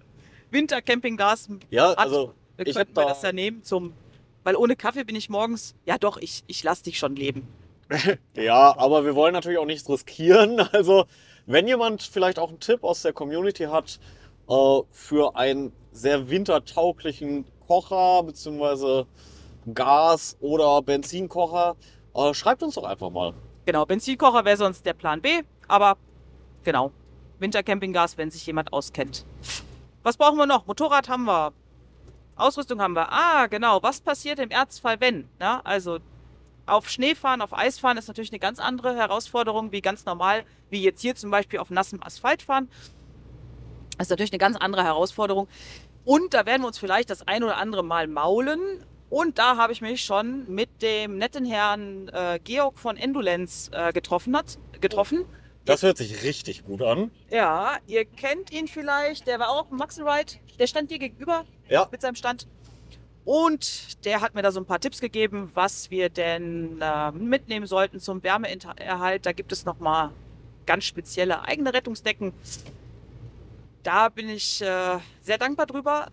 Wintercampinggas 0.51 1.49
Ja, 1.69 1.89
Hat- 1.89 1.97
also 1.97 2.33
Ich 2.57 2.75
könnten 2.75 2.95
wir 2.95 3.03
da- 3.03 3.09
das 3.09 3.21
ja 3.21 3.31
nehmen 3.31 3.63
zum. 3.63 3.93
Weil 4.43 4.55
ohne 4.57 4.75
Kaffee 4.75 5.03
bin 5.05 5.15
ich 5.15 5.29
morgens. 5.29 5.73
Ja, 5.85 5.97
doch, 5.97 6.17
ich, 6.17 6.43
ich 6.47 6.63
lass 6.63 6.81
dich 6.83 6.97
schon 6.99 7.15
leben. 7.15 7.47
Ja, 8.35 8.75
aber 8.77 9.05
wir 9.05 9.15
wollen 9.15 9.33
natürlich 9.33 9.57
auch 9.59 9.65
nichts 9.65 9.89
riskieren. 9.89 10.59
Also, 10.71 11.05
wenn 11.45 11.67
jemand 11.67 12.01
vielleicht 12.03 12.39
auch 12.39 12.49
einen 12.49 12.59
Tipp 12.59 12.83
aus 12.83 13.01
der 13.01 13.13
Community 13.13 13.65
hat 13.65 13.99
äh, 14.49 14.79
für 14.91 15.35
einen 15.35 15.71
sehr 15.91 16.29
wintertauglichen 16.29 17.45
Kocher 17.67 18.23
bzw. 18.23 19.05
Gas- 19.73 20.37
oder 20.41 20.81
Benzinkocher, 20.81 21.75
äh, 22.15 22.33
schreibt 22.33 22.63
uns 22.63 22.75
doch 22.75 22.83
einfach 22.83 23.09
mal. 23.09 23.33
Genau, 23.65 23.85
Benzinkocher 23.85 24.45
wäre 24.45 24.57
sonst 24.57 24.85
der 24.85 24.93
Plan 24.93 25.21
B. 25.21 25.43
Aber 25.67 25.97
genau. 26.63 26.91
Wintercampinggas, 27.39 28.17
wenn 28.17 28.31
sich 28.31 28.45
jemand 28.45 28.73
auskennt. 28.73 29.25
Was 30.03 30.17
brauchen 30.17 30.37
wir 30.37 30.45
noch? 30.45 30.65
Motorrad 30.65 31.09
haben 31.09 31.25
wir. 31.25 31.53
Ausrüstung 32.35 32.81
haben 32.81 32.93
wir. 32.93 33.11
Ah, 33.11 33.47
genau. 33.47 33.81
Was 33.83 34.01
passiert 34.01 34.39
im 34.39 34.49
Ernstfall, 34.49 34.99
wenn? 34.99 35.29
Na, 35.39 35.61
also, 35.61 35.99
auf 36.65 36.89
Schnee 36.89 37.15
fahren, 37.15 37.41
auf 37.41 37.53
Eis 37.53 37.79
fahren 37.79 37.97
ist 37.97 38.07
natürlich 38.07 38.31
eine 38.31 38.39
ganz 38.39 38.59
andere 38.59 38.95
Herausforderung, 38.95 39.71
wie 39.71 39.81
ganz 39.81 40.05
normal, 40.05 40.45
wie 40.69 40.81
jetzt 40.81 41.01
hier 41.01 41.15
zum 41.15 41.31
Beispiel 41.31 41.59
auf 41.59 41.69
nassem 41.69 42.01
Asphalt 42.01 42.41
fahren. 42.41 42.69
Das 43.97 44.07
ist 44.07 44.11
natürlich 44.11 44.31
eine 44.31 44.39
ganz 44.39 44.55
andere 44.57 44.83
Herausforderung. 44.83 45.47
Und 46.05 46.33
da 46.33 46.45
werden 46.45 46.63
wir 46.63 46.67
uns 46.67 46.79
vielleicht 46.79 47.09
das 47.09 47.27
ein 47.27 47.43
oder 47.43 47.57
andere 47.57 47.83
Mal 47.83 48.07
maulen. 48.07 48.59
Und 49.13 49.37
da 49.37 49.57
habe 49.57 49.71
ich 49.73 49.81
mich 49.81 50.03
schon 50.03 50.51
mit 50.51 50.81
dem 50.81 51.19
netten 51.19 51.45
Herrn 51.45 52.07
äh, 52.07 52.39
Georg 52.43 52.79
von 52.79 52.97
Endulens 52.97 53.69
äh, 53.71 53.93
getroffen, 53.93 54.35
hat, 54.35 54.57
getroffen. 54.81 55.25
Das 55.65 55.83
hört 55.83 55.97
sich 55.97 56.23
richtig 56.23 56.65
gut 56.65 56.81
an. 56.81 57.11
Ja, 57.29 57.77
ihr 57.85 58.05
kennt 58.05 58.51
ihn 58.51 58.67
vielleicht. 58.67 59.27
Der 59.27 59.37
war 59.37 59.49
auch 59.49 59.67
Ride. 59.71 60.33
Der 60.57 60.65
stand 60.65 60.89
dir 60.89 60.97
gegenüber 60.97 61.45
Ja. 61.69 61.87
mit 61.91 62.01
seinem 62.01 62.15
Stand. 62.15 62.47
Und 63.23 64.03
der 64.03 64.19
hat 64.21 64.33
mir 64.33 64.41
da 64.41 64.51
so 64.51 64.59
ein 64.59 64.65
paar 64.65 64.79
Tipps 64.79 64.99
gegeben, 64.99 65.51
was 65.53 65.91
wir 65.91 66.09
denn 66.09 66.81
äh, 66.81 67.11
mitnehmen 67.11 67.67
sollten 67.67 67.99
zum 67.99 68.23
Wärmeerhalt. 68.23 69.27
Da 69.27 69.31
gibt 69.31 69.51
es 69.51 69.63
nochmal 69.63 70.09
ganz 70.65 70.85
spezielle 70.85 71.43
eigene 71.43 71.71
Rettungsdecken. 71.71 72.33
Da 73.83 74.09
bin 74.09 74.27
ich 74.27 74.59
äh, 74.63 74.97
sehr 75.21 75.37
dankbar 75.37 75.67
drüber, 75.67 76.07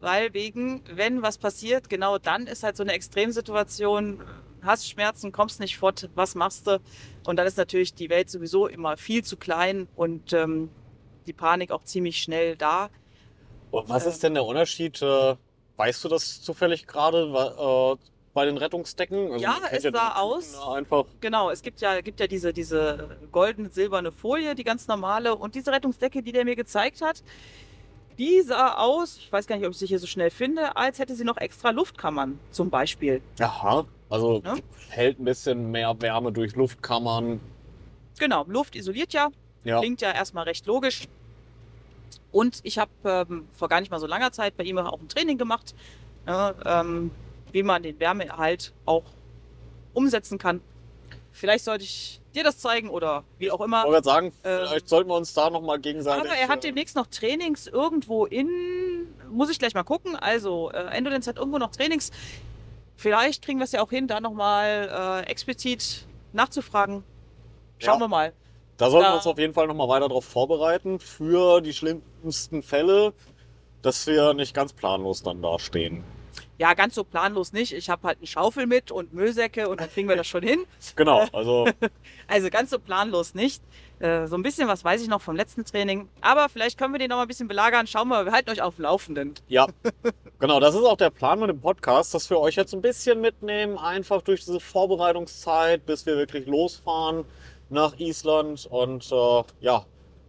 weil 0.00 0.34
wegen, 0.34 0.82
wenn 0.92 1.22
was 1.22 1.38
passiert, 1.38 1.88
genau 1.88 2.18
dann 2.18 2.46
ist 2.46 2.62
halt 2.62 2.76
so 2.76 2.82
eine 2.82 2.92
Extremsituation, 2.92 4.20
hast 4.62 4.88
Schmerzen, 4.88 5.32
kommst 5.32 5.60
nicht 5.60 5.78
fort, 5.78 6.08
was 6.14 6.34
machst 6.34 6.66
du? 6.66 6.80
Und 7.26 7.36
dann 7.36 7.46
ist 7.46 7.56
natürlich 7.56 7.94
die 7.94 8.10
Welt 8.10 8.30
sowieso 8.30 8.66
immer 8.66 8.96
viel 8.96 9.24
zu 9.24 9.36
klein 9.36 9.88
und 9.96 10.32
ähm, 10.32 10.70
die 11.26 11.32
Panik 11.32 11.70
auch 11.70 11.84
ziemlich 11.84 12.18
schnell 12.18 12.56
da. 12.56 12.90
Und 13.70 13.88
was 13.88 14.06
ist 14.06 14.22
denn 14.22 14.34
der 14.34 14.44
Unterschied? 14.44 15.00
Äh, 15.02 15.36
weißt 15.76 16.04
du 16.04 16.08
das 16.08 16.42
zufällig 16.42 16.86
gerade 16.86 17.24
äh, 17.26 17.96
bei 18.32 18.44
den 18.44 18.58
Rettungsdecken? 18.58 19.32
Also 19.32 19.42
Ja, 19.42 19.58
es 19.70 19.82
sah 19.82 20.16
aus. 20.16 20.58
Einfach. 20.58 21.06
Genau, 21.20 21.50
es 21.50 21.62
gibt 21.62 21.80
ja, 21.80 22.00
gibt 22.00 22.20
ja 22.20 22.26
diese, 22.26 22.52
diese 22.52 23.18
golden-silberne 23.32 24.12
Folie, 24.12 24.54
die 24.54 24.64
ganz 24.64 24.86
normale. 24.88 25.34
Und 25.34 25.54
diese 25.54 25.72
Rettungsdecke, 25.72 26.22
die 26.22 26.32
der 26.32 26.44
mir 26.44 26.56
gezeigt 26.56 27.02
hat, 27.02 27.22
die 28.18 28.40
sah 28.42 28.74
aus, 28.74 29.18
ich 29.18 29.30
weiß 29.30 29.46
gar 29.46 29.56
nicht, 29.56 29.66
ob 29.66 29.72
ich 29.72 29.78
sie 29.78 29.86
hier 29.86 29.98
so 29.98 30.06
schnell 30.06 30.30
finde, 30.30 30.76
als 30.76 30.98
hätte 30.98 31.14
sie 31.14 31.24
noch 31.24 31.36
extra 31.36 31.70
Luftkammern 31.70 32.38
zum 32.50 32.70
Beispiel. 32.70 33.20
Aha. 33.40 33.84
Also 34.08 34.40
Ne? 34.44 34.54
hält 34.90 35.18
ein 35.20 35.24
bisschen 35.24 35.70
mehr 35.70 35.94
Wärme 36.00 36.32
durch 36.32 36.54
Luftkammern. 36.54 37.40
Genau, 38.18 38.44
Luft 38.46 38.76
isoliert 38.76 39.12
ja, 39.12 39.28
Ja. 39.64 39.80
klingt 39.80 40.00
ja 40.00 40.12
erstmal 40.12 40.44
recht 40.44 40.66
logisch. 40.66 41.04
Und 42.32 42.60
ich 42.62 42.78
habe 42.78 42.90
ähm, 43.04 43.48
vor 43.52 43.68
gar 43.68 43.80
nicht 43.80 43.90
mal 43.90 43.98
so 44.00 44.06
langer 44.06 44.30
Zeit 44.32 44.56
bei 44.56 44.64
ihm 44.64 44.78
auch 44.78 45.00
ein 45.00 45.08
Training 45.08 45.38
gemacht, 45.38 45.74
ja, 46.26 46.54
ähm, 46.80 47.10
wie 47.52 47.62
man 47.62 47.82
den 47.82 47.98
Wärmeerhalt 47.98 48.72
auch 48.84 49.04
umsetzen 49.94 50.38
kann. 50.38 50.60
Vielleicht 51.32 51.64
sollte 51.64 51.84
ich 51.84 52.20
dir 52.36 52.44
das 52.44 52.58
zeigen 52.58 52.88
oder 52.90 53.24
wie 53.38 53.50
auch 53.50 53.60
immer. 53.60 53.84
Ich 53.84 53.90
wollte 53.90 54.04
sagen, 54.04 54.26
Ähm, 54.44 54.60
vielleicht 54.68 54.88
sollten 54.88 55.10
wir 55.10 55.16
uns 55.16 55.34
da 55.34 55.50
nochmal 55.50 55.78
gegenseitig. 55.80 56.24
Aber 56.30 56.38
er 56.38 56.48
hat 56.48 56.58
äh, 56.64 56.68
demnächst 56.68 56.94
noch 56.96 57.06
Trainings 57.08 57.66
irgendwo 57.66 58.26
in. 58.26 58.48
Muss 59.30 59.50
ich 59.50 59.58
gleich 59.58 59.74
mal 59.74 59.82
gucken. 59.82 60.14
Also, 60.16 60.70
äh, 60.70 60.76
Endolence 60.96 61.26
hat 61.26 61.36
irgendwo 61.38 61.58
noch 61.58 61.70
Trainings. 61.72 62.10
Vielleicht 62.96 63.44
kriegen 63.44 63.58
wir 63.58 63.64
es 63.64 63.72
ja 63.72 63.82
auch 63.82 63.90
hin, 63.90 64.06
da 64.06 64.20
nochmal 64.20 65.22
äh, 65.26 65.30
explizit 65.30 66.06
nachzufragen. 66.32 67.02
Schauen 67.78 67.94
Ja. 67.94 68.04
wir 68.04 68.08
mal. 68.08 68.32
Da 68.78 68.90
sollten 68.90 69.04
da- 69.04 69.10
wir 69.12 69.16
uns 69.16 69.26
auf 69.26 69.38
jeden 69.38 69.52
Fall 69.54 69.66
nochmal 69.66 69.88
weiter 69.88 70.08
darauf 70.08 70.24
vorbereiten 70.24 70.98
für 71.00 71.60
die 71.60 71.72
schlimmsten 71.72 72.62
Fälle, 72.62 73.12
dass 73.82 74.06
wir 74.06 74.34
nicht 74.34 74.54
ganz 74.54 74.72
planlos 74.72 75.22
dann 75.22 75.42
dastehen. 75.42 76.04
Ja, 76.58 76.72
ganz 76.74 76.94
so 76.94 77.04
planlos 77.04 77.52
nicht. 77.52 77.72
Ich 77.72 77.90
habe 77.90 78.06
halt 78.08 78.18
eine 78.18 78.26
Schaufel 78.26 78.66
mit 78.66 78.90
und 78.90 79.12
Müllsäcke 79.12 79.68
und 79.68 79.80
dann 79.80 79.90
kriegen 79.90 80.08
wir 80.08 80.16
das 80.16 80.26
schon 80.26 80.42
hin. 80.42 80.64
Genau, 80.96 81.26
also 81.32 81.68
Also 82.28 82.48
ganz 82.50 82.70
so 82.70 82.78
planlos 82.78 83.34
nicht. 83.34 83.62
Äh, 83.98 84.26
so 84.26 84.36
ein 84.36 84.42
bisschen 84.42 84.66
was 84.68 84.84
weiß 84.84 85.02
ich 85.02 85.08
noch 85.08 85.20
vom 85.20 85.36
letzten 85.36 85.64
Training. 85.64 86.08
Aber 86.20 86.48
vielleicht 86.48 86.78
können 86.78 86.94
wir 86.94 86.98
den 86.98 87.10
noch 87.10 87.16
mal 87.16 87.22
ein 87.22 87.28
bisschen 87.28 87.48
belagern. 87.48 87.86
Schauen 87.86 88.08
wir, 88.08 88.24
wir 88.24 88.32
halten 88.32 88.50
euch 88.50 88.62
auf 88.62 88.76
dem 88.76 88.82
Laufenden. 88.82 89.34
ja. 89.48 89.66
Genau, 90.38 90.60
das 90.60 90.74
ist 90.74 90.84
auch 90.84 90.98
der 90.98 91.08
Plan 91.08 91.40
mit 91.40 91.48
dem 91.48 91.60
Podcast, 91.62 92.12
dass 92.12 92.28
wir 92.28 92.38
euch 92.38 92.56
jetzt 92.56 92.74
ein 92.74 92.82
bisschen 92.82 93.22
mitnehmen, 93.22 93.78
einfach 93.78 94.20
durch 94.20 94.44
diese 94.44 94.60
Vorbereitungszeit, 94.60 95.86
bis 95.86 96.04
wir 96.04 96.16
wirklich 96.18 96.46
losfahren 96.46 97.24
nach 97.70 97.98
Island 97.98 98.66
und 98.70 99.10
äh, 99.10 99.42
ja, 99.60 99.86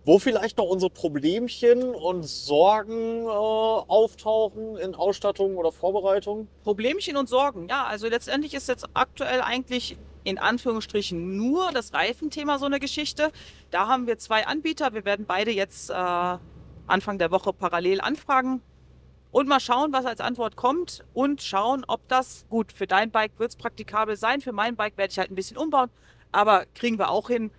wo 0.07 0.19
vielleicht 0.19 0.57
noch 0.57 0.67
unsere 0.67 0.89
Problemchen 0.89 1.83
und 1.93 2.23
Sorgen 2.23 3.25
äh, 3.25 3.27
auftauchen 3.27 4.77
in 4.77 4.95
Ausstattung 4.95 5.57
oder 5.57 5.73
Vorbereitung. 5.73 6.47
Problemchen 6.63 7.17
und 7.17 7.27
Sorgen. 7.27 7.67
Ja, 7.67 7.83
also 7.83 8.07
letztendlich 8.07 8.53
ist 8.53 8.69
jetzt 8.69 8.85
aktuell 8.93 9.41
eigentlich 9.41 9.97
in 10.23 10.37
Anführungsstrichen 10.37 11.35
nur 11.35 11.73
das 11.73 11.93
Reifenthema 11.93 12.57
so 12.57 12.65
eine 12.65 12.79
Geschichte. 12.79 13.33
Da 13.69 13.89
haben 13.89 14.07
wir 14.07 14.17
zwei 14.17 14.47
Anbieter. 14.47 14.93
Wir 14.93 15.03
werden 15.03 15.25
beide 15.27 15.51
jetzt 15.51 15.89
äh, 15.89 15.93
Anfang 15.93 17.17
der 17.17 17.29
Woche 17.29 17.51
parallel 17.51 17.99
anfragen 17.99 18.61
und 19.31 19.49
mal 19.49 19.59
schauen, 19.59 19.91
was 19.91 20.05
als 20.05 20.21
Antwort 20.21 20.55
kommt 20.55 21.03
und 21.13 21.41
schauen, 21.41 21.83
ob 21.85 22.07
das 22.07 22.45
gut 22.49 22.71
für 22.71 22.87
dein 22.87 23.11
Bike 23.11 23.37
wird 23.39 23.49
es 23.49 23.57
praktikabel 23.57 24.15
sein. 24.15 24.39
Für 24.39 24.53
mein 24.53 24.77
Bike 24.77 24.97
werde 24.97 25.11
ich 25.11 25.19
halt 25.19 25.31
ein 25.31 25.35
bisschen 25.35 25.57
umbauen, 25.57 25.89
aber 26.31 26.65
kriegen 26.75 26.97
wir 26.97 27.09
auch 27.09 27.27
hin. 27.27 27.51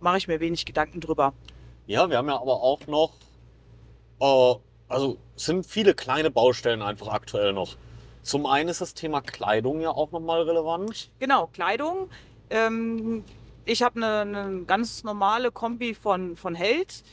Mache 0.00 0.18
ich 0.18 0.26
mir 0.26 0.40
wenig 0.40 0.64
Gedanken 0.64 0.98
drüber. 1.00 1.34
Ja, 1.88 2.10
wir 2.10 2.18
haben 2.18 2.28
ja 2.28 2.38
aber 2.38 2.62
auch 2.62 2.86
noch, 2.86 3.14
äh, 4.20 4.54
also 4.90 5.16
sind 5.36 5.64
viele 5.64 5.94
kleine 5.94 6.30
Baustellen 6.30 6.82
einfach 6.82 7.08
aktuell 7.08 7.54
noch. 7.54 7.76
Zum 8.22 8.44
einen 8.44 8.68
ist 8.68 8.82
das 8.82 8.92
Thema 8.92 9.22
Kleidung 9.22 9.80
ja 9.80 9.88
auch 9.88 10.12
nochmal 10.12 10.42
relevant. 10.42 11.10
Genau, 11.18 11.46
Kleidung. 11.46 12.10
Ähm, 12.50 13.24
ich 13.64 13.82
habe 13.82 13.96
eine, 13.96 14.20
eine 14.20 14.64
ganz 14.64 15.02
normale 15.02 15.50
Kombi 15.50 15.94
von, 15.94 16.36
von 16.36 16.54
Held. 16.54 17.04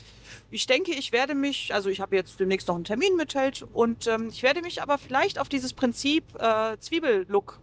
Ich 0.51 0.67
denke, 0.67 0.91
ich 0.91 1.13
werde 1.13 1.35
mich, 1.35 1.73
also 1.73 1.89
ich 1.89 2.01
habe 2.01 2.17
jetzt 2.17 2.37
demnächst 2.41 2.67
noch 2.67 2.75
einen 2.75 2.83
Termin 2.83 3.15
mit 3.15 3.33
Held 3.33 3.65
und 3.71 4.07
ähm, 4.07 4.27
ich 4.27 4.43
werde 4.43 4.61
mich 4.61 4.81
aber 4.81 4.97
vielleicht 4.97 5.39
auf 5.39 5.47
dieses 5.47 5.71
Prinzip 5.71 6.25
äh, 6.37 6.77
Zwiebellook 6.79 7.61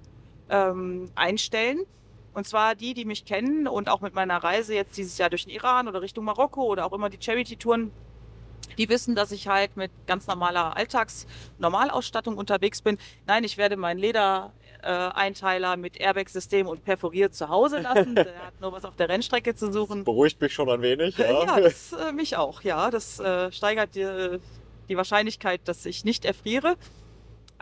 ähm, 0.49 1.11
einstellen. 1.15 1.81
Und 2.35 2.47
zwar 2.47 2.75
die, 2.75 2.95
die 2.95 3.05
mich 3.05 3.25
kennen 3.25 3.69
und 3.69 3.89
auch 3.89 4.01
mit 4.01 4.15
meiner 4.15 4.39
Reise 4.39 4.75
jetzt 4.75 4.97
dieses 4.97 5.19
Jahr 5.19 5.31
durch 5.31 5.45
den 5.45 5.53
Iran 5.53 5.89
oder 5.89 6.01
Richtung 6.01 6.25
Marokko 6.25 6.63
oder 6.63 6.87
auch 6.87 6.93
immer 6.93 7.11
die 7.11 7.19
Charity-Touren, 7.21 7.93
die 8.79 8.89
wissen, 8.89 9.15
dass 9.15 9.33
ich 9.33 9.49
halt 9.49 9.77
mit 9.77 9.91
ganz 10.07 10.27
normaler 10.27 10.77
Alltags-Normalausstattung 10.77 12.37
unterwegs 12.39 12.81
bin. 12.81 12.97
Nein, 13.27 13.45
ich 13.45 13.59
werde 13.59 13.77
meinen 13.77 13.99
Ledereinteiler 13.99 15.77
mit 15.77 15.99
Airbag-System 15.99 16.67
und 16.67 16.85
perforiert 16.85 17.35
zu 17.35 17.49
Hause 17.49 17.81
lassen. 17.81 18.15
Der 18.15 18.47
hat 18.47 18.61
nur 18.61 18.73
was 18.73 18.85
auf 18.85 18.97
der 18.97 19.09
Rennstrecke 19.09 19.55
zu 19.55 19.71
suchen. 19.73 20.05
Beruhigt 20.05 20.41
mich 20.41 20.55
schon 20.55 20.71
ein 20.71 20.81
wenig. 20.81 21.19
Ja. 21.19 21.45
Ja, 21.45 21.61
das 21.61 21.93
äh, 21.93 22.13
mich 22.13 22.37
auch. 22.37 22.63
Ja, 22.63 22.91
das 22.91 23.21
äh, 23.21 23.53
steigert 23.53 23.95
die, 23.95 24.39
die 24.89 24.97
Wahrscheinlichkeit, 24.97 25.61
dass 25.67 25.85
ich 25.85 26.05
nicht 26.05 26.25
erfriere. 26.25 26.77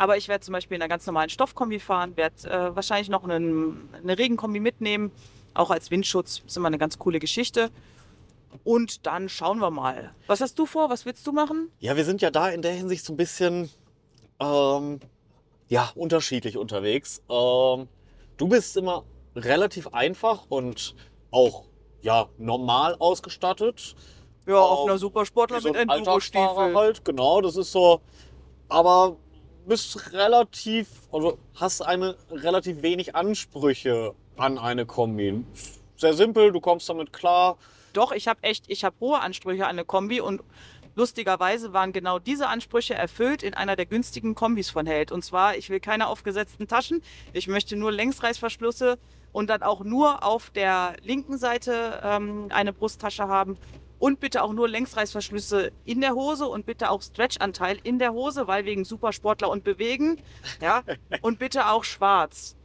Aber 0.00 0.16
ich 0.16 0.28
werde 0.28 0.42
zum 0.42 0.52
Beispiel 0.52 0.76
in 0.76 0.82
einer 0.82 0.88
ganz 0.88 1.06
normalen 1.06 1.28
Stoffkombi 1.28 1.78
fahren, 1.78 2.16
werde 2.16 2.48
äh, 2.48 2.74
wahrscheinlich 2.74 3.10
noch 3.10 3.22
einen, 3.22 3.86
eine 3.92 4.16
Regenkombi 4.16 4.58
mitnehmen, 4.58 5.12
auch 5.52 5.70
als 5.70 5.90
Windschutz. 5.90 6.40
Ist 6.46 6.56
immer 6.56 6.68
eine 6.68 6.78
ganz 6.78 6.98
coole 6.98 7.18
Geschichte. 7.18 7.70
Und 8.64 9.06
dann 9.06 9.28
schauen 9.28 9.58
wir 9.58 9.70
mal. 9.70 10.14
Was 10.26 10.40
hast 10.40 10.58
du 10.58 10.64
vor? 10.64 10.88
Was 10.88 11.04
willst 11.04 11.26
du 11.26 11.32
machen? 11.32 11.70
Ja, 11.80 11.96
wir 11.96 12.06
sind 12.06 12.22
ja 12.22 12.30
da 12.30 12.48
in 12.48 12.62
der 12.62 12.72
Hinsicht 12.72 13.04
so 13.04 13.12
ein 13.12 13.18
bisschen 13.18 13.68
ähm, 14.40 15.00
ja, 15.68 15.90
unterschiedlich 15.94 16.56
unterwegs. 16.56 17.20
Ähm, 17.28 17.86
du 18.38 18.48
bist 18.48 18.78
immer 18.78 19.04
relativ 19.36 19.88
einfach 19.88 20.46
und 20.48 20.94
auch 21.30 21.64
ja, 22.00 22.30
normal 22.38 22.96
ausgestattet. 22.98 23.94
Ja, 24.46 24.54
auf 24.54 24.78
auf 24.78 24.88
einer 24.88 24.96
Supersportler 24.96 25.60
so 25.60 25.68
mit 25.68 25.76
ein 25.76 25.90
Alltagsfahrer 25.90 26.68
Enduro-Stiefel. 26.68 26.74
halt, 26.74 27.04
genau, 27.04 27.42
das 27.42 27.56
ist 27.56 27.70
so. 27.70 28.00
Aber 28.70 29.18
bist 29.66 30.12
relativ, 30.12 30.88
also 31.12 31.38
hast 31.54 31.82
eine 31.82 32.16
relativ 32.30 32.82
wenig 32.82 33.14
Ansprüche 33.14 34.14
an 34.36 34.58
eine 34.58 34.86
Kombi. 34.86 35.44
Sehr 35.96 36.14
simpel, 36.14 36.52
du 36.52 36.60
kommst 36.60 36.88
damit 36.88 37.12
klar. 37.12 37.58
Doch, 37.92 38.12
ich 38.12 38.28
habe 38.28 38.42
echt, 38.42 38.64
ich 38.68 38.84
habe 38.84 38.96
hohe 39.00 39.20
Ansprüche 39.20 39.64
an 39.64 39.70
eine 39.70 39.84
Kombi 39.84 40.20
und 40.20 40.42
lustigerweise 40.94 41.72
waren 41.72 41.92
genau 41.92 42.18
diese 42.18 42.48
Ansprüche 42.48 42.94
erfüllt 42.94 43.42
in 43.42 43.54
einer 43.54 43.76
der 43.76 43.86
günstigen 43.86 44.34
Kombis 44.34 44.70
von 44.70 44.86
Held. 44.86 45.12
Und 45.12 45.24
zwar, 45.24 45.56
ich 45.56 45.70
will 45.70 45.80
keine 45.80 46.08
aufgesetzten 46.08 46.68
Taschen, 46.68 47.02
ich 47.32 47.48
möchte 47.48 47.76
nur 47.76 47.92
Längsreißverschlüsse 47.92 48.98
und 49.32 49.50
dann 49.50 49.62
auch 49.62 49.84
nur 49.84 50.24
auf 50.24 50.50
der 50.50 50.96
linken 51.02 51.38
Seite 51.38 52.00
ähm, 52.02 52.46
eine 52.50 52.72
Brusttasche 52.72 53.28
haben 53.28 53.58
und 54.00 54.18
bitte 54.18 54.42
auch 54.42 54.52
nur 54.52 54.68
Längsreißverschlüsse 54.68 55.70
in 55.84 56.00
der 56.00 56.14
Hose 56.14 56.46
und 56.46 56.66
bitte 56.66 56.90
auch 56.90 57.02
Stretchanteil 57.02 57.78
in 57.84 58.00
der 58.00 58.12
Hose, 58.12 58.48
weil 58.48 58.64
wegen 58.64 58.84
Supersportler 58.84 59.48
und 59.48 59.62
Bewegen. 59.62 60.16
Ja, 60.60 60.82
und 61.22 61.38
bitte 61.38 61.68
auch 61.68 61.84
schwarz. 61.84 62.56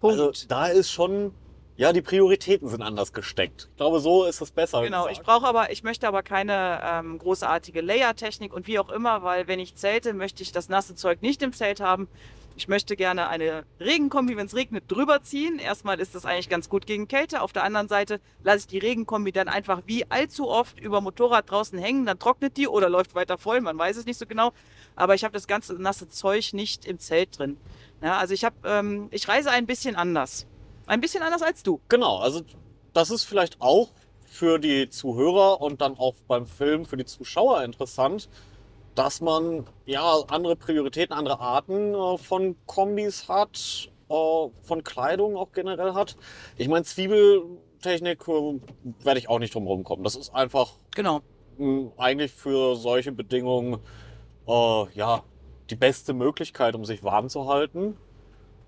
Punkt. 0.00 0.18
Also 0.18 0.46
da 0.48 0.66
ist 0.66 0.90
schon, 0.90 1.32
ja, 1.76 1.92
die 1.92 2.00
Prioritäten 2.00 2.66
sind 2.66 2.82
anders 2.82 3.12
gesteckt. 3.12 3.68
Ich 3.70 3.76
glaube, 3.76 4.00
so 4.00 4.24
ist 4.24 4.40
es 4.40 4.50
besser. 4.50 4.82
Genau, 4.82 5.06
ich 5.06 5.20
brauche 5.20 5.46
aber, 5.46 5.70
ich 5.70 5.82
möchte 5.82 6.08
aber 6.08 6.22
keine 6.22 6.80
ähm, 6.82 7.18
großartige 7.18 7.82
Layer-Technik 7.82 8.54
und 8.54 8.66
wie 8.66 8.78
auch 8.78 8.88
immer, 8.88 9.22
weil 9.22 9.46
wenn 9.48 9.60
ich 9.60 9.74
zelte, 9.76 10.14
möchte 10.14 10.42
ich 10.42 10.50
das 10.50 10.70
nasse 10.70 10.94
Zeug 10.94 11.20
nicht 11.20 11.42
im 11.42 11.52
Zelt 11.52 11.80
haben. 11.80 12.08
Ich 12.60 12.68
möchte 12.68 12.94
gerne 12.94 13.28
eine 13.28 13.64
Regenkombi, 13.80 14.36
wenn 14.36 14.44
es 14.44 14.54
regnet, 14.54 14.84
drüber 14.86 15.22
ziehen. 15.22 15.58
Erstmal 15.58 15.98
ist 15.98 16.14
das 16.14 16.26
eigentlich 16.26 16.50
ganz 16.50 16.68
gut 16.68 16.84
gegen 16.84 17.08
Kälte. 17.08 17.40
Auf 17.40 17.54
der 17.54 17.64
anderen 17.64 17.88
Seite 17.88 18.20
lasse 18.44 18.58
ich 18.58 18.66
die 18.66 18.76
Regenkombi 18.76 19.32
dann 19.32 19.48
einfach 19.48 19.80
wie 19.86 20.04
allzu 20.10 20.46
oft 20.46 20.78
über 20.78 21.00
Motorrad 21.00 21.50
draußen 21.50 21.78
hängen. 21.78 22.04
Dann 22.04 22.18
trocknet 22.18 22.58
die 22.58 22.68
oder 22.68 22.90
läuft 22.90 23.14
weiter 23.14 23.38
voll. 23.38 23.62
Man 23.62 23.78
weiß 23.78 23.96
es 23.96 24.04
nicht 24.04 24.18
so 24.18 24.26
genau. 24.26 24.52
Aber 24.94 25.14
ich 25.14 25.24
habe 25.24 25.32
das 25.32 25.46
ganze 25.46 25.72
nasse 25.80 26.10
Zeug 26.10 26.52
nicht 26.52 26.84
im 26.84 26.98
Zelt 26.98 27.38
drin. 27.38 27.56
Ja, 28.02 28.18
also 28.18 28.34
ich 28.34 28.44
habe, 28.44 28.56
ähm, 28.64 29.08
ich 29.10 29.26
reise 29.26 29.50
ein 29.50 29.64
bisschen 29.64 29.96
anders. 29.96 30.46
Ein 30.84 31.00
bisschen 31.00 31.22
anders 31.22 31.40
als 31.40 31.62
du. 31.62 31.80
Genau, 31.88 32.18
also 32.18 32.42
das 32.92 33.10
ist 33.10 33.24
vielleicht 33.24 33.58
auch 33.62 33.88
für 34.28 34.58
die 34.58 34.90
Zuhörer 34.90 35.62
und 35.62 35.80
dann 35.80 35.96
auch 35.96 36.14
beim 36.28 36.44
Film 36.44 36.84
für 36.84 36.98
die 36.98 37.06
Zuschauer 37.06 37.62
interessant, 37.62 38.28
dass 38.94 39.20
man 39.20 39.66
ja 39.86 40.02
andere 40.28 40.56
Prioritäten, 40.56 41.14
andere 41.16 41.40
Arten 41.40 41.94
äh, 41.94 42.18
von 42.18 42.56
Kombis 42.66 43.28
hat, 43.28 43.90
äh, 44.08 44.48
von 44.62 44.84
Kleidung 44.84 45.36
auch 45.36 45.52
generell 45.52 45.94
hat. 45.94 46.16
Ich 46.56 46.68
meine, 46.68 46.84
Zwiebeltechnik 46.84 48.26
äh, 48.28 48.60
werde 49.04 49.18
ich 49.18 49.28
auch 49.28 49.38
nicht 49.38 49.54
drum 49.54 49.66
rumkommen. 49.66 50.04
Das 50.04 50.16
ist 50.16 50.34
einfach 50.34 50.72
Genau. 50.94 51.20
mh, 51.58 51.92
eigentlich 51.96 52.32
für 52.32 52.76
solche 52.76 53.12
Bedingungen 53.12 53.78
äh, 54.46 54.84
ja 54.94 55.22
die 55.70 55.76
beste 55.76 56.12
Möglichkeit, 56.12 56.74
um 56.74 56.84
sich 56.84 57.04
warm 57.04 57.28
zu 57.28 57.46
halten, 57.48 57.96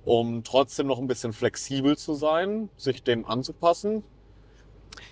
um 0.05 0.45
trotzdem 0.45 0.87
noch 0.87 0.99
ein 0.99 1.09
bisschen 1.09 1.33
flexibel 1.33 1.97
zu 1.97 2.15
sein, 2.15 2.71
sich 2.77 3.03
dem 3.03 3.25
anzupassen. 3.27 4.05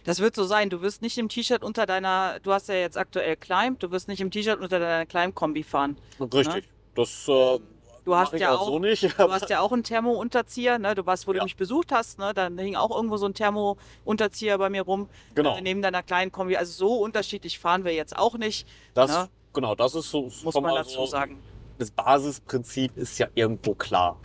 Das 0.05 0.21
wird 0.21 0.35
so 0.35 0.45
sein. 0.45 0.71
Du 0.71 0.83
wirst 0.83 1.03
nicht 1.03 1.19
im 1.19 1.29
T-Shirt 1.29 1.63
unter 1.63 1.87
deiner, 1.87 2.39
du 2.43 2.53
hast 2.53 2.69
ja 2.69 2.75
jetzt 2.75 2.97
aktuell 2.99 3.37
Climb, 3.37 3.79
du 3.81 3.91
wirst 3.91 4.09
nicht 4.09 4.21
im 4.21 4.31
T-Shirt 4.31 4.61
unter 4.61 4.79
deiner 4.79 5.07
Climb-Kombi 5.07 5.63
fahren. 5.63 5.97
Richtig. 6.21 6.69
Das 6.95 7.27
äh, 7.29 7.59
Du 8.07 8.17
hast 8.17 8.33
ja 8.33 8.57
auch 8.57 8.67
so 8.67 8.79
nicht. 8.79 9.03
du 9.19 9.31
hast 9.31 9.51
ja 9.51 9.61
auch 9.61 9.73
einen 9.73 9.85
Thermo-Unterzieher, 9.85 10.79
ne? 10.79 10.95
Du 10.95 11.05
warst, 11.05 11.27
wo 11.27 11.33
Ja. 11.33 11.41
du 11.41 11.45
mich 11.45 11.57
besucht 11.57 11.93
hast, 11.93 12.19
ne? 12.19 12.33
Da 12.35 12.49
hing 12.49 12.75
auch 12.75 12.91
irgendwo 12.97 13.19
so 13.19 13.27
ein 13.27 13.35
Thermo-Unterzieher 13.35 14.57
bei 14.59 14.71
mir 14.71 14.83
rum. 14.83 15.09
genau. 15.35 15.57
Äh, 15.59 15.61
neben 15.61 15.83
deiner 15.83 16.03
kleinen 16.03 16.33
Kombi. 16.33 16.57
Also 16.57 16.73
so 16.73 16.95
unterschiedlich 16.97 17.59
fahren 17.59 17.85
wir 17.85 17.93
jetzt 17.93 18.17
auch 18.17 18.37
nicht, 18.39 18.67
Das, 18.95 19.11
Ja. 19.11 19.29
genau, 19.53 19.75
das 19.75 19.95
ist 19.95 20.11
so. 20.11 20.31
muss 20.43 20.55
man 20.55 20.75
dazu 20.75 21.05
sagen. 21.07 21.39
Das 21.79 21.91
Basisprinzip 21.91 22.97
ist 22.97 23.19
ja 23.19 23.29
irgendwo 23.35 23.75
klar. 23.75 24.19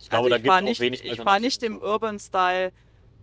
Ich 0.00 0.08
glaube, 0.08 0.24
also 0.24 0.30
da 0.30 0.36
ich 0.36 0.42
gibt 0.42 0.46
es 0.46 0.50
fahre 0.52 0.62
auch 0.64 0.68
nicht, 0.68 0.80
wenig 0.80 1.04
ich 1.04 1.20
fahr 1.20 1.38
nicht 1.38 1.62
im 1.62 1.78
Urban 1.80 2.18
Style, 2.18 2.72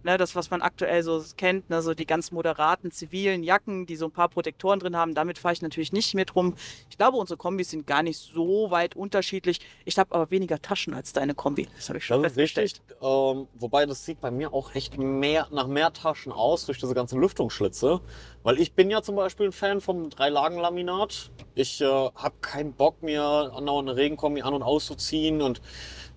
ne, 0.03 0.17
das, 0.17 0.35
was 0.35 0.49
man 0.49 0.61
aktuell 0.61 1.03
so 1.03 1.23
kennt, 1.37 1.69
ne, 1.69 1.81
so 1.81 1.93
die 1.93 2.05
ganz 2.05 2.31
moderaten 2.31 2.91
zivilen 2.91 3.43
Jacken, 3.43 3.85
die 3.85 3.95
so 3.95 4.05
ein 4.05 4.11
paar 4.11 4.29
Protektoren 4.29 4.79
drin 4.79 4.95
haben. 4.95 5.13
Damit 5.15 5.37
fahre 5.37 5.53
ich 5.53 5.61
natürlich 5.61 5.93
nicht 5.93 6.13
mit 6.15 6.35
rum. 6.35 6.55
Ich 6.89 6.97
glaube, 6.97 7.17
unsere 7.17 7.37
Kombis 7.37 7.71
sind 7.71 7.87
gar 7.87 8.03
nicht 8.03 8.17
so 8.17 8.71
weit 8.71 8.95
unterschiedlich. 8.95 9.59
Ich 9.85 9.97
habe 9.97 10.13
aber 10.15 10.31
weniger 10.31 10.61
Taschen 10.61 10.93
als 10.93 11.13
deine 11.13 11.33
Kombi. 11.33 11.67
Das 11.75 11.89
habe 11.89 11.99
ich 11.99 12.05
schon 12.05 12.23
Das 12.23 12.33
ist 12.33 12.37
richtig. 12.37 12.81
Ähm, 13.01 13.47
wobei 13.55 13.85
das 13.85 14.05
sieht 14.05 14.21
bei 14.21 14.31
mir 14.31 14.53
auch 14.53 14.75
echt 14.75 14.97
mehr 14.97 15.47
nach 15.51 15.67
mehr 15.67 15.93
Taschen 15.93 16.31
aus 16.31 16.65
durch 16.65 16.79
diese 16.79 16.93
ganzen 16.93 17.19
Lüftungsschlitze. 17.19 18.01
Weil 18.43 18.59
ich 18.59 18.73
bin 18.73 18.89
ja 18.89 19.01
zum 19.01 19.15
Beispiel 19.15 19.47
ein 19.47 19.51
Fan 19.51 19.81
vom 19.81 20.09
Dreilagenlaminat. 20.09 21.31
Ich 21.55 21.81
äh, 21.81 21.85
habe 21.85 22.35
keinen 22.41 22.73
Bock, 22.73 23.01
mir 23.03 23.51
eine 23.55 23.95
Regenkombi 23.95 24.41
an- 24.41 24.53
und 24.53 24.63
auszuziehen 24.63 25.41
und 25.41 25.61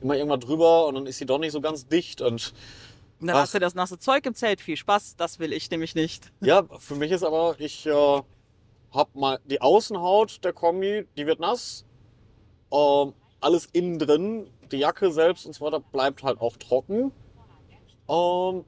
immer 0.01 0.17
irgendwann 0.17 0.41
drüber 0.41 0.87
und 0.87 0.95
dann 0.95 1.07
ist 1.07 1.19
sie 1.19 1.27
doch 1.27 1.39
nicht 1.39 1.53
so 1.53 1.61
ganz 1.61 1.87
dicht. 1.87 2.21
Und 2.21 2.53
Und 3.23 3.29
dann 3.29 3.37
Ach. 3.37 3.43
hast 3.43 3.55
du 3.55 3.61
das 3.61 3.77
nasse 3.77 4.01
Zeug 4.01 4.27
im 4.27 4.35
Zelt. 4.35 4.61
Viel 4.61 4.77
Spaß. 4.77 5.15
Das 5.17 5.39
will 5.39 5.53
ich 5.53 5.71
nämlich 5.71 5.95
nicht. 5.95 6.33
ja, 6.41 6.65
für 6.79 6.97
mich 6.97 7.13
ist 7.13 7.23
aber, 7.23 7.55
ich 7.59 7.87
äh, 7.87 7.93
habe 7.93 9.11
mal 9.15 9.39
die 9.45 9.61
Außenhaut 9.61 10.43
der 10.43 10.53
Kombi, 10.53 11.07
die 11.17 11.25
wird 11.25 11.39
nass. 11.39 11.87
Ähm, 12.73 13.15
alles 13.41 13.67
innen 13.73 14.01
drin, 14.01 14.51
die 14.73 14.79
Jacke 14.79 15.13
selbst 15.13 15.47
und 15.47 15.55
so 15.55 15.65
weiter 15.65 15.79
bleibt 15.79 16.25
halt 16.25 16.41
auch 16.41 16.57
trocken. 16.57 17.13
Ähm, 18.09 18.65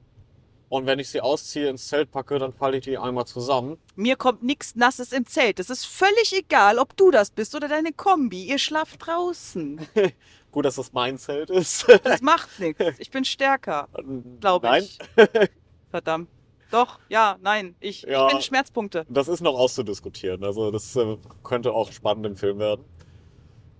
und 0.69 0.85
wenn 0.85 0.99
ich 0.99 1.09
sie 1.09 1.19
ausziehe, 1.19 1.69
ins 1.69 1.87
Zelt 1.89 2.11
packe, 2.11 2.39
dann 2.39 2.53
falle 2.53 2.77
ich 2.77 2.85
die 2.85 2.97
einmal 2.97 3.25
zusammen. 3.25 3.77
Mir 3.95 4.15
kommt 4.15 4.41
nichts 4.41 4.75
Nasses 4.75 5.11
im 5.11 5.25
Zelt. 5.25 5.59
Es 5.59 5.69
ist 5.69 5.85
völlig 5.85 6.33
egal, 6.33 6.79
ob 6.79 6.95
du 6.95 7.11
das 7.11 7.29
bist 7.29 7.55
oder 7.55 7.67
deine 7.67 7.91
Kombi. 7.91 8.45
Ihr 8.45 8.57
schlaft 8.57 9.05
draußen. 9.05 9.85
Gut, 10.55 10.63
dass 10.63 10.75
das 10.75 10.93
mein 10.93 11.17
Zelt 11.17 11.49
ist. 11.49 11.85
Das 12.05 12.21
macht 12.21 12.61
nichts. 12.61 12.81
Ich 12.97 13.11
bin 13.11 13.25
stärker, 13.25 13.89
glaube 14.39 14.67
Nein, 14.67 14.83
ich. 14.83 14.97
Verdammt. 15.91 16.29
Doch, 16.71 16.97
ja, 17.09 17.35
nein. 17.41 17.75
Ich, 17.81 18.03
Ja. 18.03 18.27
ich 18.27 18.31
bin 18.33 18.41
Schmerzpunkte. 18.41 19.05
das 19.09 19.27
ist 19.27 19.41
noch 19.41 19.53
auszudiskutieren. 19.59 20.45
Also 20.45 20.71
das 20.71 20.95
äh, 20.95 21.17
könnte 21.43 21.73
auch 21.73 21.91
spannend 21.91 22.25
im 22.25 22.37
Film 22.37 22.57
werden. 22.59 22.85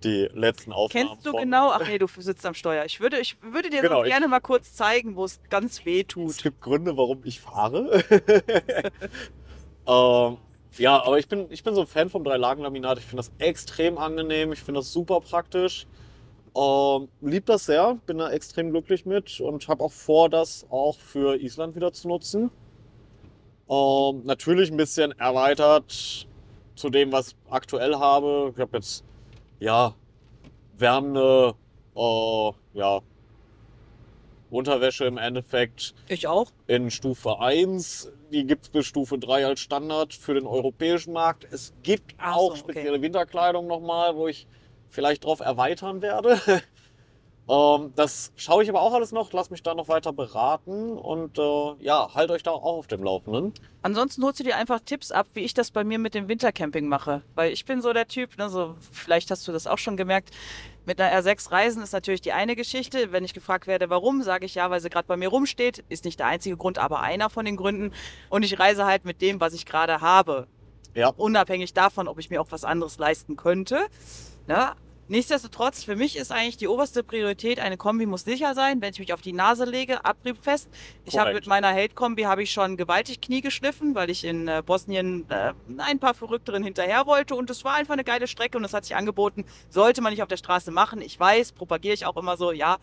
Die 0.04 0.28
letzten 0.34 0.72
Aufnahmen. 0.74 1.08
Kennst 1.08 1.24
du 1.26 1.30
von- 1.30 1.40
genau? 1.40 1.70
Ach 1.70 1.80
nee, 1.88 1.96
du 1.96 2.06
sitzt 2.18 2.44
am 2.44 2.52
Steuer. 2.52 2.84
Ich 2.84 3.00
würde, 3.00 3.20
ich 3.20 3.38
würde 3.42 3.70
dir 3.70 3.80
Genau, 3.80 4.04
ich- 4.04 4.10
gerne 4.10 4.28
mal 4.28 4.40
kurz 4.40 4.74
zeigen, 4.74 5.16
wo 5.16 5.24
es 5.24 5.40
ganz 5.48 5.86
weh 5.86 6.00
Es 6.02 6.06
tut. 6.08 6.42
gibt 6.42 6.60
Gründe, 6.60 6.94
warum 6.98 7.22
ich 7.24 7.40
fahre. 7.40 8.04
ähm, 9.88 10.36
ja, 10.78 11.02
aber 11.02 11.18
ich 11.18 11.26
bin, 11.28 11.46
ich 11.50 11.64
bin 11.64 11.74
so 11.74 11.80
ein 11.80 11.86
Fan 11.86 12.10
vom 12.10 12.22
Dreilagenlaminat. 12.22 12.98
Ich 12.98 13.04
finde 13.04 13.16
das 13.24 13.32
extrem 13.38 13.96
angenehm. 13.96 14.52
Ich 14.52 14.60
finde 14.60 14.80
das 14.80 14.92
super 14.92 15.20
praktisch. 15.20 15.86
Ähm, 16.56 17.08
lieb 17.20 17.46
das 17.46 17.66
sehr. 17.66 17.98
Bin 18.06 18.18
da 18.18 18.30
extrem 18.30 18.70
glücklich 18.70 19.04
mit 19.04 19.40
und 19.40 19.68
habe 19.68 19.84
auch 19.84 19.92
vor, 19.92 20.30
das 20.30 20.66
auch 20.70 20.96
für 20.98 21.36
Island 21.40 21.76
wieder 21.76 21.92
zu 21.92 22.08
nutzen. 22.08 22.50
Ähm, 23.68 24.22
natürlich 24.24 24.70
ein 24.70 24.76
bisschen 24.76 25.12
erweitert 25.18 26.26
zu 26.74 26.90
dem, 26.90 27.12
was 27.12 27.28
ich 27.28 27.36
aktuell 27.50 27.96
habe. 27.96 28.52
Ich 28.54 28.60
habe 28.60 28.76
jetzt, 28.78 29.04
ja, 29.60 29.94
wärmende, 30.78 31.54
äh, 31.94 32.50
ja, 32.74 33.00
Unterwäsche 34.48 35.04
im 35.04 35.18
Endeffekt 35.18 35.94
Ich 36.08 36.26
auch. 36.28 36.52
in 36.68 36.90
Stufe 36.90 37.40
1. 37.40 38.12
Die 38.32 38.46
gibt 38.46 38.64
es 38.64 38.68
bis 38.70 38.86
Stufe 38.86 39.18
3 39.18 39.44
als 39.46 39.60
Standard 39.60 40.14
für 40.14 40.34
den 40.34 40.46
europäischen 40.46 41.12
Markt. 41.12 41.46
Es 41.50 41.74
gibt 41.82 42.14
auch 42.22 42.56
so, 42.56 42.62
okay. 42.62 42.72
spezielle 42.72 43.02
Winterkleidung 43.02 43.66
nochmal, 43.66 44.14
wo 44.16 44.28
ich 44.28 44.46
vielleicht 44.90 45.24
drauf 45.24 45.40
erweitern 45.40 46.02
werde. 46.02 46.40
ähm, 47.48 47.92
das 47.96 48.32
schaue 48.36 48.62
ich 48.62 48.68
aber 48.68 48.82
auch 48.82 48.92
alles 48.92 49.12
noch, 49.12 49.32
lass 49.32 49.50
mich 49.50 49.62
da 49.62 49.74
noch 49.74 49.88
weiter 49.88 50.12
beraten 50.12 50.96
und 50.98 51.38
äh, 51.38 51.74
ja, 51.80 52.14
halt 52.14 52.30
euch 52.30 52.42
da 52.42 52.52
auch 52.52 52.62
auf 52.62 52.86
dem 52.86 53.02
Laufenden. 53.02 53.52
Ansonsten 53.82 54.22
holst 54.24 54.40
du 54.40 54.44
dir 54.44 54.56
einfach 54.56 54.80
Tipps 54.80 55.12
ab, 55.12 55.26
wie 55.34 55.40
ich 55.40 55.54
das 55.54 55.70
bei 55.70 55.84
mir 55.84 55.98
mit 55.98 56.14
dem 56.14 56.28
Wintercamping 56.28 56.88
mache. 56.88 57.22
Weil 57.34 57.52
ich 57.52 57.64
bin 57.64 57.82
so 57.82 57.92
der 57.92 58.08
Typ, 58.08 58.36
ne, 58.38 58.48
so, 58.48 58.74
vielleicht 58.92 59.30
hast 59.30 59.46
du 59.46 59.52
das 59.52 59.66
auch 59.66 59.78
schon 59.78 59.96
gemerkt. 59.96 60.30
Mit 60.86 61.00
einer 61.00 61.20
R6 61.20 61.50
Reisen 61.50 61.82
ist 61.82 61.92
natürlich 61.92 62.20
die 62.20 62.32
eine 62.32 62.54
Geschichte. 62.54 63.10
Wenn 63.10 63.24
ich 63.24 63.34
gefragt 63.34 63.66
werde, 63.66 63.90
warum, 63.90 64.22
sage 64.22 64.46
ich 64.46 64.54
ja, 64.54 64.70
weil 64.70 64.80
sie 64.80 64.88
gerade 64.88 65.08
bei 65.08 65.16
mir 65.16 65.28
rumsteht. 65.28 65.84
Ist 65.88 66.04
nicht 66.04 66.20
der 66.20 66.26
einzige 66.26 66.56
Grund, 66.56 66.78
aber 66.78 67.00
einer 67.00 67.28
von 67.28 67.44
den 67.44 67.56
Gründen. 67.56 67.92
Und 68.28 68.44
ich 68.44 68.58
reise 68.58 68.86
halt 68.86 69.04
mit 69.04 69.20
dem, 69.20 69.40
was 69.40 69.52
ich 69.52 69.66
gerade 69.66 70.00
habe. 70.00 70.46
Ja, 70.94 71.08
Unabhängig 71.16 71.74
davon, 71.74 72.08
ob 72.08 72.18
ich 72.18 72.30
mir 72.30 72.40
auch 72.40 72.50
was 72.50 72.64
anderes 72.64 72.98
leisten 72.98 73.36
könnte. 73.36 73.86
Ne? 74.46 74.72
Nichtsdestotrotz, 75.08 75.84
für 75.84 75.94
mich 75.94 76.16
ist 76.16 76.32
eigentlich 76.32 76.56
die 76.56 76.66
oberste 76.66 77.04
Priorität, 77.04 77.60
eine 77.60 77.76
Kombi 77.76 78.06
muss 78.06 78.24
sicher 78.24 78.54
sein. 78.54 78.80
Wenn 78.80 78.90
ich 78.90 78.98
mich 78.98 79.12
auf 79.12 79.20
die 79.20 79.32
Nase 79.32 79.64
lege, 79.64 80.04
abriebfest. 80.04 80.68
Ich 81.04 81.16
habe 81.16 81.32
mit 81.32 81.46
meiner 81.46 81.68
Held-Kombi 81.68 82.22
habe 82.22 82.42
ich 82.42 82.50
schon 82.50 82.76
gewaltig 82.76 83.20
Knie 83.20 83.40
geschliffen, 83.40 83.94
weil 83.94 84.10
ich 84.10 84.24
in 84.24 84.48
äh, 84.48 84.64
Bosnien 84.66 85.24
äh, 85.30 85.52
ein 85.78 86.00
paar 86.00 86.14
Verrückteren 86.14 86.64
hinterher 86.64 87.06
wollte 87.06 87.36
und 87.36 87.50
es 87.50 87.64
war 87.64 87.74
einfach 87.74 87.92
eine 87.92 88.02
geile 88.02 88.26
Strecke 88.26 88.58
und 88.58 88.64
es 88.64 88.74
hat 88.74 88.84
sich 88.84 88.96
angeboten. 88.96 89.44
Sollte 89.68 90.02
man 90.02 90.12
nicht 90.12 90.22
auf 90.22 90.28
der 90.28 90.38
Straße 90.38 90.72
machen. 90.72 91.00
Ich 91.00 91.20
weiß, 91.20 91.52
propagiere 91.52 91.94
ich 91.94 92.04
auch 92.04 92.16
immer 92.16 92.36
so, 92.36 92.50
ja. 92.50 92.78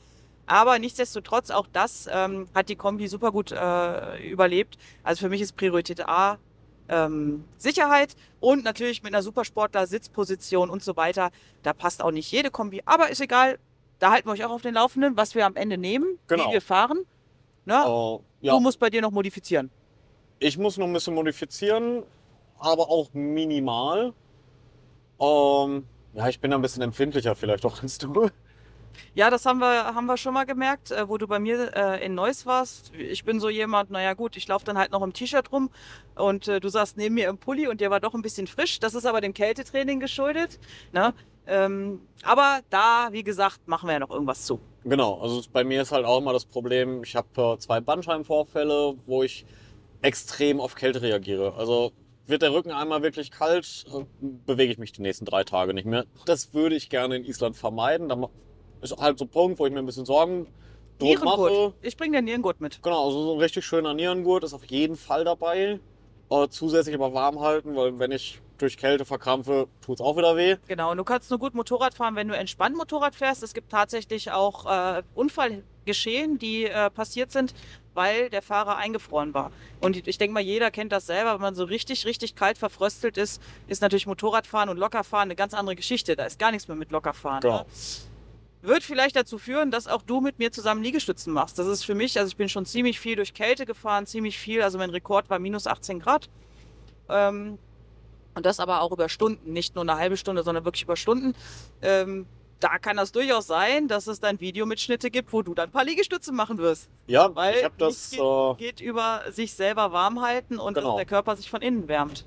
Aber 0.46 0.80
nichtsdestotrotz, 0.80 1.52
auch 1.52 1.68
das 1.74 2.08
ähm, 2.10 2.48
hat 2.56 2.70
die 2.70 2.78
Kombi 2.78 3.10
super 3.10 3.34
gut 3.34 3.52
äh, 3.52 4.30
überlebt. 4.30 4.78
Also 5.04 5.26
für 5.26 5.30
mich 5.30 5.42
ist 5.42 5.58
Priorität 5.58 6.08
A 6.08 6.38
ähm, 6.90 7.46
Sicherheit 7.58 8.16
und 8.40 8.64
natürlich 8.64 9.04
mit 9.04 9.14
einer 9.14 9.24
Supersportler 9.24 9.88
Sitzposition 9.88 10.70
und 10.70 10.84
so 10.84 10.96
weiter. 10.96 11.32
Da 11.64 11.74
passt 11.74 12.02
auch 12.04 12.12
nicht 12.12 12.32
jede 12.32 12.52
Kombi, 12.52 12.82
aber 12.86 13.10
ist 13.10 13.22
egal. 13.22 13.60
Da 14.00 14.12
halten 14.12 14.28
wir 14.28 14.34
euch 14.34 14.44
auch 14.44 14.52
auf 14.52 14.62
den 14.62 14.74
Laufenden, 14.74 15.16
was 15.16 15.34
wir 15.36 15.46
am 15.46 15.56
Ende 15.56 15.78
nehmen, 15.78 16.20
Genau. 16.28 16.50
wie 16.50 16.54
wir 16.54 16.62
fahren. 16.62 17.06
Ne? 17.66 17.76
äh, 17.76 18.20
ja. 18.48 18.54
Du 18.54 18.60
musst 18.60 18.80
bei 18.80 18.90
dir 18.90 19.02
noch 19.02 19.12
modifizieren. 19.12 19.70
ich 20.40 20.58
muss 20.58 20.78
noch 20.78 20.86
ein 20.88 20.94
bisschen 20.94 21.14
modifizieren, 21.16 22.04
aber 22.60 22.90
auch 22.90 23.14
minimal. 23.14 24.14
Ähm, 25.20 25.86
ja, 26.14 26.28
ich 26.28 26.40
bin 26.40 26.52
ein 26.54 26.62
bisschen 26.62 26.82
empfindlicher 26.84 27.36
vielleicht 27.36 27.66
auch 27.66 27.82
als 27.82 27.98
du. 27.98 28.30
Ja, 29.16 29.30
das 29.30 29.46
haben 29.46 29.60
wir, 29.60 29.96
haben 29.96 30.06
wir 30.06 30.18
schon 30.18 30.34
mal 30.34 30.46
gemerkt, 30.46 30.92
äh, 30.92 31.08
wo 31.08 31.18
du 31.18 31.28
bei 31.28 31.40
mir 31.40 31.76
äh, 31.76 32.06
in 32.06 32.16
Neuss 32.16 32.46
warst. 32.46 32.94
Ich 32.96 33.24
bin 33.24 33.40
so 33.40 33.50
jemand, 33.50 33.92
naja 33.92 34.14
gut, 34.14 34.38
ich 34.38 34.48
laufe 34.48 34.66
dann 34.66 34.78
halt 34.78 34.92
noch 34.92 35.02
im 35.02 35.14
T-Shirt 35.14 35.52
rum 35.52 35.70
und 36.16 36.48
äh, 36.48 36.60
du 36.60 36.70
saßt 36.70 36.98
neben 36.98 37.16
mir 37.16 37.30
im 37.30 37.38
Pulli 37.38 37.68
und 37.68 37.82
der 37.82 37.92
war 37.92 38.00
doch 38.00 38.14
ein 38.14 38.22
bisschen 38.22 38.48
frisch. 38.48 38.80
Das 38.80 38.96
ist 38.96 39.06
aber 39.06 39.22
dem 39.22 39.34
Kältetraining 39.34 40.00
geschuldet. 40.00 40.60
Ne? 40.92 41.14
Ähm, 41.46 42.02
aber 42.24 42.62
da, 42.70 43.10
wie 43.12 43.24
gesagt, 43.24 43.68
machen 43.68 43.88
wir 43.88 43.94
ja 43.94 44.00
noch 44.00 44.12
irgendwas 44.12 44.46
zu. 44.46 44.60
Genau, 44.86 45.20
also 45.20 45.42
bei 45.52 45.64
mir 45.64 45.82
ist 45.82 45.92
halt 45.92 46.06
auch 46.06 46.20
immer 46.20 46.34
das 46.34 46.46
Problem, 46.46 47.04
ich 47.04 47.16
habe 47.16 47.28
äh, 47.56 47.58
zwei 47.58 47.82
Bandscheibenvorfälle, 47.82 48.96
wo 49.06 49.24
ich 49.24 49.46
extrem 50.02 50.60
auf 50.60 50.76
Kälte 50.76 51.02
reagiere. 51.02 51.54
Also 51.56 51.92
wird 52.28 52.42
der 52.42 52.54
Rücken 52.54 52.72
einmal 52.72 53.02
wirklich 53.04 53.32
kalt, 53.32 53.86
äh, 53.94 54.06
bewege 54.46 54.72
ich 54.72 54.78
mich 54.78 54.92
die 54.92 55.02
nächsten 55.02 55.26
drei 55.26 55.44
Tage 55.44 55.74
nicht 55.74 55.86
mehr. 55.86 56.06
Das 56.26 56.54
würde 56.54 56.76
ich 56.76 56.90
gerne 56.90 57.18
in 57.18 57.26
Island 57.26 57.58
vermeiden. 57.58 58.10
Da 58.10 58.30
ist 58.84 58.98
halt 58.98 59.18
so 59.18 59.26
ein 59.26 59.30
Punkt, 59.30 59.60
wo 59.60 59.66
ich 59.66 59.74
mir 59.74 59.80
ein 59.80 59.86
bisschen 59.86 60.06
Sorgen 60.06 60.48
drum 61.00 61.16
mache. 61.24 61.74
Ich 61.82 61.98
bringe 61.98 62.18
den 62.18 62.26
Nierengurt 62.26 62.62
mit. 62.62 62.82
Genau, 62.82 63.06
also 63.06 63.24
so 63.24 63.34
ein 63.34 63.40
richtig 63.40 63.66
schöner 63.66 63.94
Nierengurt 63.94 64.44
ist 64.44 64.54
auf 64.54 64.66
jeden 64.66 64.96
Fall 64.96 65.24
dabei. 65.24 65.80
Äh, 66.30 66.48
zusätzlich 66.50 66.96
aber 66.96 67.14
warm 67.14 67.40
halten, 67.40 67.76
weil 67.76 68.00
wenn 68.00 68.12
ich 68.12 68.40
durch 68.58 68.78
Kälte 68.78 69.04
verkrampfe, 69.06 69.68
tut 69.82 70.00
es 70.00 70.02
auch 70.02 70.16
wieder 70.16 70.38
weh. 70.38 70.56
Genau, 70.68 70.92
und 70.92 70.98
du 70.98 71.04
kannst 71.04 71.30
nur 71.30 71.40
gut 71.40 71.54
Motorrad 71.54 71.94
fahren, 71.94 72.16
wenn 72.16 72.28
du 72.28 72.36
entspannt 72.36 72.78
Motorrad 72.78 73.16
fährst. 73.16 73.44
Es 73.44 73.54
gibt 73.54 73.72
tatsächlich 73.72 74.32
auch 74.32 74.66
äh, 74.66 75.04
Unfallgeschehen, 75.16 76.40
die 76.40 76.66
äh, 76.66 76.90
passiert 76.90 77.32
sind, 77.32 77.54
weil 77.94 78.30
der 78.30 78.42
Fahrer 78.42 78.78
eingefroren 78.78 79.34
war. 79.34 79.52
Und 79.82 80.08
ich 80.08 80.18
denke 80.18 80.34
mal, 80.34 80.40
jeder 80.40 80.72
kennt 80.72 80.92
das 80.92 81.08
selber, 81.08 81.34
wenn 81.34 81.42
man 81.42 81.56
so 81.56 81.66
richtig, 81.66 82.06
richtig 82.06 82.36
kalt 82.36 82.58
verfröstelt 82.58 83.18
ist, 83.18 83.42
ist 83.68 83.82
natürlich 83.82 84.08
Motorradfahren 84.08 84.70
und 84.70 84.78
Lockerfahren 84.78 85.28
eine 85.28 85.36
ganz 85.36 85.54
andere 85.54 85.76
Geschichte. 85.76 86.16
Da 86.16 86.26
ist 86.26 86.40
gar 86.40 86.52
nichts 86.52 86.68
mehr 86.68 86.78
mit 86.78 86.92
Lockerfahren. 86.92 87.42
Genau. 87.42 87.60
Ne? 87.60 87.66
Wird 88.64 88.82
vielleicht 88.84 89.18
dazu 89.18 89.38
führen, 89.38 89.72
dass 89.72 89.88
auch 89.88 90.02
du 90.02 90.22
mit 90.22 90.40
mir 90.40 90.50
zusammen 90.52 90.82
Liegestützen 90.84 91.34
machst. 91.34 91.60
Das 91.60 91.68
ist 91.68 91.84
für 91.84 91.96
mich, 91.96 92.18
also 92.18 92.30
ich 92.30 92.38
bin 92.38 92.48
schon 92.48 92.66
ziemlich 92.66 92.98
viel 92.98 93.18
durch 93.18 93.34
Kälte 93.34 93.66
gefahren, 93.66 94.06
ziemlich 94.06 94.38
viel. 94.40 94.62
Also 94.62 94.78
mein 94.78 94.90
Rekord 94.90 95.30
war 95.30 95.38
minus 95.38 95.68
18 95.68 96.00
Grad. 96.00 96.30
Ähm, 97.10 97.58
und 98.36 98.46
das 98.46 98.62
aber 98.62 98.82
auch 98.82 98.94
über 98.94 99.10
Stunden, 99.10 99.52
nicht 99.52 99.76
nur 99.76 99.84
eine 99.84 99.98
halbe 99.98 100.16
Stunde, 100.16 100.44
sondern 100.44 100.64
wirklich 100.64 100.84
über 100.84 100.96
Stunden. 100.96 101.36
Ähm, 101.82 102.26
da 102.62 102.80
kann 102.80 102.96
das 102.96 103.12
durchaus 103.12 103.48
sein, 103.48 103.90
dass 103.90 104.08
es 104.08 104.22
dann 104.22 104.40
Videomitschnitte 104.40 105.12
gibt, 105.12 105.34
wo 105.34 105.42
du 105.42 105.54
dann 105.54 105.66
ein 105.68 105.72
paar 105.74 105.84
Liegestütze 105.84 106.32
machen 106.32 106.58
wirst. 106.58 106.90
Ja, 107.08 107.36
Weil 107.36 107.58
ich 107.58 107.64
habe 107.66 107.76
das, 107.78 108.12
nichts 108.14 108.26
äh, 108.26 108.56
geht 108.58 108.80
über 108.80 109.24
sich 109.30 109.54
selber 109.54 109.92
warm 109.92 110.22
halten 110.22 110.58
und 110.58 110.76
Genau. 110.76 110.92
dass 110.92 110.96
der 110.96 111.06
Körper 111.06 111.36
sich 111.36 111.50
von 111.50 111.62
innen 111.62 111.90
wärmt. 111.90 112.26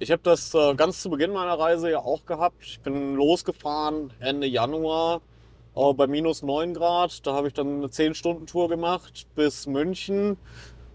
ich 0.00 0.10
hab 0.12 0.22
das 0.22 0.52
äh, 0.52 0.74
ganz 0.74 1.00
zu 1.00 1.08
Beginn 1.08 1.32
meiner 1.32 1.58
Reise 1.58 1.90
ja 1.90 2.00
auch 2.00 2.26
gehabt. 2.26 2.62
Ich 2.62 2.80
bin 2.80 3.14
losgefahren 3.16 4.12
Ende 4.20 4.46
Januar 4.46 5.22
äh, 5.78 5.94
bei 5.94 6.06
minus 6.06 6.42
9 6.42 6.74
Grad. 6.74 7.26
Da 7.26 7.34
habe 7.34 7.48
ich 7.48 7.54
dann 7.54 7.78
eine 7.78 7.86
10-Stunden-Tour 7.86 8.68
gemacht 8.68 9.26
bis 9.34 9.66
München. 9.66 10.36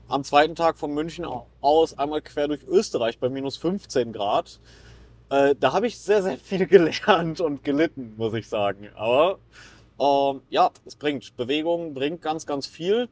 Am 0.08 0.24
zweiten 0.24 0.56
Tag 0.56 0.78
von 0.78 0.94
München 0.94 1.26
aus 1.62 1.98
einmal 1.98 2.22
quer 2.22 2.48
durch 2.50 2.64
Österreich 2.68 3.20
bei 3.20 3.30
minus 3.30 3.58
15 3.58 4.12
Grad. 4.12 4.60
Äh, 5.30 5.56
da 5.60 5.74
habe 5.74 5.88
ich 5.88 5.98
sehr, 5.98 6.22
sehr 6.22 6.38
viel 6.38 6.68
gelernt 6.68 7.40
und 7.40 7.64
gelitten, 7.64 8.14
muss 8.18 8.34
ich 8.34 8.48
sagen. 8.48 8.90
Aber 8.96 9.40
ähm, 10.00 10.42
ja, 10.50 10.72
es 10.86 10.96
bringt. 10.96 11.36
Bewegung 11.38 11.94
bringt 11.94 12.22
ganz, 12.22 12.46
ganz 12.46 12.68
viel. 12.68 13.08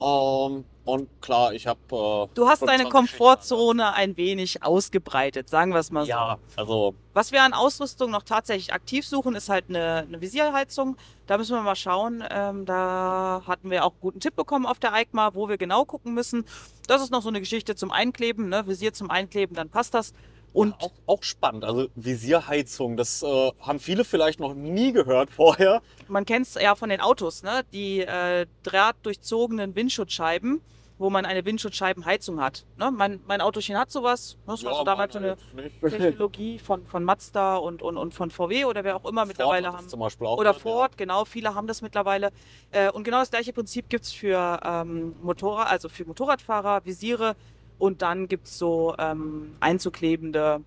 Ähm, 0.00 0.64
und 0.84 1.08
klar, 1.20 1.52
ich 1.52 1.66
habe. 1.66 1.80
Äh, 1.90 2.34
Du 2.34 2.48
hast 2.48 2.62
deine 2.62 2.84
25 2.84 2.90
Komfortzone 2.90 3.94
ein 3.94 4.16
wenig 4.16 4.62
ausgebreitet, 4.62 5.48
sagen 5.48 5.72
wir 5.72 5.80
es 5.80 5.90
mal 5.90 6.04
so. 6.04 6.10
Ja, 6.10 6.38
also 6.54 6.94
Was 7.12 7.32
wir 7.32 7.42
an 7.42 7.54
Ausrüstung 7.54 8.10
noch 8.10 8.22
tatsächlich 8.22 8.72
aktiv 8.72 9.06
suchen, 9.06 9.34
ist 9.34 9.48
halt 9.48 9.64
eine, 9.68 10.04
eine 10.06 10.20
Visierheizung. 10.20 10.96
Da 11.26 11.38
müssen 11.38 11.56
wir 11.56 11.62
mal 11.62 11.74
schauen. 11.74 12.22
Ähm, 12.30 12.66
da 12.66 13.42
hatten 13.46 13.70
wir 13.70 13.84
auch 13.84 13.90
einen 13.92 14.00
guten 14.00 14.20
Tipp 14.20 14.36
bekommen 14.36 14.64
auf 14.64 14.78
der 14.78 14.92
EICMA, 14.92 15.34
wo 15.34 15.48
wir 15.48 15.56
genau 15.58 15.84
gucken 15.84 16.14
müssen. 16.14 16.44
Das 16.86 17.02
ist 17.02 17.10
noch 17.10 17.22
so 17.22 17.28
eine 17.28 17.40
Geschichte 17.40 17.74
zum 17.74 17.90
Einkleben, 17.90 18.48
ne? 18.48 18.66
Visier 18.66 18.92
zum 18.92 19.10
Einkleben, 19.10 19.56
dann 19.56 19.68
passt 19.68 19.94
das. 19.94 20.12
Und 20.56 20.72
auch, 20.80 20.92
auch 21.04 21.22
spannend. 21.22 21.64
Also 21.66 21.88
Visierheizung, 21.96 22.96
das 22.96 23.22
äh, 23.22 23.52
haben 23.60 23.78
viele 23.78 24.04
vielleicht 24.04 24.40
noch 24.40 24.54
nie 24.54 24.90
gehört 24.90 25.30
vorher. 25.30 25.82
man 26.08 26.24
kennt 26.24 26.46
es 26.46 26.54
ja 26.54 26.74
von 26.74 26.88
den 26.88 27.02
Autos, 27.02 27.42
ne? 27.42 27.62
die 27.74 28.00
äh, 28.00 28.46
drahtdurchzogenen 28.62 29.76
Windschutzscheiben, 29.76 30.62
wo 30.96 31.10
man 31.10 31.26
eine 31.26 31.44
Windschutzscheibenheizung 31.44 32.40
hat. 32.40 32.64
Ne? 32.78 32.90
Mein, 32.90 33.20
mein 33.26 33.42
Autochen 33.42 33.76
hat 33.76 33.90
sowas. 33.90 34.38
Das 34.46 34.64
war 34.64 34.76
so 34.76 34.84
damals 34.84 35.12
so 35.12 35.18
eine 35.18 35.36
Technologie 35.82 36.58
von, 36.58 36.86
von 36.86 37.04
Mazda 37.04 37.56
und, 37.56 37.82
und, 37.82 37.98
und 37.98 38.14
von 38.14 38.30
VW 38.30 38.64
oder 38.64 38.82
wer 38.82 38.96
auch 38.96 39.04
immer 39.04 39.26
mittlerweile 39.26 39.70
haben. 39.74 39.90
Zum 39.90 40.00
Beispiel 40.00 40.26
auch 40.26 40.38
Oder 40.38 40.52
drin, 40.52 40.62
Ford, 40.62 40.96
genau, 40.96 41.26
viele 41.26 41.54
haben 41.54 41.66
das 41.66 41.82
mittlerweile. 41.82 42.32
Äh, 42.70 42.90
und 42.90 43.04
genau 43.04 43.18
das 43.18 43.30
gleiche 43.30 43.52
Prinzip 43.52 43.90
gibt 43.90 44.06
es 44.06 44.12
für 44.14 44.58
ähm, 44.64 45.16
Motorrad, 45.20 45.68
also 45.68 45.90
für 45.90 46.06
Motorradfahrer, 46.06 46.82
Visiere 46.86 47.36
und 47.78 48.02
dann 48.02 48.28
gibt 48.28 48.46
es 48.46 48.58
so 48.58 48.94
ähm, 48.98 49.56
einzuklebende 49.60 50.62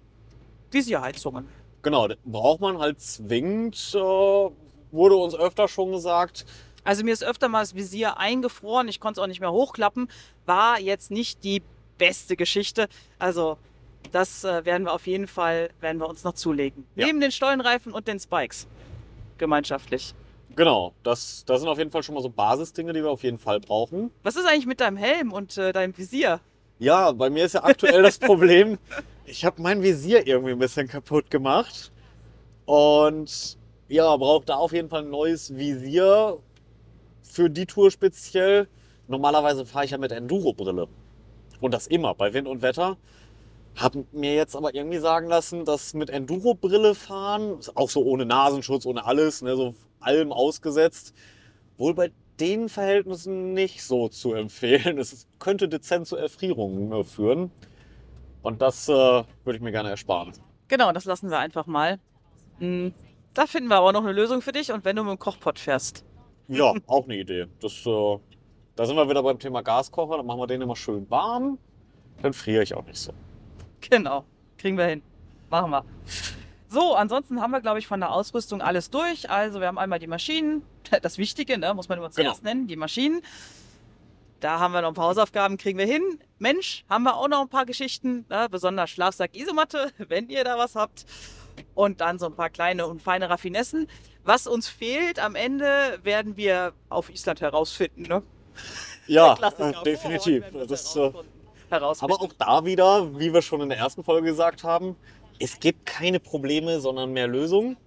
Visierheizungen. 0.71 1.47
Genau, 1.81 2.07
das 2.07 2.17
braucht 2.25 2.61
man 2.61 2.77
halt 2.79 2.99
zwingend, 2.99 3.91
äh, 3.95 3.97
wurde 3.97 5.15
uns 5.15 5.35
öfter 5.35 5.67
schon 5.67 5.91
gesagt. 5.91 6.45
Also 6.83 7.03
mir 7.03 7.13
ist 7.13 7.23
öfter 7.23 7.49
mal 7.49 7.61
das 7.61 7.75
Visier 7.75 8.17
eingefroren, 8.17 8.87
ich 8.87 8.99
konnte 8.99 9.19
es 9.19 9.23
auch 9.23 9.27
nicht 9.27 9.39
mehr 9.39 9.51
hochklappen. 9.51 10.09
War 10.45 10.79
jetzt 10.79 11.11
nicht 11.11 11.43
die 11.43 11.61
beste 11.97 12.35
Geschichte. 12.35 12.87
Also 13.17 13.57
das 14.11 14.43
äh, 14.43 14.65
werden 14.65 14.85
wir 14.85 14.93
auf 14.93 15.07
jeden 15.07 15.27
Fall, 15.27 15.69
werden 15.81 15.99
wir 15.99 16.07
uns 16.07 16.23
noch 16.23 16.33
zulegen. 16.33 16.85
Ja. 16.95 17.05
Neben 17.05 17.19
den 17.19 17.31
Stollenreifen 17.31 17.93
und 17.93 18.07
den 18.07 18.19
Spikes. 18.19 18.67
Gemeinschaftlich. 19.37 20.13
Genau, 20.55 20.93
das, 21.03 21.45
das 21.45 21.61
sind 21.61 21.69
auf 21.69 21.77
jeden 21.77 21.91
Fall 21.91 22.03
schon 22.03 22.15
mal 22.15 22.21
so 22.21 22.29
Basisdinge, 22.29 22.91
die 22.91 23.01
wir 23.01 23.11
auf 23.11 23.23
jeden 23.23 23.37
Fall 23.37 23.59
brauchen. 23.59 24.11
Was 24.23 24.35
ist 24.35 24.45
eigentlich 24.45 24.65
mit 24.65 24.81
deinem 24.81 24.97
Helm 24.97 25.31
und 25.31 25.57
äh, 25.57 25.71
deinem 25.71 25.97
Visier? 25.97 26.41
Ja, 26.79 27.11
bei 27.11 27.29
mir 27.29 27.43
ist 27.43 27.55
ja 27.55 27.63
aktuell 27.65 28.01
das 28.03 28.17
Problem, 28.17 28.77
ich 29.25 29.43
habe 29.43 29.61
mein 29.61 29.83
Visier 29.83 30.25
irgendwie 30.25 30.53
ein 30.53 30.59
bisschen 30.59 30.87
kaputt 30.87 31.29
gemacht. 31.29 31.91
Und 32.65 33.57
ja, 33.89 34.15
brauche 34.15 34.45
da 34.45 34.55
auf 34.55 34.71
jeden 34.71 34.87
Fall 34.87 35.03
ein 35.03 35.09
neues 35.09 35.57
Visier 35.57 36.37
für 37.21 37.49
die 37.49 37.65
Tour 37.65 37.91
speziell. 37.91 38.69
Normalerweise 39.09 39.65
fahre 39.65 39.85
ich 39.85 39.91
ja 39.91 39.97
mit 39.97 40.13
Enduro-Brille. 40.13 40.87
Und 41.59 41.73
das 41.73 41.87
immer, 41.87 42.15
bei 42.15 42.33
Wind 42.33 42.47
und 42.47 42.61
Wetter. 42.61 42.95
Hab 43.75 43.95
mir 44.13 44.35
jetzt 44.35 44.55
aber 44.55 44.73
irgendwie 44.73 44.99
sagen 44.99 45.27
lassen, 45.27 45.65
dass 45.65 45.93
mit 45.93 46.09
Enduro-Brille 46.09 46.95
fahren, 46.95 47.59
auch 47.75 47.89
so 47.89 48.03
ohne 48.05 48.25
Nasenschutz, 48.25 48.85
ohne 48.85 49.05
alles, 49.05 49.41
ne, 49.41 49.57
so 49.57 49.75
allem 49.99 50.31
ausgesetzt, 50.31 51.13
wohl 51.77 51.93
bei 51.93 52.11
den 52.39 52.69
Verhältnissen 52.69 53.53
nicht 53.53 53.83
so 53.83 54.07
zu 54.09 54.33
empfehlen. 54.33 54.97
Es 54.97 55.27
könnte 55.39 55.67
dezent 55.69 56.07
zu 56.07 56.15
Erfrierungen 56.15 56.91
äh, 56.91 57.03
führen. 57.03 57.51
Und 58.41 58.61
das 58.61 58.87
äh, 58.89 58.91
würde 58.93 59.55
ich 59.55 59.61
mir 59.61 59.71
gerne 59.71 59.89
ersparen. 59.89 60.33
Genau, 60.67 60.91
das 60.91 61.05
lassen 61.05 61.29
wir 61.29 61.39
einfach 61.39 61.65
mal. 61.67 61.99
Hm, 62.59 62.93
Da 63.33 63.45
finden 63.47 63.69
wir 63.69 63.77
aber 63.77 63.91
noch 63.91 64.03
eine 64.03 64.13
Lösung 64.13 64.41
für 64.41 64.51
dich 64.51 64.71
und 64.71 64.85
wenn 64.85 64.95
du 64.95 65.03
mit 65.03 65.11
dem 65.11 65.19
Kochpot 65.19 65.59
fährst. 65.59 66.05
Ja, 66.47 66.73
auch 66.87 67.03
eine 67.05 67.17
Idee. 67.17 67.47
Das, 67.61 67.85
äh, 67.85 68.17
da 68.75 68.85
sind 68.85 68.95
wir 68.95 69.09
wieder 69.09 69.21
beim 69.23 69.37
Thema 69.39 69.61
Gaskocher. 69.61 70.17
Dann 70.17 70.25
machen 70.25 70.39
wir 70.39 70.47
den 70.47 70.61
immer 70.61 70.75
schön 70.75 71.09
warm. 71.09 71.57
Dann 72.21 72.33
friere 72.33 72.63
ich 72.63 72.73
auch 72.73 72.85
nicht 72.85 72.97
so. 72.99 73.11
Genau, 73.81 74.25
kriegen 74.57 74.77
wir 74.77 74.85
hin. 74.85 75.01
Machen 75.49 75.71
wir. 75.71 75.85
So, 76.71 76.93
ansonsten 76.93 77.41
haben 77.41 77.49
wir, 77.51 77.61
glaube 77.61 77.79
ich, 77.79 77.87
von 77.87 77.99
der 77.99 78.11
Ausrüstung 78.11 78.61
alles 78.61 78.91
durch. 78.91 79.29
Also 79.29 79.59
wir 79.59 79.67
haben 79.67 79.79
einmal 79.79 79.97
die 79.97 80.07
Maschinen, 80.07 80.61
das 81.01 81.17
Wichtige, 81.17 81.57
ne, 81.57 81.73
muss 81.73 81.89
man 81.89 81.97
immer 81.97 82.11
zuerst 82.11 82.43
nennen, 82.43 82.67
die 82.67 82.75
Maschinen. 82.75 83.21
Da 84.39 84.59
haben 84.59 84.71
wir 84.73 84.81
noch 84.81 84.89
ein 84.89 84.93
paar 84.93 85.07
Hausaufgaben, 85.07 85.57
kriegen 85.57 85.77
wir 85.79 85.87
hin. 85.87 86.03
Mensch, 86.37 86.85
haben 86.87 87.03
wir 87.03 87.17
auch 87.17 87.27
noch 87.27 87.41
ein 87.41 87.49
paar 87.49 87.65
Geschichten, 87.65 88.25
ne, 88.29 88.47
besonders 88.49 88.89
Schlafsack, 88.91 89.35
Isomatte, 89.35 89.91
wenn 90.07 90.29
ihr 90.29 90.43
da 90.43 90.57
was 90.57 90.75
habt. 90.75 91.05
Und 91.73 91.99
dann 92.01 92.19
so 92.19 92.27
ein 92.27 92.35
paar 92.35 92.49
kleine 92.49 92.87
und 92.87 93.01
feine 93.01 93.29
Raffinessen. 93.29 93.87
Was 94.23 94.45
uns 94.47 94.69
fehlt 94.69 95.19
am 95.19 95.35
Ende, 95.35 95.99
werden 96.03 96.37
wir 96.37 96.73
auf 96.87 97.09
Island 97.09 97.41
herausfinden. 97.41 98.03
Ne? 98.03 98.23
Ja, 99.07 99.33
äh, 99.57 99.73
definitiv. 99.83 100.43
Wir 100.51 100.67
Das, 100.67 100.95
äh, 100.95 101.11
herausfinden. 101.71 102.13
aber 102.13 102.23
auch 102.23 102.33
da 102.37 102.63
wieder, 102.63 103.17
wie 103.19 103.33
wir 103.33 103.41
schon 103.41 103.59
in 103.61 103.69
der 103.69 103.79
ersten 103.79 104.03
Folge 104.03 104.27
gesagt 104.27 104.63
haben, 104.63 104.95
es 105.39 105.59
gibt 105.59 105.85
keine 105.85 106.19
Probleme, 106.19 106.79
sondern 106.79 107.11
mehr 107.11 107.27
Lösungen. 107.27 107.77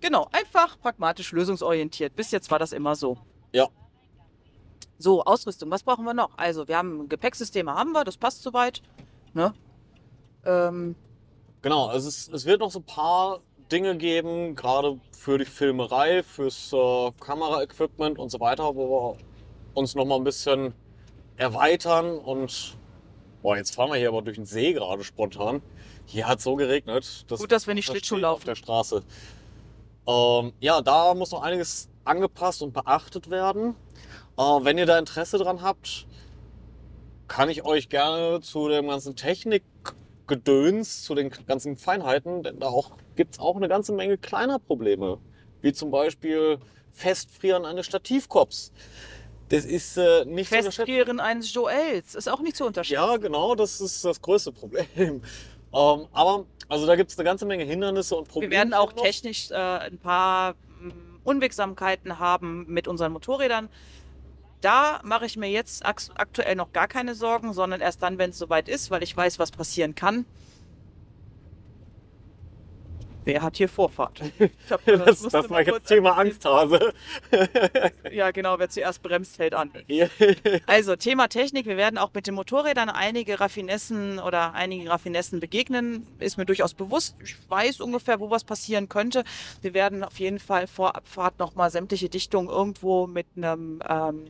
Genau, 0.00 0.28
einfach 0.32 0.78
pragmatisch 0.80 1.32
lösungsorientiert. 1.32 2.16
Bis 2.16 2.30
jetzt 2.30 2.50
war 2.50 2.58
das 2.58 2.72
immer 2.72 2.94
so. 2.96 3.18
Ja. 3.52 3.68
So, 4.98 5.22
Ausrüstung, 5.24 5.70
was 5.70 5.82
brauchen 5.82 6.04
wir 6.04 6.14
noch? 6.14 6.36
Also, 6.36 6.68
wir 6.68 6.76
haben 6.76 7.08
Gepäcksysteme, 7.08 7.74
haben 7.74 7.92
wir, 7.92 8.04
das 8.04 8.16
passt 8.16 8.42
soweit. 8.42 8.82
Ne? 9.32 9.54
Ähm, 10.44 10.94
Genau, 11.62 11.92
es, 11.92 12.28
es 12.28 12.46
wird 12.46 12.60
noch 12.60 12.70
so 12.70 12.78
ein 12.78 12.86
paar 12.86 13.40
Dinge 13.70 13.94
geben, 13.98 14.54
gerade 14.56 14.98
für 15.12 15.36
die 15.36 15.44
Filmerei, 15.44 16.22
fürs 16.22 16.72
äh, 16.72 17.12
Kameraequipment 17.20 18.18
und 18.18 18.30
so 18.30 18.40
weiter, 18.40 18.74
wo 18.74 18.88
wir 18.88 19.16
uns 19.74 19.94
noch 19.94 20.06
mal 20.06 20.16
ein 20.16 20.24
bisschen 20.24 20.72
erweitern 21.36 22.18
und 22.18 22.78
boah, 23.42 23.58
jetzt 23.58 23.74
fahren 23.74 23.90
wir 23.90 23.96
hier 23.96 24.08
aber 24.08 24.22
durch 24.22 24.36
den 24.36 24.46
See 24.46 24.72
gerade 24.72 25.04
spontan. 25.04 25.60
Hier 26.10 26.26
hat 26.26 26.40
so 26.40 26.56
geregnet. 26.56 27.24
dass 27.30 27.38
Gut, 27.38 27.52
dass 27.52 27.68
wir 27.68 27.74
nicht 27.74 27.88
das 27.88 27.92
Schlittschuh 27.92 28.16
laufen. 28.16 28.38
auf 28.40 28.44
der 28.44 28.56
Straße. 28.56 29.04
Ähm, 30.08 30.52
ja, 30.58 30.82
da 30.82 31.14
muss 31.14 31.30
noch 31.30 31.42
einiges 31.42 31.88
angepasst 32.04 32.62
und 32.62 32.72
beachtet 32.72 33.30
werden. 33.30 33.76
Äh, 34.36 34.42
wenn 34.42 34.76
ihr 34.76 34.86
da 34.86 34.98
Interesse 34.98 35.38
dran 35.38 35.62
habt, 35.62 36.06
kann 37.28 37.48
ich 37.48 37.64
euch 37.64 37.88
gerne 37.88 38.40
zu 38.40 38.68
dem 38.68 38.88
ganzen 38.88 39.14
Technikgedöns, 39.14 41.04
zu 41.04 41.14
den 41.14 41.30
ganzen 41.46 41.76
Feinheiten, 41.76 42.42
denn 42.42 42.58
da 42.58 42.66
auch, 42.66 42.90
gibt 43.14 43.34
es 43.34 43.38
auch 43.38 43.54
eine 43.54 43.68
ganze 43.68 43.92
Menge 43.92 44.18
kleiner 44.18 44.58
Probleme. 44.58 45.18
Wie 45.60 45.72
zum 45.72 45.92
Beispiel 45.92 46.58
Festfrieren 46.90 47.64
eines 47.64 47.86
Stativkops. 47.86 48.72
Das 49.48 49.64
ist 49.64 49.96
äh, 49.96 50.24
nicht 50.24 50.48
zu 50.48 50.56
unterschätzen. 50.56 50.86
Festfrieren 50.86 51.20
eines 51.20 51.54
Joels 51.54 52.16
ist 52.16 52.28
auch 52.28 52.40
nicht 52.40 52.56
zu 52.56 52.64
unterschätzen. 52.64 52.94
Ja, 52.94 53.16
genau, 53.16 53.54
das 53.54 53.80
ist 53.80 54.04
das 54.04 54.20
größte 54.20 54.50
Problem. 54.50 55.22
Ähm, 55.72 56.06
aber 56.12 56.46
also 56.68 56.86
da 56.86 56.96
gibt 56.96 57.10
es 57.10 57.18
eine 57.18 57.24
ganze 57.24 57.46
Menge 57.46 57.64
Hindernisse 57.64 58.16
und 58.16 58.28
wir 58.28 58.32
Probleme. 58.32 58.52
werden 58.52 58.74
auch 58.74 58.94
noch. 58.94 59.02
technisch 59.02 59.50
äh, 59.50 59.54
ein 59.54 59.98
paar 59.98 60.54
mm, 60.80 60.90
Unwegsamkeiten 61.24 62.18
haben 62.18 62.64
mit 62.68 62.86
unseren 62.86 63.12
Motorrädern. 63.12 63.68
Da 64.60 65.00
mache 65.04 65.26
ich 65.26 65.36
mir 65.36 65.48
jetzt 65.48 65.84
ak 65.84 66.02
aktuell 66.14 66.54
noch 66.54 66.72
gar 66.72 66.86
keine 66.86 67.14
Sorgen, 67.14 67.52
sondern 67.54 67.80
erst 67.80 68.02
dann, 68.02 68.18
wenn 68.18 68.30
es 68.30 68.38
soweit 68.38 68.68
ist, 68.68 68.90
weil 68.90 69.02
ich 69.02 69.16
weiß, 69.16 69.38
was 69.38 69.50
passieren 69.50 69.94
kann. 69.94 70.26
Wer 73.24 73.42
hat 73.42 73.56
hier 73.56 73.68
Vorfahrt? 73.68 74.20
Ich 74.40 74.72
hab, 74.72 74.84
Das, 74.84 75.50
war 75.50 75.66
jetzt 75.66 75.86
Thema. 75.86 76.16
Angsthase. 76.16 76.92
Ja, 78.10 78.30
genau, 78.30 78.58
wer 78.58 78.68
zuerst 78.68 79.02
bremst, 79.02 79.38
hält 79.38 79.54
an. 79.54 79.70
Also 80.66 80.96
Thema 80.96 81.28
Technik, 81.28 81.66
wir 81.66 81.76
werden 81.76 81.98
auch 81.98 82.10
mit 82.14 82.26
den 82.26 82.34
Motorrädern 82.34 82.88
einige 82.88 83.40
Raffinessen 83.40 84.18
oder 84.18 84.54
einigen 84.54 84.88
Raffinessen 84.88 85.40
begegnen, 85.40 86.06
ist 86.18 86.38
mir 86.38 86.46
durchaus 86.46 86.74
bewusst. 86.74 87.16
Ich 87.22 87.36
weiß 87.48 87.80
ungefähr, 87.80 88.20
wo 88.20 88.30
was 88.30 88.44
passieren 88.44 88.88
könnte. 88.88 89.24
Wir 89.62 89.74
werden 89.74 90.04
auf 90.04 90.18
jeden 90.18 90.38
Fall 90.38 90.66
vor 90.66 90.96
Abfahrt 90.96 91.38
nochmal 91.38 91.70
sämtliche 91.70 92.08
Dichtungen 92.08 92.48
irgendwo 92.48 93.06
mit 93.06 93.26
einem 93.36 93.82
ähm, 93.88 94.24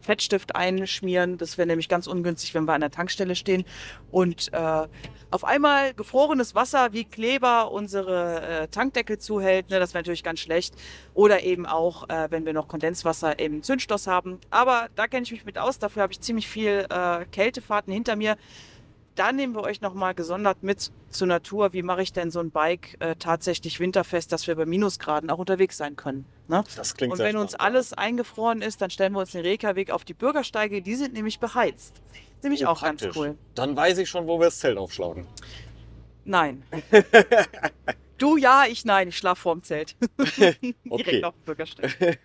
Fettstift 0.00 0.56
einschmieren. 0.56 1.38
Das 1.38 1.58
wäre 1.58 1.66
nämlich 1.66 1.88
ganz 1.88 2.06
ungünstig, 2.06 2.54
wenn 2.54 2.64
wir 2.64 2.72
an 2.72 2.80
der 2.80 2.90
Tankstelle 2.90 3.34
stehen. 3.34 3.64
Und 4.10 4.52
äh, 4.52 4.86
auf 5.30 5.44
einmal 5.44 5.94
gefrorenes 5.94 6.54
Wasser 6.54 6.92
wie 6.92 7.04
Kleber 7.04 7.70
unsere 7.70 8.42
äh, 8.42 8.68
Tankdeckel 8.68 9.18
zuhält. 9.18 9.70
Ne, 9.70 9.78
das 9.78 9.94
wäre 9.94 10.02
natürlich 10.02 10.24
ganz 10.24 10.40
schlecht. 10.40 10.74
Oder 11.14 11.42
eben 11.42 11.66
auch, 11.66 12.08
äh, 12.08 12.28
wenn 12.30 12.46
wir 12.46 12.52
noch 12.52 12.68
Kondenswasser 12.68 13.38
im 13.38 13.62
Zündstoß 13.62 14.06
haben. 14.06 14.38
Aber 14.50 14.88
da 14.96 15.06
kenne 15.06 15.22
ich 15.22 15.32
mich 15.32 15.44
mit 15.44 15.58
aus. 15.58 15.78
Dafür 15.78 16.02
habe 16.02 16.12
ich 16.12 16.20
ziemlich 16.20 16.48
viel 16.48 16.86
äh, 16.90 17.24
Kältefahrten 17.26 17.92
hinter 17.92 18.16
mir. 18.16 18.36
Da 19.20 19.32
nehmen 19.32 19.54
wir 19.54 19.60
euch 19.64 19.82
nochmal 19.82 20.14
gesondert 20.14 20.62
mit 20.62 20.90
zur 21.10 21.26
Natur. 21.26 21.74
Wie 21.74 21.82
mache 21.82 22.00
ich 22.00 22.10
denn 22.14 22.30
so 22.30 22.40
ein 22.40 22.50
Bike 22.50 22.96
äh, 23.00 23.16
tatsächlich 23.16 23.78
winterfest, 23.78 24.32
dass 24.32 24.46
wir 24.46 24.54
bei 24.56 24.64
Minusgraden 24.64 25.28
auch 25.28 25.36
unterwegs 25.36 25.76
sein 25.76 25.94
können? 25.94 26.24
Ne? 26.48 26.64
Das 26.74 26.94
klingt 26.94 27.12
Und 27.12 27.18
wenn 27.18 27.36
uns 27.36 27.52
spannend. 27.52 27.66
alles 27.76 27.92
eingefroren 27.92 28.62
ist, 28.62 28.80
dann 28.80 28.88
stellen 28.88 29.12
wir 29.12 29.18
uns 29.18 29.32
den 29.32 29.42
Rekerweg 29.42 29.90
auf 29.90 30.06
die 30.06 30.14
Bürgersteige. 30.14 30.80
Die 30.80 30.94
sind 30.94 31.12
nämlich 31.12 31.38
beheizt. 31.38 32.00
Nämlich 32.42 32.64
Oh, 32.64 32.70
auch 32.70 32.80
ganz 32.80 33.02
praktisch. 33.02 33.20
cool. 33.20 33.36
Dann 33.54 33.76
weiß 33.76 33.98
ich 33.98 34.08
schon, 34.08 34.26
wo 34.26 34.38
wir 34.40 34.46
das 34.46 34.58
Zelt 34.58 34.78
aufschlagen. 34.78 35.26
Nein. 36.24 36.62
du 38.16 38.38
ja, 38.38 38.64
ich 38.70 38.86
nein. 38.86 39.08
Ich 39.08 39.18
schlafe 39.18 39.42
vorm 39.42 39.62
Zelt. 39.62 39.96
Okay. 40.18 40.64
Direkt 40.88 41.24
auf 41.24 41.34
dem 41.34 41.44
Bürgersteig. 41.44 42.18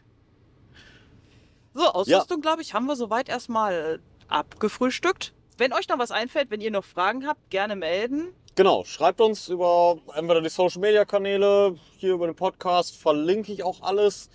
So, 1.74 1.88
Ausrüstung, 1.92 2.40
glaube 2.40 2.62
ich, 2.62 2.74
haben 2.74 2.86
wir 2.86 2.96
soweit 2.96 3.28
erstmal 3.28 4.00
abgefrühstückt. 4.30 5.34
Wenn 5.58 5.72
euch 5.72 5.88
noch 5.88 6.00
was 6.00 6.12
einfällt, 6.12 6.52
wenn 6.52 6.60
ihr 6.60 6.72
noch 6.72 6.84
Fragen 6.84 7.26
habt, 7.26 7.50
gerne 7.50 7.78
melden. 7.78 8.34
Genau, 8.56 8.84
schreibt 8.84 9.22
uns 9.22 9.48
über 9.48 9.98
entweder 10.14 10.42
die 10.42 10.50
Social 10.50 10.82
Media 10.82 11.06
Kanäle, 11.06 11.76
hier 11.98 12.14
über 12.14 12.26
den 12.26 12.36
Podcast, 12.36 12.98
verlinke 12.98 13.54
ich 13.54 13.64
auch 13.64 13.82
alles 13.82 14.30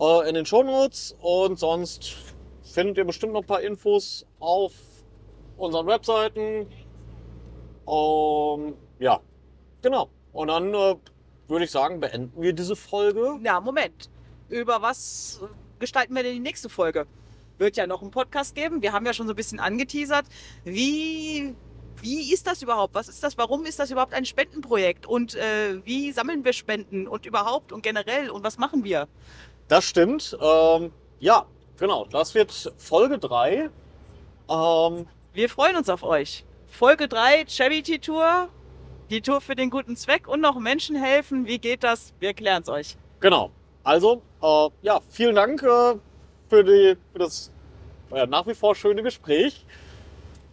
äh, 0.00 0.28
in 0.28 0.34
den 0.34 0.46
Shownotes 0.46 1.16
und 1.20 1.58
sonst 1.58 2.16
findet 2.62 2.98
ihr 2.98 3.04
bestimmt 3.04 3.32
noch 3.32 3.40
ein 3.40 3.46
paar 3.46 3.60
Infos 3.60 4.24
auf 4.38 4.72
unseren 5.56 5.86
Webseiten. 5.86 6.66
Ähm, 7.88 8.74
ja, 9.00 9.20
genau. 9.82 10.10
Und 10.32 10.48
dann 10.48 10.72
äh, 10.74 10.96
würde 11.48 11.64
ich 11.64 11.70
sagen, 11.72 11.98
beenden 11.98 12.40
wir 12.40 12.52
diese 12.52 12.76
Folge. 12.76 13.36
Na, 13.40 13.60
Moment. 13.60 14.10
Über 14.48 14.80
was 14.80 15.40
gestalten 15.80 16.14
wir 16.14 16.22
denn 16.22 16.34
die 16.34 16.40
nächste 16.40 16.68
Folge? 16.68 17.06
Wird 17.58 17.76
ja 17.76 17.86
noch 17.86 18.02
einen 18.02 18.10
Podcast 18.10 18.54
geben. 18.54 18.82
Wir 18.82 18.92
haben 18.92 19.06
ja 19.06 19.12
schon 19.12 19.26
so 19.26 19.32
ein 19.32 19.36
bisschen 19.36 19.60
angeteasert. 19.60 20.26
Wie, 20.64 21.54
wie 22.00 22.32
ist 22.32 22.46
das 22.46 22.62
überhaupt? 22.62 22.94
Was 22.94 23.08
ist 23.08 23.22
das? 23.22 23.38
Warum 23.38 23.64
ist 23.64 23.78
das 23.78 23.90
überhaupt 23.90 24.14
ein 24.14 24.24
Spendenprojekt? 24.24 25.06
Und 25.06 25.34
äh, 25.34 25.84
wie 25.84 26.12
sammeln 26.12 26.44
wir 26.44 26.52
Spenden? 26.52 27.06
Und 27.06 27.26
überhaupt 27.26 27.72
und 27.72 27.82
generell? 27.82 28.30
Und 28.30 28.42
was 28.42 28.58
machen 28.58 28.84
wir? 28.84 29.08
Das 29.68 29.84
stimmt. 29.84 30.36
Ähm, 30.40 30.92
ja, 31.20 31.46
genau. 31.78 32.06
Das 32.06 32.34
wird 32.34 32.72
Folge 32.78 33.18
3. 33.18 33.70
Ähm, 34.50 35.06
Wir 35.32 35.48
freuen 35.48 35.76
uns 35.76 35.88
auf 35.88 36.02
euch. 36.02 36.44
Folge 36.66 37.06
3, 37.06 37.44
Charity 37.46 37.98
Tour. 37.98 38.48
Die 39.10 39.20
Tour 39.20 39.40
für 39.42 39.54
den 39.54 39.68
guten 39.68 39.94
Zweck 39.94 40.26
und 40.26 40.40
noch 40.40 40.58
Menschen 40.58 40.96
helfen. 40.96 41.46
Wie 41.46 41.58
geht 41.58 41.84
das? 41.84 42.14
Wir 42.18 42.28
erklären 42.28 42.62
es 42.62 42.68
euch. 42.68 42.96
Genau. 43.20 43.50
Also, 43.84 44.22
äh, 44.42 44.68
ja, 44.82 45.00
vielen 45.10 45.34
Dank 45.34 45.62
äh, 45.62 45.94
für, 46.52 46.62
die, 46.62 46.96
für 47.12 47.18
das 47.18 47.50
äh, 48.12 48.26
nach 48.26 48.46
wie 48.46 48.54
vor 48.54 48.74
schöne 48.74 49.02
Gespräch. 49.02 49.64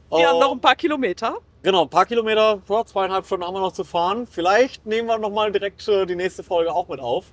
Wir 0.09 0.19
Äh, 0.19 0.25
haben 0.25 0.39
noch 0.39 0.53
ein 0.53 0.61
paar 0.61 0.77
Kilometer. 0.77 1.39
Genau, 1.61 1.81
ein 1.83 1.89
paar 1.89 2.05
Kilometer, 2.05 2.61
ja, 2.69 2.85
zweieinhalb 2.85 3.25
Stunden 3.25 3.45
haben 3.45 3.53
wir 3.53 3.59
noch 3.59 3.73
zu 3.73 3.83
fahren. 3.83 4.25
Vielleicht 4.25 4.85
nehmen 4.85 5.09
wir 5.09 5.17
nochmal 5.17 5.51
direkt 5.51 5.85
äh, 5.89 6.05
die 6.05 6.15
nächste 6.15 6.41
Folge 6.41 6.73
auch 6.73 6.87
mit 6.87 7.01
auf. 7.01 7.25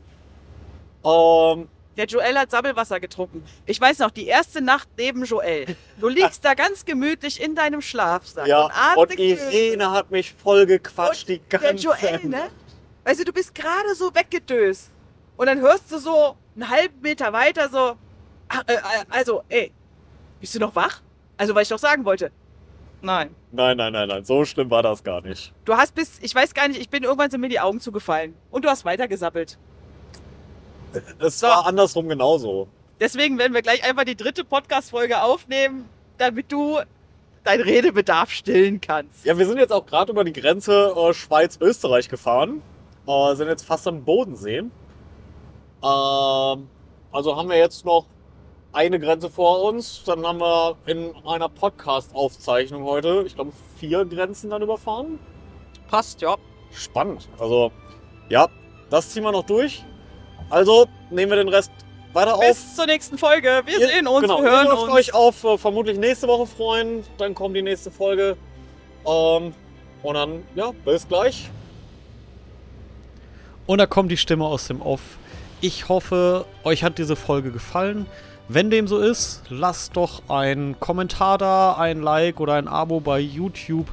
Ähm, 1.05 1.69
Der 1.97 2.07
Joel 2.07 2.37
hat 2.37 2.51
Sabbelwasser 2.51 2.99
getrunken. 2.99 3.45
Ich 3.67 3.81
weiß 3.81 4.01
noch, 4.01 4.11
die 4.11 4.27
erste 4.27 4.61
Nacht 4.61 4.89
neben 4.99 5.25
Joel. 5.25 5.77
Du 6.01 6.09
liegst 6.09 6.45
da 6.45 6.55
ganz 6.55 6.85
gemütlich 6.85 7.41
in 7.41 7.55
deinem 7.55 7.81
Schlafsack 7.81 8.49
ja, 8.49 8.65
und 8.97 9.11
und 9.13 9.19
Irene 9.21 9.93
hat 9.93 10.11
mich 10.11 10.33
voll 10.33 10.67
gequatscht 10.67 11.29
die 11.29 11.41
ganze 11.49 11.67
Der 11.67 11.75
Joel, 11.77 12.25
ne? 12.25 12.49
Weißt 13.05 13.21
du, 13.21 13.25
du 13.25 13.33
bist 13.33 13.55
gerade 13.55 13.95
so 13.95 14.13
weggedöst. 14.13 14.91
Und 15.37 15.47
dann 15.47 15.61
hörst 15.61 15.93
du 15.93 15.99
so 15.99 16.37
einen 16.57 16.69
halben 16.69 17.01
Meter 17.01 17.33
weiter 17.33 17.69
so, 17.69 17.95
ach, 18.49 18.63
äh, 18.67 18.75
äh, 18.75 18.79
also, 19.11 19.43
ey, 19.49 19.73
bist 20.41 20.55
du 20.55 20.59
noch 20.59 20.75
wach? 20.75 21.01
Also, 21.37 21.55
was 21.55 21.63
ich 21.65 21.69
doch 21.69 21.79
sagen 21.79 22.05
wollte. 22.05 22.31
Nein. 23.03 23.35
Nein, 23.53 23.77
nein, 23.77 23.93
nein, 23.93 24.09
nein, 24.09 24.25
so 24.25 24.45
schlimm 24.45 24.71
war 24.71 24.83
das 24.83 25.05
gar 25.05 25.21
nicht. 25.21 25.53
Du 25.65 25.77
hast 25.77 25.95
bis, 25.95 26.19
ich 26.23 26.35
weiß 26.35 26.55
gar 26.55 26.67
nicht, 26.69 26.81
ich 26.81 26.89
bin 26.89 27.03
irgendwann 27.05 27.31
sind 27.31 27.41
mir 27.41 27.49
die 27.49 27.61
Augen 27.61 27.79
zugefallen. 27.81 28.35
Und 28.51 28.65
du 28.65 28.69
hast 28.69 28.85
weitergesabbelt. 28.85 29.59
Es 31.19 31.41
So. 31.41 31.47
war 31.47 31.67
andersrum 31.67 32.09
genauso. 32.09 32.69
Deswegen 33.01 33.39
werden 33.39 33.53
wir 33.53 33.61
gleich 33.63 33.87
einfach 33.87 34.05
die 34.05 34.17
dritte 34.17 34.45
Podcast-Folge 34.45 35.23
aufnehmen, 35.23 35.89
damit 36.17 36.51
du 36.51 36.79
deinen 37.45 37.63
Redebedarf 37.63 38.31
stillen 38.31 38.81
kannst. 38.81 39.25
Ja, 39.25 39.37
wir 39.37 39.47
sind 39.47 39.59
jetzt 39.59 39.73
auch 39.73 39.85
gerade 39.85 40.11
über 40.11 40.25
die 40.25 40.33
Grenze 40.33 40.95
äh, 40.97 41.13
Schweiz-Österreich 41.13 42.09
gefahren. 42.09 42.63
Äh, 43.07 43.35
sind 43.37 43.49
jetzt 43.49 43.65
fast 43.67 43.87
am 43.87 44.03
Bodensee. 44.05 44.59
Ähm, 44.59 44.71
also 45.83 47.37
haben 47.37 47.49
wir 47.51 47.59
jetzt 47.59 47.85
noch 47.85 48.07
eine 48.77 49.01
Grenze 49.01 49.31
vor 49.31 49.63
uns. 49.65 50.03
Dann 50.05 50.25
haben 50.27 50.39
wir 50.39 50.77
in 50.87 51.13
einer 51.27 51.49
Podcast-Aufzeichnung 51.49 52.85
heute, 52.85 53.25
ich 53.27 53.35
glaube, 53.35 53.53
vier 53.79 54.05
Grenzen 54.05 54.51
dann 54.51 54.63
überfahren. 54.63 55.19
Passt, 55.89 56.21
ja. 56.21 56.37
Spannend. 56.73 57.27
Also, 57.39 57.73
ja, 58.29 58.49
das 58.91 59.11
ziehen 59.11 59.23
wir 59.23 59.33
noch 59.33 59.45
durch. 59.47 59.83
Also 60.51 60.87
nehmen 61.11 61.31
wir 61.33 61.37
den 61.37 61.49
Rest 61.49 61.71
weiter 62.13 62.35
auf. 62.35 62.41
Bis 62.41 62.77
zur 62.77 62.87
nächsten 62.87 63.17
Folge. 63.19 63.63
Wir 63.65 63.81
Ihr- 63.81 63.89
sehen 63.89 64.07
uns, 64.07 64.23
genau, 64.23 64.43
wir 64.43 64.51
hören 64.51 64.67
dürft 64.67 64.83
uns. 64.83 64.93
euch 64.93 65.15
auf 65.15 65.43
äh, 65.45 65.57
vermutlich 65.59 65.99
nächste 65.99 66.29
Woche 66.29 66.47
freuen. 66.47 67.03
Dann 67.19 67.35
kommt 67.35 67.57
die 67.57 67.63
nächste 67.63 67.91
Folge. 67.91 68.37
Ähm, 69.07 69.55
und 70.03 70.15
dann, 70.15 70.43
ja, 70.55 70.73
bis 70.85 71.09
gleich. 71.09 71.49
Und 73.67 73.79
da 73.79 73.87
kommt 73.87 74.11
die 74.13 74.17
Stimme 74.17 74.45
aus 74.47 74.67
dem 74.69 74.81
Off. 74.83 75.01
Ich 75.61 75.89
hoffe, 75.89 76.45
euch 76.65 76.85
hat 76.85 76.99
diese 76.99 77.17
Folge 77.17 77.51
gefallen. 77.51 78.07
Wenn 78.49 78.71
dem 78.71 78.87
so 78.87 78.99
ist, 78.99 79.43
lasst 79.49 79.97
doch 79.97 80.23
einen 80.29 80.79
Kommentar 80.79 81.37
da, 81.37 81.73
ein 81.73 82.01
Like 82.01 82.39
oder 82.39 82.55
ein 82.55 82.69
Abo 82.69 83.01
bei 83.01 83.19
YouTube. 83.19 83.89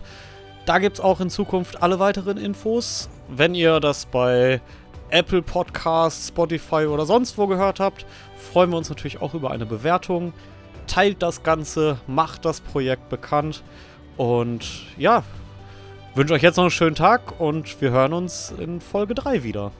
Da 0.67 0.77
gibt 0.77 0.97
es 0.97 1.03
auch 1.03 1.19
in 1.19 1.31
Zukunft 1.31 1.81
alle 1.81 1.97
weiteren 1.97 2.37
Infos. 2.37 3.09
Wenn 3.27 3.55
ihr 3.55 3.79
das 3.79 4.05
bei 4.05 4.61
Apple 5.09 5.41
Podcasts, 5.41 6.27
Spotify 6.27 6.85
oder 6.85 7.07
sonst 7.07 7.35
wo 7.39 7.47
gehört 7.47 7.79
habt, 7.79 8.05
freuen 8.37 8.69
wir 8.69 8.77
uns 8.77 8.89
natürlich 8.89 9.21
auch 9.23 9.33
über 9.33 9.49
eine 9.49 9.65
Bewertung. 9.65 10.33
Teilt 10.85 11.23
das 11.23 11.41
Ganze, 11.41 11.97
macht 12.05 12.45
das 12.45 12.61
Projekt 12.61 13.09
bekannt. 13.09 13.63
Und 14.17 14.67
ja, 14.97 15.23
wünsche 16.13 16.35
euch 16.35 16.43
jetzt 16.43 16.57
noch 16.57 16.65
einen 16.65 16.71
schönen 16.71 16.95
Tag 16.95 17.39
und 17.39 17.81
wir 17.81 17.89
hören 17.89 18.13
uns 18.13 18.53
in 18.59 18.81
Folge 18.81 19.15
3 19.15 19.41
wieder. 19.41 19.71